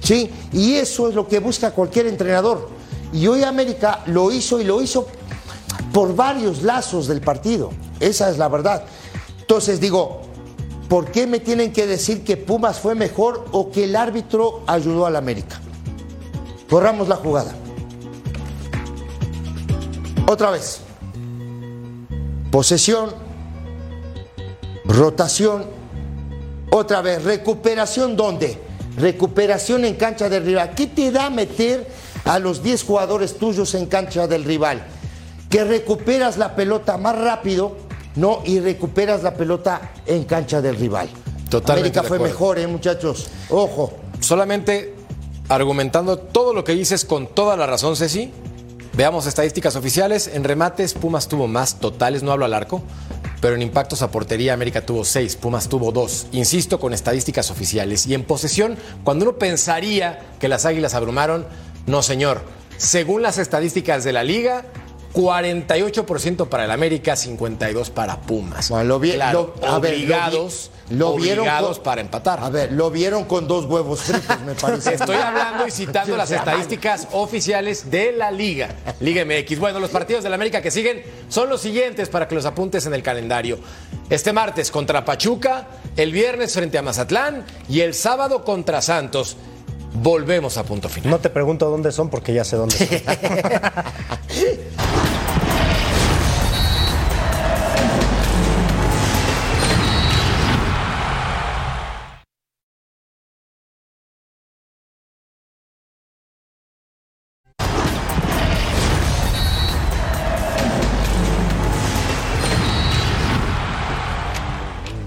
¿Sí? 0.01 0.31
Y 0.51 0.73
eso 0.73 1.09
es 1.09 1.15
lo 1.15 1.27
que 1.27 1.39
busca 1.39 1.71
cualquier 1.71 2.07
entrenador. 2.07 2.69
Y 3.13 3.27
hoy 3.27 3.43
América 3.43 4.01
lo 4.07 4.31
hizo 4.31 4.59
y 4.59 4.63
lo 4.63 4.81
hizo 4.81 5.07
por 5.93 6.15
varios 6.15 6.63
lazos 6.63 7.07
del 7.07 7.21
partido. 7.21 7.71
Esa 7.99 8.29
es 8.29 8.37
la 8.37 8.47
verdad. 8.47 8.83
Entonces 9.39 9.79
digo, 9.79 10.20
¿por 10.91 11.09
qué 11.09 11.25
me 11.25 11.39
tienen 11.39 11.71
que 11.71 11.87
decir 11.87 12.25
que 12.25 12.35
Pumas 12.35 12.81
fue 12.81 12.95
mejor 12.95 13.45
o 13.53 13.71
que 13.71 13.85
el 13.85 13.95
árbitro 13.95 14.61
ayudó 14.67 15.05
al 15.05 15.15
América? 15.15 15.61
Corramos 16.69 17.07
la 17.07 17.15
jugada. 17.15 17.55
Otra 20.27 20.51
vez. 20.51 20.81
Posesión, 22.51 23.11
rotación, 24.83 25.63
otra 26.71 27.01
vez, 27.01 27.23
recuperación 27.23 28.17
¿dónde? 28.17 28.59
Recuperación 28.97 29.85
en 29.85 29.95
cancha 29.95 30.27
del 30.27 30.43
rival. 30.43 30.75
¿Qué 30.75 30.87
te 30.87 31.09
da 31.09 31.29
meter 31.29 31.87
a 32.25 32.37
los 32.37 32.61
10 32.61 32.83
jugadores 32.83 33.37
tuyos 33.37 33.75
en 33.75 33.85
cancha 33.85 34.27
del 34.27 34.43
rival? 34.43 34.85
Que 35.49 35.63
recuperas 35.63 36.37
la 36.37 36.53
pelota 36.53 36.97
más 36.97 37.17
rápido, 37.17 37.77
¿no? 38.15 38.41
Y 38.45 38.59
recuperas 38.59 39.23
la 39.23 39.33
pelota 39.33 39.93
en 40.05 40.23
cancha 40.23 40.61
del 40.61 40.75
rival. 40.75 41.09
Totalmente 41.49 41.99
América 41.99 42.03
fue 42.03 42.19
mejor, 42.19 42.59
¿eh, 42.59 42.67
muchachos? 42.67 43.27
Ojo. 43.49 43.93
Solamente 44.19 44.95
argumentando 45.49 46.17
todo 46.17 46.53
lo 46.53 46.63
que 46.63 46.73
dices 46.73 47.03
con 47.03 47.27
toda 47.27 47.57
la 47.57 47.67
razón, 47.67 47.95
Ceci. 47.95 48.31
Veamos 48.93 49.25
estadísticas 49.25 49.75
oficiales. 49.75 50.29
En 50.33 50.43
remates, 50.43 50.93
Pumas 50.93 51.27
tuvo 51.27 51.47
más 51.47 51.79
totales, 51.79 52.23
no 52.23 52.31
hablo 52.31 52.45
al 52.45 52.53
arco, 52.53 52.83
pero 53.39 53.55
en 53.55 53.61
impactos 53.61 54.01
a 54.01 54.11
portería, 54.11 54.53
América 54.53 54.85
tuvo 54.85 55.05
seis, 55.05 55.35
Pumas 55.35 55.69
tuvo 55.69 55.91
dos. 55.91 56.27
Insisto 56.31 56.79
con 56.79 56.93
estadísticas 56.93 57.51
oficiales. 57.51 58.05
Y 58.07 58.13
en 58.13 58.23
posesión, 58.23 58.77
cuando 59.03 59.25
uno 59.25 59.37
pensaría 59.37 60.19
que 60.39 60.47
las 60.47 60.65
águilas 60.65 60.93
abrumaron, 60.93 61.45
no, 61.85 62.03
señor. 62.03 62.41
Según 62.77 63.21
las 63.21 63.37
estadísticas 63.37 64.03
de 64.03 64.13
la 64.13 64.23
liga, 64.23 64.65
48% 65.13 66.47
para 66.47 66.65
el 66.65 66.71
América, 66.71 67.15
52% 67.15 67.89
para 67.91 68.19
Pumas. 68.21 68.69
Bueno, 68.69 68.85
lo 68.85 68.99
vi- 68.99 69.11
Claro, 69.13 69.53
lo- 69.61 69.67
a 69.67 69.79
ver, 69.79 69.91
lo 69.93 69.97
vi- 69.97 70.03
obligados, 70.03 70.71
lo 70.89 71.15
vieron 71.15 71.39
obligados 71.39 71.77
con- 71.77 71.83
para 71.83 72.01
empatar. 72.01 72.39
A 72.43 72.49
ver, 72.49 72.71
lo 72.71 72.89
vieron 72.91 73.25
con 73.25 73.47
dos 73.47 73.65
huevos 73.65 74.01
fritos, 74.01 74.39
me 74.41 74.53
parece. 74.55 74.93
Estoy 74.95 75.15
hablando 75.15 75.67
y 75.67 75.71
citando 75.71 76.15
las 76.17 76.31
estadísticas 76.31 77.07
oficiales 77.11 77.89
de 77.91 78.11
la 78.13 78.31
Liga, 78.31 78.69
Liga 78.99 79.23
MX. 79.25 79.59
Bueno, 79.59 79.79
los 79.79 79.89
partidos 79.89 80.23
de 80.23 80.29
la 80.29 80.35
América 80.35 80.61
que 80.61 80.71
siguen 80.71 81.03
son 81.29 81.49
los 81.49 81.61
siguientes 81.61 82.09
para 82.09 82.27
que 82.27 82.35
los 82.35 82.45
apuntes 82.45 82.85
en 82.85 82.93
el 82.93 83.03
calendario. 83.03 83.59
Este 84.09 84.33
martes 84.33 84.71
contra 84.71 85.05
Pachuca, 85.05 85.67
el 85.95 86.11
viernes 86.11 86.53
frente 86.53 86.77
a 86.77 86.81
Mazatlán 86.81 87.45
y 87.69 87.81
el 87.81 87.93
sábado 87.93 88.43
contra 88.43 88.81
Santos. 88.81 89.37
Volvemos 89.93 90.57
a 90.57 90.63
punto 90.63 90.89
final. 90.89 91.11
No 91.11 91.19
te 91.19 91.29
pregunto 91.29 91.69
dónde 91.69 91.91
son 91.91 92.09
porque 92.09 92.33
ya 92.33 92.43
sé 92.43 92.55
dónde 92.55 92.77
son. 92.77 92.87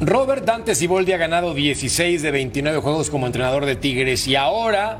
Robert 0.07 0.45
Dante 0.45 0.75
Siboldi 0.75 1.13
ha 1.13 1.17
ganado 1.17 1.55
16 1.55 2.21
de 2.21 2.31
29 2.31 2.81
juegos 2.81 3.09
como 3.09 3.27
entrenador 3.27 3.65
de 3.65 3.75
Tigres 3.75 4.29
y 4.29 4.37
ahora 4.37 4.99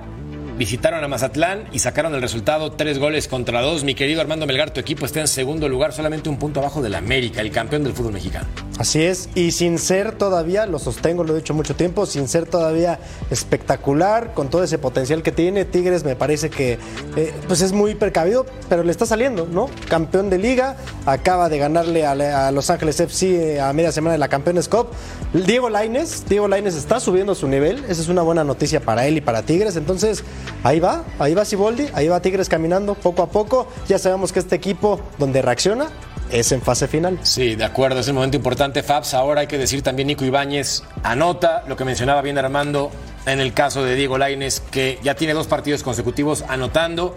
visitaron 0.57 1.03
a 1.03 1.09
Mazatlán 1.09 1.65
y 1.73 1.81
sacaron 1.81 2.15
el 2.15 2.23
resultado 2.23 2.73
tres 2.73 2.99
goles 2.99 3.29
contra 3.29 3.61
dos. 3.61 3.85
Mi 3.85 3.95
querido 3.95 4.21
Armando 4.21 4.47
Melgar, 4.47 4.71
tu 4.71 4.81
equipo 4.81 5.07
está 5.07 5.21
en 5.21 5.29
segundo 5.29 5.69
lugar, 5.69 5.93
solamente 5.93 6.29
un 6.29 6.39
punto 6.39 6.61
abajo 6.61 6.83
del 6.83 6.95
América, 6.95 7.41
el 7.41 7.51
campeón 7.51 7.83
del 7.85 7.93
fútbol 7.93 8.13
mexicano. 8.13 8.47
Así 8.79 9.03
es, 9.03 9.29
y 9.35 9.53
sin 9.53 9.79
ser 9.79 10.13
todavía, 10.13 10.67
lo 10.67 10.79
sostengo, 10.79 11.25
lo 11.25 11.35
he 11.35 11.37
dicho 11.37 11.55
mucho 11.55 11.77
tiempo, 11.77 12.07
sin 12.07 12.29
ser 12.29 12.47
todavía 12.47 12.99
espectacular, 13.31 14.35
con 14.35 14.51
todo 14.51 14.65
ese 14.65 14.79
potencial 14.79 15.23
que 15.23 15.33
tiene, 15.33 15.65
Tigres 15.65 16.05
me 16.05 16.17
parece 16.17 16.51
que 16.51 16.79
eh, 17.17 17.33
pues 17.47 17.61
es 17.61 17.73
muy 17.73 17.95
precavido, 17.95 18.47
pero 18.69 18.83
le 18.83 18.91
está 18.91 19.07
saliendo, 19.07 19.47
¿no? 19.47 19.69
Campeón 19.89 20.31
de 20.31 20.39
liga, 20.39 20.77
acaba 21.07 21.49
de 21.49 21.59
ganarle 21.59 22.05
a, 22.05 22.51
Los 22.51 22.71
Ángeles 22.71 22.99
FC 23.01 23.61
a 23.61 23.73
media 23.73 23.93
semana 23.93 24.13
de 24.13 24.19
la 24.19 24.29
Campeones 24.29 24.69
Cup. 24.69 24.89
Diego 25.33 25.71
Laines, 25.71 26.25
Diego 26.29 26.49
Laines 26.49 26.75
está 26.75 27.01
subiendo 27.01 27.35
su 27.35 27.49
nivel, 27.49 27.85
esa 27.89 28.03
es 28.03 28.09
una 28.09 28.23
buena 28.23 28.45
noticia 28.45 28.81
para 28.81 29.07
él 29.07 29.17
y 29.17 29.21
para 29.21 29.43
Tigres, 29.43 29.77
entonces 29.77 30.25
ahí 30.63 30.81
va, 30.81 31.05
ahí 31.19 31.35
va 31.35 31.45
Siboldi, 31.45 31.87
ahí 31.95 32.09
va 32.09 32.21
Tigres 32.21 32.49
caminando 32.49 32.95
poco 32.95 33.23
a 33.23 33.29
poco. 33.29 33.69
Ya 33.89 33.99
sabemos 33.99 34.33
que 34.33 34.41
este 34.41 34.57
equipo 34.57 35.01
donde 35.19 35.43
reacciona 35.43 35.89
es 36.31 36.53
en 36.53 36.63
fase 36.63 36.89
final. 36.89 37.19
Sí, 37.23 37.55
de 37.55 37.65
acuerdo, 37.65 38.01
es 38.01 38.09
el 38.09 38.15
momento 38.15 38.37
importante, 38.37 38.83
Fabs. 38.83 39.15
Ahora 39.15 39.43
hay 39.43 39.47
que 39.47 39.59
decir 39.59 39.83
también 39.83 40.09
Nico 40.09 40.25
Ibáñez 40.25 40.83
anota 41.03 41.65
lo 41.69 41.77
que 41.77 41.85
mencionaba 41.85 42.23
bien 42.23 42.39
Armando 42.39 42.91
en 43.27 43.41
el 43.41 43.55
caso 43.55 43.85
de 43.85 43.95
Diego 43.95 44.19
Laines, 44.19 44.61
que 44.71 44.99
ya 45.03 45.15
tiene 45.15 45.35
dos 45.35 45.47
partidos 45.47 45.83
consecutivos 45.83 46.45
anotando. 46.49 47.17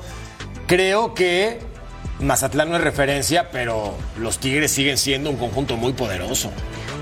Creo 0.67 1.13
que 1.13 1.59
Mazatlán 2.19 2.69
no 2.69 2.77
es 2.77 2.83
referencia, 2.83 3.51
pero 3.51 3.93
los 4.17 4.39
Tigres 4.39 4.71
siguen 4.71 4.97
siendo 4.97 5.29
un 5.29 5.37
conjunto 5.37 5.77
muy 5.77 5.93
poderoso. 5.93 6.51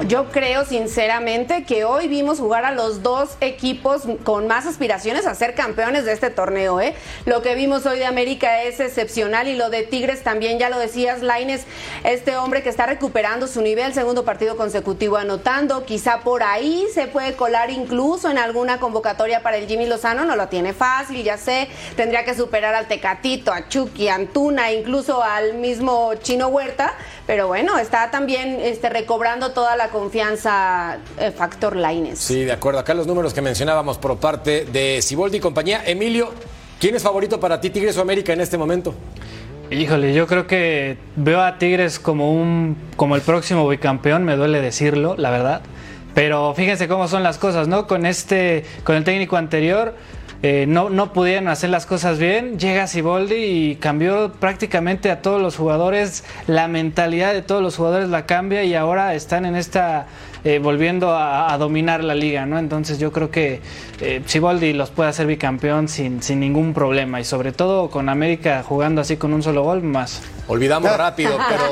Yo 0.09 0.29
creo 0.29 0.65
sinceramente 0.65 1.63
que 1.63 1.85
hoy 1.85 2.09
vimos 2.09 2.39
jugar 2.39 2.65
a 2.65 2.71
los 2.73 3.01
dos 3.01 3.37
equipos 3.39 4.01
con 4.25 4.45
más 4.45 4.65
aspiraciones 4.65 5.25
a 5.25 5.33
ser 5.35 5.55
campeones 5.55 6.03
de 6.03 6.11
este 6.11 6.29
torneo. 6.29 6.81
¿eh? 6.81 6.95
Lo 7.25 7.41
que 7.41 7.55
vimos 7.55 7.85
hoy 7.85 7.99
de 7.99 8.05
América 8.05 8.63
es 8.63 8.81
excepcional 8.81 9.47
y 9.47 9.55
lo 9.55 9.69
de 9.69 9.83
Tigres 9.83 10.21
también, 10.21 10.59
ya 10.59 10.69
lo 10.69 10.79
decías, 10.79 11.21
Laines, 11.21 11.63
este 12.03 12.35
hombre 12.35 12.61
que 12.61 12.67
está 12.67 12.85
recuperando 12.85 13.47
su 13.47 13.61
nivel, 13.61 13.93
segundo 13.93 14.25
partido 14.25 14.57
consecutivo 14.57 15.15
anotando, 15.15 15.85
quizá 15.85 16.19
por 16.19 16.43
ahí 16.43 16.85
se 16.93 17.07
puede 17.07 17.35
colar 17.35 17.69
incluso 17.69 18.29
en 18.29 18.37
alguna 18.37 18.81
convocatoria 18.81 19.43
para 19.43 19.55
el 19.55 19.65
Jimmy 19.65 19.85
Lozano, 19.85 20.25
no 20.25 20.35
lo 20.35 20.49
tiene 20.49 20.73
fácil, 20.73 21.23
ya 21.23 21.37
sé, 21.37 21.69
tendría 21.95 22.25
que 22.25 22.35
superar 22.35 22.75
al 22.75 22.89
Tecatito, 22.89 23.53
a 23.53 23.69
Chucky, 23.69 24.09
a 24.09 24.15
Antuna, 24.15 24.73
incluso 24.73 25.04
al 25.09 25.55
mismo 25.55 26.13
Chino 26.21 26.47
Huerta, 26.47 26.93
pero 27.27 27.47
bueno, 27.47 27.77
está 27.77 28.11
también 28.11 28.59
este, 28.61 28.89
recobrando 28.89 29.51
toda 29.51 29.75
la 29.75 29.89
confianza 29.89 30.97
eh, 31.17 31.31
factor 31.31 31.75
Laines. 31.75 32.19
Sí, 32.19 32.43
de 32.43 32.51
acuerdo. 32.51 32.79
Acá 32.79 32.93
los 32.93 33.07
números 33.07 33.33
que 33.33 33.41
mencionábamos 33.41 33.97
por 33.97 34.17
parte 34.17 34.65
de 34.65 35.01
Siboldi 35.01 35.37
y 35.37 35.39
compañía. 35.39 35.83
Emilio, 35.85 36.31
¿quién 36.79 36.95
es 36.95 37.03
favorito 37.03 37.39
para 37.39 37.61
ti, 37.61 37.69
Tigres 37.69 37.97
o 37.97 38.01
América 38.01 38.33
en 38.33 38.41
este 38.41 38.57
momento? 38.57 38.93
Híjole, 39.71 40.13
yo 40.13 40.27
creo 40.27 40.45
que 40.45 40.97
veo 41.15 41.41
a 41.41 41.57
Tigres 41.57 41.97
como 41.97 42.31
un 42.31 42.77
como 42.95 43.15
el 43.15 43.21
próximo 43.21 43.67
bicampeón, 43.67 44.23
me 44.23 44.35
duele 44.35 44.61
decirlo, 44.61 45.15
la 45.17 45.31
verdad. 45.31 45.61
Pero 46.13 46.53
fíjense 46.55 46.87
cómo 46.87 47.07
son 47.09 47.23
las 47.23 47.37
cosas, 47.37 47.67
¿no? 47.67 47.87
Con 47.87 48.05
este, 48.05 48.63
con 48.83 48.95
el 48.95 49.03
técnico 49.03 49.35
anterior, 49.35 49.95
eh, 50.47 50.65
no, 50.67 50.91
no 50.91 51.11
pudieron 51.11 51.47
hacer 51.47 51.71
las 51.71 51.87
cosas 51.87 52.19
bien. 52.19 52.59
Llega 52.59 52.85
Siboldi 52.85 53.35
y 53.71 53.75
cambió 53.77 54.31
prácticamente 54.33 55.09
a 55.09 55.23
todos 55.23 55.41
los 55.41 55.55
jugadores. 55.55 56.23
La 56.45 56.67
mentalidad 56.67 57.33
de 57.33 57.41
todos 57.41 57.63
los 57.63 57.75
jugadores 57.77 58.09
la 58.09 58.27
cambia 58.27 58.63
y 58.63 58.75
ahora 58.75 59.15
están 59.15 59.45
en 59.45 59.55
esta. 59.55 60.05
eh, 60.43 60.59
volviendo 60.59 61.09
a, 61.09 61.51
a 61.51 61.57
dominar 61.57 62.03
la 62.03 62.13
liga, 62.13 62.45
¿no? 62.45 62.59
Entonces 62.59 62.99
yo 62.99 63.11
creo 63.11 63.31
que 63.31 63.61
eh, 63.99 64.21
Siboldi 64.27 64.73
los 64.73 64.91
puede 64.91 65.09
hacer 65.09 65.25
bicampeón 65.25 65.87
sin, 65.87 66.21
sin 66.21 66.39
ningún 66.39 66.75
problema 66.75 67.19
y 67.19 67.23
sobre 67.23 67.51
todo 67.51 67.89
con 67.89 68.07
América 68.09 68.61
jugando 68.61 69.01
así 69.01 69.17
con 69.17 69.33
un 69.33 69.41
solo 69.41 69.63
gol 69.63 69.81
más. 69.81 70.21
Olvidamos 70.47 70.95
rápido, 71.05 71.39
pero 71.49 71.63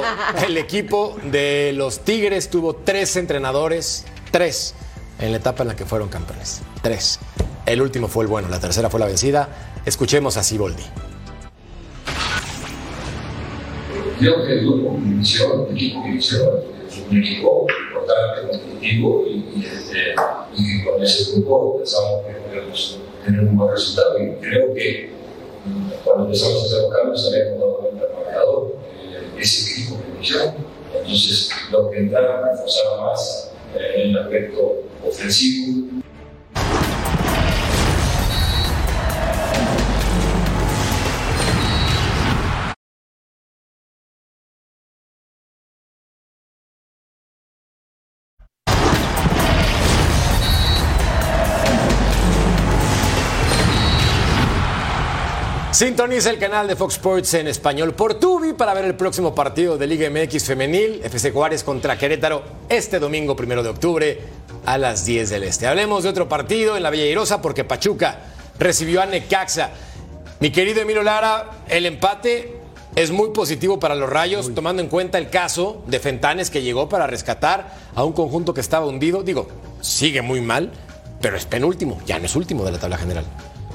el 0.47 0.57
equipo 0.57 1.15
de 1.31 1.73
los 1.75 1.99
Tigres 1.99 2.49
tuvo 2.49 2.73
tres 2.73 3.15
entrenadores, 3.17 4.05
tres, 4.31 4.73
en 5.19 5.29
la 5.29 5.37
etapa 5.37 5.61
en 5.61 5.67
la 5.69 5.75
que 5.75 5.85
fueron 5.85 6.09
campeones. 6.09 6.63
Tres. 6.81 7.19
El 7.65 7.81
último 7.81 8.09
fue 8.09 8.25
el 8.25 8.29
bueno, 8.29 8.49
la 8.49 8.59
tercera 8.59 8.89
fue 8.89 8.99
la 8.99 9.05
vencida. 9.05 9.47
Escuchemos 9.85 10.35
a 10.35 10.43
Siboldi. 10.43 10.83
Creo 14.19 14.45
que 14.45 14.53
el 14.53 14.65
grupo 14.65 14.97
inició, 14.97 15.67
el 15.69 15.75
equipo 15.75 16.05
inició, 16.05 16.61
un 17.09 17.17
equipo 17.17 17.65
importante, 17.87 18.51
competitivo 18.51 19.25
y, 19.27 19.31
y, 19.55 19.65
este, 19.65 20.13
y 20.55 20.83
con 20.83 21.01
ese 21.01 21.31
grupo 21.31 21.77
pensamos 21.77 22.21
que 22.27 22.33
podemos 22.33 22.99
tener 23.25 23.41
un 23.41 23.57
buen 23.57 23.71
resultado. 23.71 24.19
Y 24.19 24.31
creo 24.41 24.73
que 24.73 25.11
mm, 25.65 25.89
cuando 26.03 26.25
empezamos 26.25 26.63
a 26.63 26.65
hacer 26.65 26.81
los 26.81 26.93
cambios 26.93 27.27
habíamos 27.27 27.59
dado 27.59 27.77
cuenta 27.77 28.05
al 28.05 28.25
marcador, 28.25 28.75
eh, 29.01 29.41
ese 29.41 29.71
equipo 29.71 30.01
que 30.01 30.09
inició. 30.17 30.53
Entonces, 30.93 31.49
lo 31.71 31.89
que 31.89 31.97
entraba 31.99 32.51
reforzaba 32.51 33.09
más 33.09 33.51
eh, 33.75 34.03
en 34.03 34.09
el 34.09 34.17
aspecto 34.17 34.83
ofensivo, 35.07 36.02
Sintoniza 55.73 56.29
el 56.29 56.37
canal 56.37 56.67
de 56.67 56.75
Fox 56.75 56.93
Sports 56.93 57.33
en 57.33 57.47
español 57.47 57.95
por 57.95 58.19
Tubi 58.19 58.53
para 58.53 58.75
ver 58.75 58.85
el 58.85 58.93
próximo 58.93 59.33
partido 59.33 59.75
de 59.75 59.87
Liga 59.87 60.07
MX 60.07 60.45
Femenil, 60.45 61.01
FC 61.03 61.31
Juárez 61.31 61.63
contra 61.63 61.97
Querétaro, 61.97 62.43
este 62.69 62.99
domingo 62.99 63.35
primero 63.35 63.63
de 63.63 63.69
octubre 63.69 64.21
a 64.67 64.77
las 64.77 65.03
10 65.03 65.31
del 65.31 65.41
Este. 65.41 65.65
Hablemos 65.65 66.03
de 66.03 66.09
otro 66.09 66.29
partido 66.29 66.77
en 66.77 66.83
la 66.83 66.91
Villa 66.91 67.07
Irosa 67.07 67.41
porque 67.41 67.63
Pachuca 67.63 68.19
recibió 68.59 69.01
a 69.01 69.07
Necaxa. 69.07 69.71
Mi 70.39 70.51
querido 70.51 70.79
Emilio 70.79 71.01
Lara, 71.01 71.63
el 71.67 71.87
empate 71.87 72.55
es 72.95 73.09
muy 73.09 73.31
positivo 73.31 73.79
para 73.79 73.95
los 73.95 74.07
Rayos, 74.07 74.53
tomando 74.53 74.83
en 74.83 74.89
cuenta 74.89 75.17
el 75.17 75.31
caso 75.31 75.81
de 75.87 75.99
Fentanes 75.99 76.51
que 76.51 76.61
llegó 76.61 76.87
para 76.87 77.07
rescatar 77.07 77.75
a 77.95 78.03
un 78.03 78.13
conjunto 78.13 78.53
que 78.53 78.61
estaba 78.61 78.85
hundido. 78.85 79.23
Digo, 79.23 79.47
sigue 79.81 80.21
muy 80.21 80.39
mal, 80.39 80.71
pero 81.19 81.35
es 81.35 81.45
penúltimo, 81.45 81.99
ya 82.05 82.19
no 82.19 82.27
es 82.27 82.35
último 82.35 82.63
de 82.63 82.73
la 82.73 82.77
tabla 82.77 82.99
general. 82.99 83.25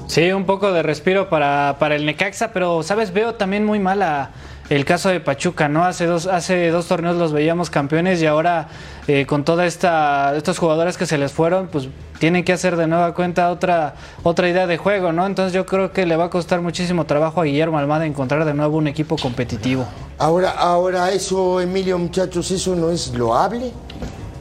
Sí, 0.09 0.31
un 0.31 0.45
poco 0.45 0.73
de 0.73 0.81
respiro 0.81 1.29
para, 1.29 1.75
para 1.77 1.95
el 1.95 2.03
Necaxa, 2.03 2.51
pero 2.51 2.81
sabes, 2.81 3.13
veo 3.13 3.35
también 3.35 3.63
muy 3.63 3.77
mal 3.77 4.01
a 4.01 4.31
el 4.71 4.83
caso 4.83 5.09
de 5.09 5.19
Pachuca, 5.19 5.69
¿no? 5.69 5.85
Hace 5.85 6.07
dos, 6.07 6.25
hace 6.25 6.71
dos 6.71 6.87
torneos 6.87 7.15
los 7.15 7.31
veíamos 7.31 7.69
campeones 7.69 8.19
y 8.19 8.25
ahora 8.25 8.69
eh, 9.07 9.27
con 9.27 9.45
toda 9.45 9.67
esta 9.67 10.35
estos 10.35 10.57
jugadores 10.57 10.97
que 10.97 11.05
se 11.05 11.19
les 11.19 11.31
fueron, 11.31 11.67
pues 11.67 11.89
tienen 12.17 12.43
que 12.43 12.53
hacer 12.53 12.75
de 12.75 12.87
nueva 12.87 13.13
cuenta 13.13 13.51
otra 13.51 13.93
otra 14.23 14.49
idea 14.49 14.65
de 14.65 14.77
juego, 14.77 15.11
¿no? 15.11 15.27
Entonces 15.27 15.53
yo 15.53 15.67
creo 15.67 15.91
que 15.91 16.07
le 16.07 16.15
va 16.15 16.25
a 16.25 16.29
costar 16.31 16.59
muchísimo 16.61 17.05
trabajo 17.05 17.41
a 17.41 17.43
Guillermo 17.43 17.77
Almada 17.77 18.07
encontrar 18.07 18.45
de 18.45 18.55
nuevo 18.55 18.77
un 18.77 18.87
equipo 18.87 19.15
competitivo. 19.15 19.85
Ahora, 20.17 20.49
ahora 20.53 21.11
eso, 21.11 21.61
Emilio, 21.61 21.99
muchachos, 21.99 22.49
eso 22.49 22.75
no 22.75 22.89
es 22.89 23.13
loable, 23.13 23.71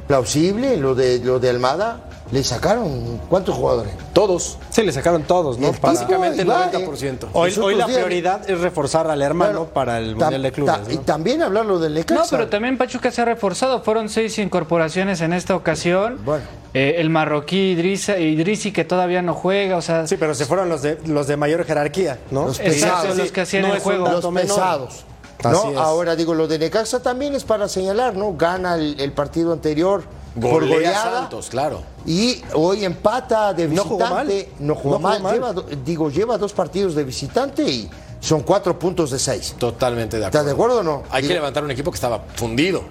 plausible, 0.07 0.79
lo 0.79 0.95
de 0.95 1.19
lo 1.19 1.39
de 1.39 1.51
Almada. 1.51 2.08
Le 2.31 2.45
sacaron 2.45 3.19
cuántos 3.31 3.55
jugadores. 3.55 3.95
Todos. 4.13 4.59
Sí, 4.69 4.83
le 4.83 4.93
sacaron 4.93 5.23
todos, 5.23 5.59
¿no? 5.59 5.73
Básicamente 5.81 6.43
el 6.43 6.47
Iba, 6.49 6.71
90%. 6.71 7.29
Hoy, 7.33 7.49
Los 7.51 7.59
hoy 7.59 7.75
la 7.75 7.87
prioridad 7.87 8.49
es 8.51 8.61
reforzar 8.61 9.11
al 9.11 9.23
hermano 9.23 9.51
Claro, 9.53 9.73
para 9.73 9.99
el 9.99 10.15
Mundial 10.15 10.43
de 10.43 10.53
Clubes. 10.53 10.83
ta- 10.85 10.93
Y 10.93 10.99
también 10.99 11.43
hablarlo 11.43 11.79
del 11.79 11.95
Necaxa. 11.95 12.23
No, 12.23 12.29
pero 12.31 12.49
también 12.49 12.77
Pachuca 12.77 13.11
se 13.11 13.23
ha 13.23 13.25
reforzado. 13.25 13.83
Fueron 13.83 14.11
seis 14.11 14.39
incorporaciones 14.39 15.21
en 15.23 15.33
esta 15.33 15.57
ocasión. 15.57 16.19
Bueno. 16.25 16.45
Eh, 16.75 16.97
el 16.99 17.09
marroquí 17.09 17.71
Idrissa, 17.71 18.19
Idrisi 18.19 18.73
que 18.73 18.85
todavía 18.85 19.23
no 19.23 19.33
juega, 19.33 19.79
o 19.79 19.83
sea, 19.83 20.07
Sí, 20.07 20.17
pero 20.19 20.35
se 20.35 20.45
fueron 20.45 20.69
los 20.69 20.83
de, 20.83 20.99
los 21.07 21.27
de 21.27 21.39
mayor 21.39 21.65
jerarquía, 21.65 22.19
¿no? 22.31 22.45
Los 22.49 22.61
exacto, 22.61 22.97
pesados. 22.97 23.17
los 23.17 23.33
que 23.33 23.41
hacían 23.41 23.63
No 23.69 23.75
el 23.75 23.81
juego. 23.81 24.07
los 24.07 24.27
pesados. 24.27 25.05
Así 25.43 25.49
¿no? 25.67 25.71
es. 25.71 25.77
Ahora 25.79 26.15
digo, 26.15 26.35
lo 26.35 26.47
de 26.47 26.59
Necaxa 26.59 27.01
también 27.01 27.35
es 27.35 27.45
para 27.45 27.69
señalar, 27.69 28.17
¿no? 28.17 28.35
Gana 28.37 28.75
el, 28.75 29.01
el 29.01 29.13
partido 29.13 29.53
anterior 29.55 30.03
por 30.41 30.61
Golea 30.61 30.75
goleada 30.77 31.21
Santos, 31.21 31.49
claro. 31.51 31.83
y 32.07 32.43
hoy 32.55 32.85
empata 32.85 33.53
de 33.55 33.65
No 33.69 33.85
visitante. 33.85 33.89
jugó 33.89 34.09
mal. 34.15 34.47
No 34.61 34.75
jugó 34.75 34.95
No 34.95 35.01
mal. 35.01 35.23
mal. 35.23 35.33
Lleva 35.35 35.53
do- 35.53 35.67
digo, 35.85 36.11
lleva 36.11 36.39
dos 36.39 36.53
partidos 36.53 36.95
de 36.95 37.05
visitante 37.05 37.63
y 37.63 37.89
son 38.21 38.43
cuatro 38.43 38.79
puntos 38.79 39.11
de 39.11 39.19
seis. 39.19 39.55
Totalmente 39.59 40.19
de 40.19 40.27
acuerdo. 40.27 40.39
¿Estás 40.39 40.47
de 40.47 40.53
acuerdo 40.53 40.79
o 40.81 40.83
no? 40.83 41.03
Hay 41.11 41.27
que 41.27 41.35
levantar 41.35 41.63
un 41.65 41.71
equipo 41.71 41.91
que 41.91 41.97
estaba 41.97 42.25
fundido. 42.35 42.83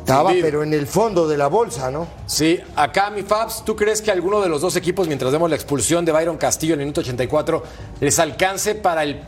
Estaba, 0.00 0.30
Fundido. 0.30 0.46
pero 0.46 0.62
en 0.62 0.72
el 0.72 0.86
fondo 0.86 1.28
de 1.28 1.36
la 1.36 1.48
bolsa, 1.48 1.90
¿no? 1.90 2.06
Sí, 2.24 2.58
acá 2.76 3.10
mi 3.10 3.22
Fabs, 3.22 3.62
¿tú 3.62 3.76
crees 3.76 4.00
que 4.00 4.10
alguno 4.10 4.40
de 4.40 4.48
los 4.48 4.62
dos 4.62 4.74
equipos, 4.76 5.06
mientras 5.06 5.30
vemos 5.30 5.50
la 5.50 5.56
expulsión 5.56 6.06
de 6.06 6.12
Byron 6.12 6.38
Castillo 6.38 6.72
en 6.72 6.80
el 6.80 6.86
minuto 6.86 7.02
84, 7.02 7.62
les 8.00 8.18
alcance 8.18 8.74
para 8.74 9.02
el 9.02 9.20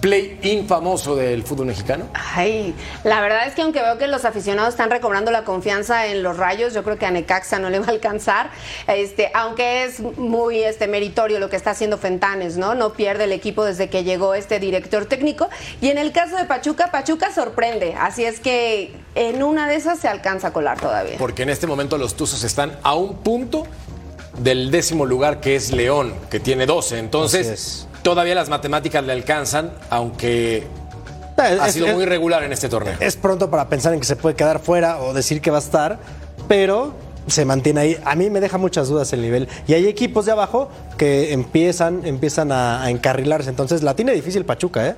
play-in 0.00 0.66
famoso 0.66 1.16
del 1.16 1.42
fútbol 1.42 1.66
mexicano? 1.66 2.06
Ay, 2.14 2.74
la 3.04 3.20
verdad 3.20 3.46
es 3.46 3.54
que 3.54 3.62
aunque 3.62 3.82
veo 3.82 3.98
que 3.98 4.06
los 4.06 4.24
aficionados 4.24 4.70
están 4.70 4.90
recobrando 4.90 5.30
la 5.30 5.44
confianza 5.44 6.06
en 6.06 6.22
los 6.22 6.36
rayos, 6.36 6.74
yo 6.74 6.84
creo 6.84 6.98
que 6.98 7.06
a 7.06 7.10
Necaxa 7.10 7.58
no 7.58 7.70
le 7.70 7.80
va 7.80 7.86
a 7.86 7.90
alcanzar. 7.90 8.50
Este, 8.86 9.30
aunque 9.34 9.84
es 9.84 10.00
muy 10.00 10.62
este 10.62 10.86
meritorio 10.86 11.38
lo 11.38 11.50
que 11.50 11.56
está 11.56 11.70
haciendo 11.70 11.98
Fentanes, 11.98 12.56
¿no? 12.56 12.74
No 12.74 12.92
pierde 12.92 13.24
el 13.24 13.32
equipo 13.32 13.64
desde 13.64 13.88
que 13.88 14.04
llegó 14.04 14.34
este 14.34 14.60
director 14.60 15.06
técnico. 15.06 15.48
Y 15.80 15.88
en 15.88 15.98
el 15.98 16.12
caso 16.12 16.36
de 16.36 16.44
Pachuca, 16.44 16.90
Pachuca 16.90 17.32
sorprende. 17.32 17.94
Así 17.98 18.24
es 18.24 18.40
que 18.40 18.94
en 19.14 19.42
una 19.42 19.68
de 19.68 19.76
esas 19.76 19.98
se 19.98 20.08
alcanza 20.08 20.48
a 20.48 20.52
colar 20.52 20.80
todavía. 20.80 21.16
Porque 21.18 21.42
en 21.42 21.50
este 21.50 21.66
momento 21.66 21.98
los 21.98 22.14
Tuzos 22.14 22.44
están 22.44 22.78
a 22.82 22.94
un 22.94 23.16
punto 23.16 23.64
del 24.38 24.70
décimo 24.70 25.06
lugar 25.06 25.40
que 25.40 25.56
es 25.56 25.72
León, 25.72 26.14
que 26.30 26.40
tiene 26.40 26.66
12. 26.66 26.94
Así 26.94 27.04
Entonces, 27.04 27.46
es. 27.46 27.88
Todavía 28.08 28.34
las 28.34 28.48
matemáticas 28.48 29.04
le 29.04 29.12
alcanzan, 29.12 29.70
aunque 29.90 30.66
Es- 31.36 31.60
ha 31.60 31.70
sido 31.70 31.86
es- 31.88 31.94
muy 31.94 32.04
irregular 32.04 32.42
en 32.42 32.52
este 32.54 32.68
torneo. 32.70 32.94
Es 33.00 33.16
pronto 33.16 33.50
para 33.50 33.68
pensar 33.68 33.92
en 33.92 34.00
que 34.00 34.06
se 34.06 34.16
puede 34.16 34.34
quedar 34.34 34.60
fuera 34.60 34.98
o 35.00 35.12
decir 35.12 35.42
que 35.42 35.50
va 35.50 35.58
a 35.58 35.60
estar, 35.60 35.98
pero 36.48 36.94
se 37.26 37.44
mantiene 37.44 37.80
ahí. 37.80 38.00
A 38.06 38.14
mí 38.14 38.30
me 38.30 38.40
deja 38.40 38.56
muchas 38.56 38.88
dudas 38.88 39.12
el 39.12 39.20
nivel. 39.20 39.46
Y 39.66 39.74
hay 39.74 39.86
equipos 39.86 40.24
de 40.24 40.32
abajo 40.32 40.70
que 40.96 41.34
empiezan, 41.34 42.00
empiezan 42.06 42.50
a, 42.50 42.82
a 42.82 42.90
encarrilarse. 42.90 43.50
Entonces 43.50 43.82
la 43.82 43.94
tiene 43.94 44.12
difícil 44.12 44.46
Pachuca, 44.46 44.86
¿eh? 44.88 44.94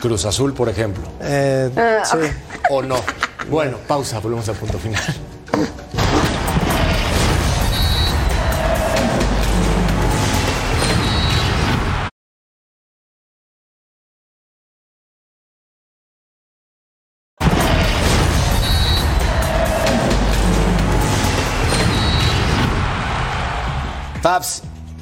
Cruz 0.00 0.24
Azul, 0.24 0.54
por 0.54 0.70
ejemplo. 0.70 1.02
Eh, 1.20 1.70
Ah, 1.76 2.02
sí. 2.04 2.16
¿O 2.70 2.82
no? 2.82 2.96
Bueno, 3.50 3.76
pausa, 3.86 4.20
volvemos 4.20 4.48
al 4.48 4.54
punto 4.56 4.78
final. 4.78 5.02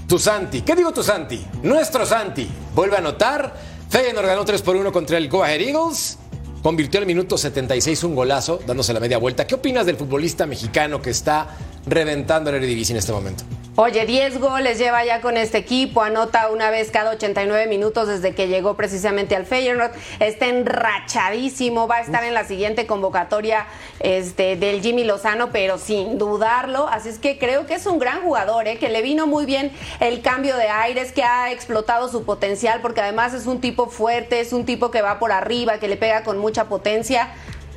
Tu 0.06 0.18
Santi. 0.18 0.60
¿Qué 0.60 0.74
digo 0.76 0.92
tu 0.92 1.02
Santi? 1.02 1.42
Nuestro 1.62 2.04
Santi. 2.04 2.48
Vuelve 2.74 2.96
a 2.96 2.98
anotar. 2.98 3.54
Feyenoord 3.88 4.26
ganó 4.26 4.44
3 4.44 4.60
por 4.62 4.76
1 4.76 4.92
contra 4.92 5.16
el 5.16 5.28
Go 5.28 5.42
Ahead 5.42 5.60
Eagles. 5.60 6.18
Convirtió 6.62 7.00
al 7.00 7.06
minuto 7.06 7.38
76 7.38 8.04
un 8.04 8.14
golazo, 8.14 8.60
dándose 8.66 8.92
la 8.92 9.00
media 9.00 9.18
vuelta. 9.18 9.46
¿Qué 9.46 9.54
opinas 9.54 9.86
del 9.86 9.96
futbolista 9.96 10.46
mexicano 10.46 11.00
que 11.00 11.10
está 11.10 11.48
reventando 11.86 12.50
el 12.50 12.56
Eredivisie 12.56 12.92
en 12.92 12.98
este 12.98 13.12
momento? 13.12 13.44
Oye, 13.74 14.04
10 14.04 14.38
goles 14.38 14.76
lleva 14.78 15.02
ya 15.02 15.22
con 15.22 15.38
este 15.38 15.56
equipo, 15.56 16.02
anota 16.02 16.50
una 16.50 16.68
vez 16.68 16.90
cada 16.90 17.12
89 17.12 17.66
minutos 17.68 18.06
desde 18.06 18.34
que 18.34 18.46
llegó 18.46 18.76
precisamente 18.76 19.34
al 19.34 19.46
Feyenoord, 19.46 19.92
está 20.20 20.46
enrachadísimo, 20.48 21.88
va 21.88 21.96
a 21.96 22.00
estar 22.02 22.22
en 22.22 22.34
la 22.34 22.44
siguiente 22.44 22.86
convocatoria 22.86 23.64
este, 24.00 24.56
del 24.56 24.82
Jimmy 24.82 25.04
Lozano, 25.04 25.52
pero 25.52 25.78
sin 25.78 26.18
dudarlo, 26.18 26.86
así 26.86 27.08
es 27.08 27.18
que 27.18 27.38
creo 27.38 27.64
que 27.64 27.72
es 27.72 27.86
un 27.86 27.98
gran 27.98 28.20
jugador, 28.20 28.68
¿eh? 28.68 28.76
que 28.76 28.90
le 28.90 29.00
vino 29.00 29.26
muy 29.26 29.46
bien 29.46 29.72
el 30.00 30.20
cambio 30.20 30.54
de 30.58 30.68
aires, 30.68 31.10
que 31.12 31.22
ha 31.24 31.50
explotado 31.50 32.10
su 32.10 32.24
potencial, 32.24 32.80
porque 32.82 33.00
además 33.00 33.32
es 33.32 33.46
un 33.46 33.62
tipo 33.62 33.86
fuerte, 33.88 34.40
es 34.40 34.52
un 34.52 34.66
tipo 34.66 34.90
que 34.90 35.00
va 35.00 35.18
por 35.18 35.32
arriba, 35.32 35.78
que 35.78 35.88
le 35.88 35.96
pega 35.96 36.24
con 36.24 36.36
mucha 36.36 36.64
potencia. 36.64 37.30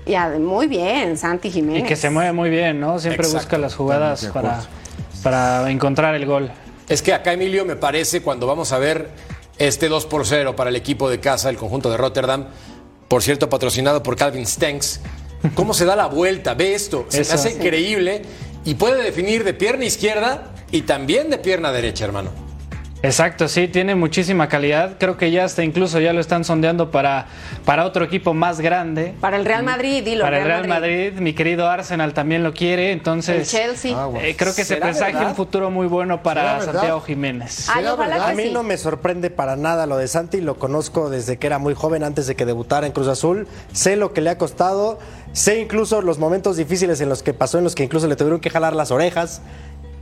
Y 0.06 0.14
ade- 0.16 0.40
muy 0.40 0.68
bien, 0.68 1.18
Santi 1.18 1.48
Y 1.48 1.52
Jiménez. 1.52 1.88
que 1.88 1.96
se 1.96 2.10
mueve 2.10 2.34
muy 2.34 2.50
bien, 2.50 2.80
¿no? 2.82 3.00
Siempre 3.00 3.24
Exacto, 3.24 3.40
busca 3.46 3.58
las 3.58 3.74
jugadas 3.76 4.26
para. 4.34 4.60
Para 5.26 5.72
encontrar 5.72 6.14
el 6.14 6.28
gol. 6.28 6.52
Es 6.88 7.02
que 7.02 7.12
acá, 7.12 7.34
Emilio, 7.34 7.66
me 7.66 7.76
parece 7.76 8.22
cuando 8.22 8.46
vamos 8.46 8.72
a 8.72 8.78
ver 8.78 9.10
este 9.58 9.90
2 9.90 10.06
por 10.06 10.24
0 10.28 10.56
para 10.56 10.70
el 10.70 10.76
equipo 10.76 11.10
de 11.10 11.20
casa, 11.20 11.50
el 11.50 11.58
conjunto 11.58 11.90
de 11.90 11.98
Rotterdam, 11.98 12.46
por 13.08 13.24
cierto, 13.24 13.50
patrocinado 13.50 14.04
por 14.04 14.16
Calvin 14.16 14.46
Stenks, 14.46 15.00
cómo 15.56 15.74
se 15.74 15.86
da 15.86 15.96
la 15.96 16.06
vuelta, 16.06 16.54
ve 16.54 16.76
esto, 16.76 17.08
se 17.10 17.22
me 17.22 17.34
hace 17.34 17.50
Sí. 17.50 17.56
increíble 17.56 18.22
y 18.66 18.76
puede 18.76 19.02
definir 19.02 19.44
de 19.44 19.56
pierna 19.56 19.86
izquierda 19.86 20.52
y 20.70 20.84
también 20.84 21.32
de 21.32 21.40
pierna 21.40 21.72
derecha, 21.72 22.06
hermano. 22.06 22.30
Exacto, 23.06 23.48
sí, 23.48 23.68
tiene 23.68 23.96
muchísima 23.96 24.50
calidad. 24.50 24.98
Creo 25.00 25.18
que 25.18 25.32
ya 25.32 25.46
hasta 25.46 25.64
incluso 25.64 26.00
ya 26.00 26.14
lo 26.14 26.20
están 26.20 26.44
sondeando 26.44 26.92
para, 26.92 27.28
para 27.64 27.86
otro 27.86 28.04
equipo 28.04 28.34
más 28.34 28.60
grande. 28.60 29.14
Para 29.22 29.38
el 29.38 29.46
Real 29.46 29.64
Madrid, 29.64 30.04
dilo. 30.04 30.24
Para 30.24 30.40
el 30.40 30.46
Real 30.46 30.68
Madrid. 30.68 31.14
mi 31.14 31.34
querido 31.34 31.70
Arsenal 31.70 32.14
también 32.14 32.44
lo 32.44 32.54
quiere, 32.54 32.92
entonces 32.92 33.54
El 33.54 33.60
Chelsea. 33.60 33.96
Ah, 33.96 34.10
eh, 34.22 34.36
creo 34.38 34.56
que 34.56 34.64
se 34.64 34.76
¿Será 34.76 34.88
presagia 34.88 35.28
un 35.28 35.36
futuro 35.36 35.70
muy 35.70 35.88
bueno 35.88 36.16
¿Será 36.16 36.24
para? 36.24 36.62
Santiago 36.62 37.02
Jiménez. 37.02 37.70
Ay, 37.70 37.84
¿Será 37.84 37.94
ojalá 37.94 38.28
A 38.28 38.34
mí 38.34 38.44
sí. 38.44 38.52
no 38.52 38.64
me 38.64 38.78
sorprende 38.78 39.30
para 39.30 39.56
nada 39.56 39.86
lo 39.86 39.98
de 39.98 40.08
Santi, 40.08 40.42
lo 40.42 40.58
conozco 40.58 41.10
desde 41.10 41.38
que 41.38 41.48
era 41.48 41.60
muy 41.60 41.74
joven, 41.74 42.04
antes 42.04 42.28
de 42.28 42.36
que 42.36 42.46
debutara 42.46 42.88
en 42.88 42.94
Cruz 42.94 43.08
Azul. 43.08 43.48
Sé 43.72 43.96
lo 43.96 44.14
que 44.14 44.22
le 44.22 44.32
ha 44.32 44.38
costado, 44.38 45.00
sé 45.34 45.60
incluso 45.60 46.02
los 46.02 46.18
momentos 46.18 46.58
difíciles 46.58 47.00
en 47.02 47.10
los 47.10 47.24
que 47.24 47.34
pasó, 47.34 47.58
en 47.58 47.64
los 47.64 47.76
que 47.76 47.84
incluso 47.84 48.08
le 48.08 48.16
tuvieron 48.16 48.40
que 48.40 48.50
jalar 48.50 48.76
las 48.76 48.92
orejas. 48.92 49.42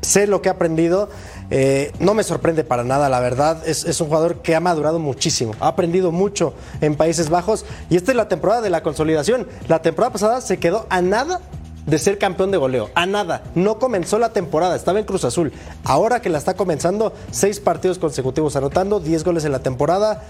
Sé 0.03 0.27
lo 0.27 0.41
que 0.41 0.49
ha 0.49 0.53
aprendido, 0.53 1.09
eh, 1.49 1.91
no 1.99 2.13
me 2.13 2.23
sorprende 2.23 2.63
para 2.63 2.83
nada, 2.83 3.09
la 3.09 3.19
verdad. 3.19 3.67
Es, 3.67 3.85
es 3.85 3.99
un 4.01 4.07
jugador 4.07 4.41
que 4.41 4.55
ha 4.55 4.59
madurado 4.59 4.99
muchísimo, 4.99 5.53
ha 5.59 5.69
aprendido 5.69 6.11
mucho 6.11 6.53
en 6.81 6.95
Países 6.95 7.29
Bajos 7.29 7.65
y 7.89 7.95
esta 7.95 8.11
es 8.11 8.17
la 8.17 8.27
temporada 8.27 8.61
de 8.61 8.69
la 8.69 8.83
consolidación. 8.83 9.47
La 9.67 9.81
temporada 9.81 10.13
pasada 10.13 10.41
se 10.41 10.57
quedó 10.57 10.85
a 10.89 11.01
nada 11.01 11.41
de 11.85 11.99
ser 11.99 12.17
campeón 12.17 12.51
de 12.51 12.57
goleo, 12.57 12.89
a 12.95 13.05
nada. 13.05 13.43
No 13.55 13.79
comenzó 13.79 14.19
la 14.19 14.31
temporada, 14.33 14.75
estaba 14.75 14.99
en 14.99 15.05
Cruz 15.05 15.25
Azul. 15.25 15.51
Ahora 15.83 16.21
que 16.21 16.29
la 16.29 16.37
está 16.37 16.55
comenzando, 16.55 17.13
seis 17.31 17.59
partidos 17.59 17.99
consecutivos 17.99 18.55
anotando, 18.55 18.99
10 18.99 19.23
goles 19.23 19.45
en 19.45 19.51
la 19.51 19.59
temporada. 19.59 20.23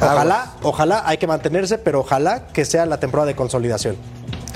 Ojalá, 0.00 0.54
ojalá, 0.62 1.02
hay 1.06 1.18
que 1.18 1.26
mantenerse, 1.26 1.78
pero 1.78 2.00
ojalá 2.00 2.46
que 2.48 2.64
sea 2.64 2.86
la 2.86 3.00
temporada 3.00 3.26
de 3.26 3.34
consolidación. 3.34 3.96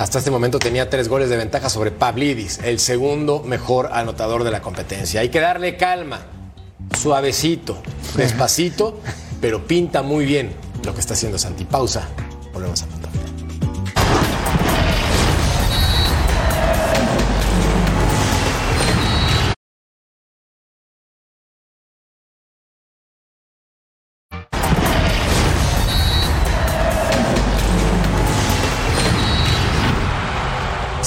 Hasta 0.03 0.19
este 0.19 0.33
momento 0.33 0.59
tenía 0.59 0.91
tres 0.91 1.09
goles 1.09 1.31
de 1.31 1.37
ventaja 1.37 1.71
sobre 1.71 1.93
Pavlidis, 1.93 2.59
el 2.65 2.81
segundo 2.81 3.45
mejor 3.45 3.91
anotador 3.93 4.43
de 4.43 4.51
la 4.51 4.61
competencia. 4.61 5.21
Hay 5.21 5.29
que 5.29 5.39
darle 5.39 5.77
calma, 5.77 6.23
suavecito, 6.99 7.81
despacito, 8.17 8.99
pero 9.41 9.65
pinta 9.65 10.03
muy 10.03 10.25
bien 10.25 10.57
lo 10.85 10.93
que 10.93 10.99
está 10.99 11.15
haciendo 11.15 11.39
Santi. 11.39 11.65
Pausa. 11.65 12.09
Volvemos 12.53 12.83
a 12.83 12.87
punto. 12.87 13.12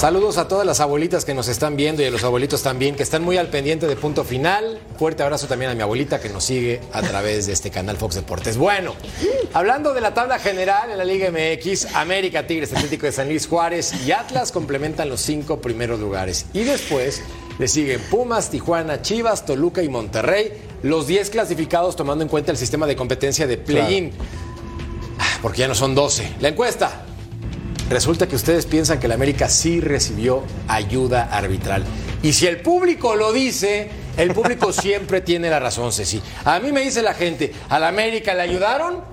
Saludos 0.05 0.37
a 0.37 0.47
todas 0.47 0.67
las 0.67 0.81
abuelitas 0.81 1.25
que 1.25 1.33
nos 1.33 1.47
están 1.47 1.75
viendo 1.75 2.03
y 2.03 2.05
a 2.05 2.11
los 2.11 2.23
abuelitos 2.23 2.61
también 2.61 2.95
que 2.95 3.01
están 3.01 3.23
muy 3.23 3.37
al 3.37 3.47
pendiente 3.47 3.87
de 3.87 3.95
punto 3.95 4.23
final. 4.23 4.79
Fuerte 4.99 5.23
abrazo 5.23 5.47
también 5.47 5.71
a 5.71 5.73
mi 5.73 5.81
abuelita 5.81 6.21
que 6.21 6.29
nos 6.29 6.43
sigue 6.43 6.79
a 6.93 7.01
través 7.01 7.47
de 7.47 7.53
este 7.53 7.71
canal 7.71 7.97
Fox 7.97 8.13
Deportes. 8.13 8.55
Bueno, 8.55 8.93
hablando 9.51 9.95
de 9.95 10.01
la 10.01 10.13
tabla 10.13 10.37
general 10.37 10.91
en 10.91 10.99
la 10.99 11.05
Liga 11.05 11.31
MX, 11.31 11.95
América, 11.95 12.45
Tigres, 12.45 12.71
Atlético 12.71 13.07
de 13.07 13.13
San 13.13 13.29
Luis 13.29 13.47
Juárez 13.47 14.05
y 14.05 14.11
Atlas 14.11 14.51
complementan 14.51 15.09
los 15.09 15.21
cinco 15.21 15.59
primeros 15.59 15.99
lugares. 15.99 16.45
Y 16.53 16.65
después 16.65 17.23
le 17.57 17.67
siguen 17.67 17.99
Pumas, 18.11 18.51
Tijuana, 18.51 19.01
Chivas, 19.01 19.43
Toluca 19.43 19.81
y 19.81 19.89
Monterrey, 19.89 20.53
los 20.83 21.07
10 21.07 21.31
clasificados 21.31 21.95
tomando 21.95 22.23
en 22.23 22.29
cuenta 22.29 22.51
el 22.51 22.57
sistema 22.59 22.85
de 22.85 22.95
competencia 22.95 23.47
de 23.47 23.57
play-in. 23.57 24.11
Ah, 25.17 25.39
Porque 25.41 25.61
ya 25.61 25.67
no 25.67 25.73
son 25.73 25.95
12. 25.95 26.35
La 26.41 26.49
encuesta. 26.49 27.05
Resulta 27.89 28.27
que 28.27 28.35
ustedes 28.35 28.65
piensan 28.65 28.99
que 28.99 29.05
el 29.05 29.11
América 29.11 29.47
sí 29.47 29.79
recibió 29.79 30.43
ayuda 30.67 31.29
arbitral. 31.31 31.83
Y 32.23 32.33
si 32.33 32.47
el 32.47 32.61
público 32.61 33.15
lo 33.15 33.31
dice, 33.31 33.89
el 34.17 34.33
público 34.33 34.73
siempre 34.73 35.21
tiene 35.21 35.51
la 35.51 35.59
razón, 35.59 35.91
Ceci. 35.93 36.19
A 36.45 36.59
mí 36.59 36.71
me 36.71 36.81
dice 36.81 37.03
la 37.03 37.13
gente, 37.13 37.53
¿a 37.69 37.77
la 37.77 37.89
América 37.89 38.33
le 38.33 38.41
ayudaron? 38.41 39.03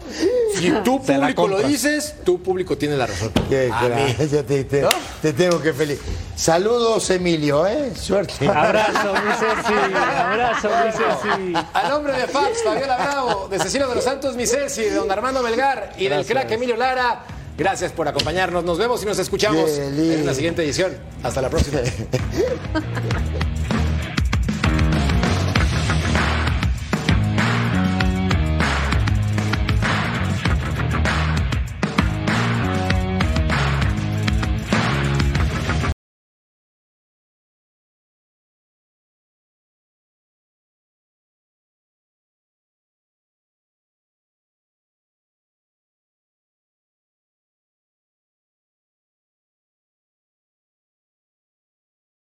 Si 0.54 0.70
tú 0.84 1.02
la 1.06 1.18
público 1.18 1.48
lo 1.48 1.62
dices, 1.62 2.14
tu 2.24 2.42
público 2.42 2.78
tiene 2.78 2.96
la 2.96 3.06
razón. 3.06 3.30
Qué 3.50 3.70
A 3.70 3.82
mí. 3.82 4.14
gracia, 4.18 4.46
te, 4.46 4.64
te- 4.64 4.80
¿No? 4.80 4.88
te 5.20 5.34
tengo 5.34 5.60
que 5.60 5.74
feliz. 5.74 6.00
Saludos, 6.34 7.10
Emilio, 7.10 7.66
¿eh? 7.66 7.92
Suerte. 7.94 8.48
Abrazo, 8.48 9.12
mi 9.12 9.32
Ceci. 9.34 9.74
Abrazo, 10.18 10.68
mi 10.86 10.92
Ceci. 10.92 11.66
A 11.74 11.88
nombre 11.90 12.14
de 12.14 12.26
Fabs, 12.26 12.62
Fabiola 12.64 12.96
Bravo, 12.96 13.48
de 13.48 13.58
Cecilio 13.58 13.86
de 13.88 13.96
los 13.96 14.04
Santos, 14.04 14.34
mi 14.34 14.46
Ceci, 14.46 14.84
de 14.84 14.94
don 14.94 15.10
Armando 15.12 15.42
Melgar 15.42 15.92
y 15.98 16.08
del 16.08 16.24
crack 16.24 16.50
Emilio 16.52 16.76
Lara. 16.76 17.22
Gracias 17.56 17.92
por 17.92 18.08
acompañarnos. 18.08 18.64
Nos 18.64 18.78
vemos 18.78 19.02
y 19.02 19.06
nos 19.06 19.18
escuchamos 19.18 19.70
en 19.78 20.22
una 20.22 20.34
siguiente 20.34 20.64
edición. 20.64 20.92
Hasta 21.22 21.42
la 21.42 21.50
próxima. 21.50 21.80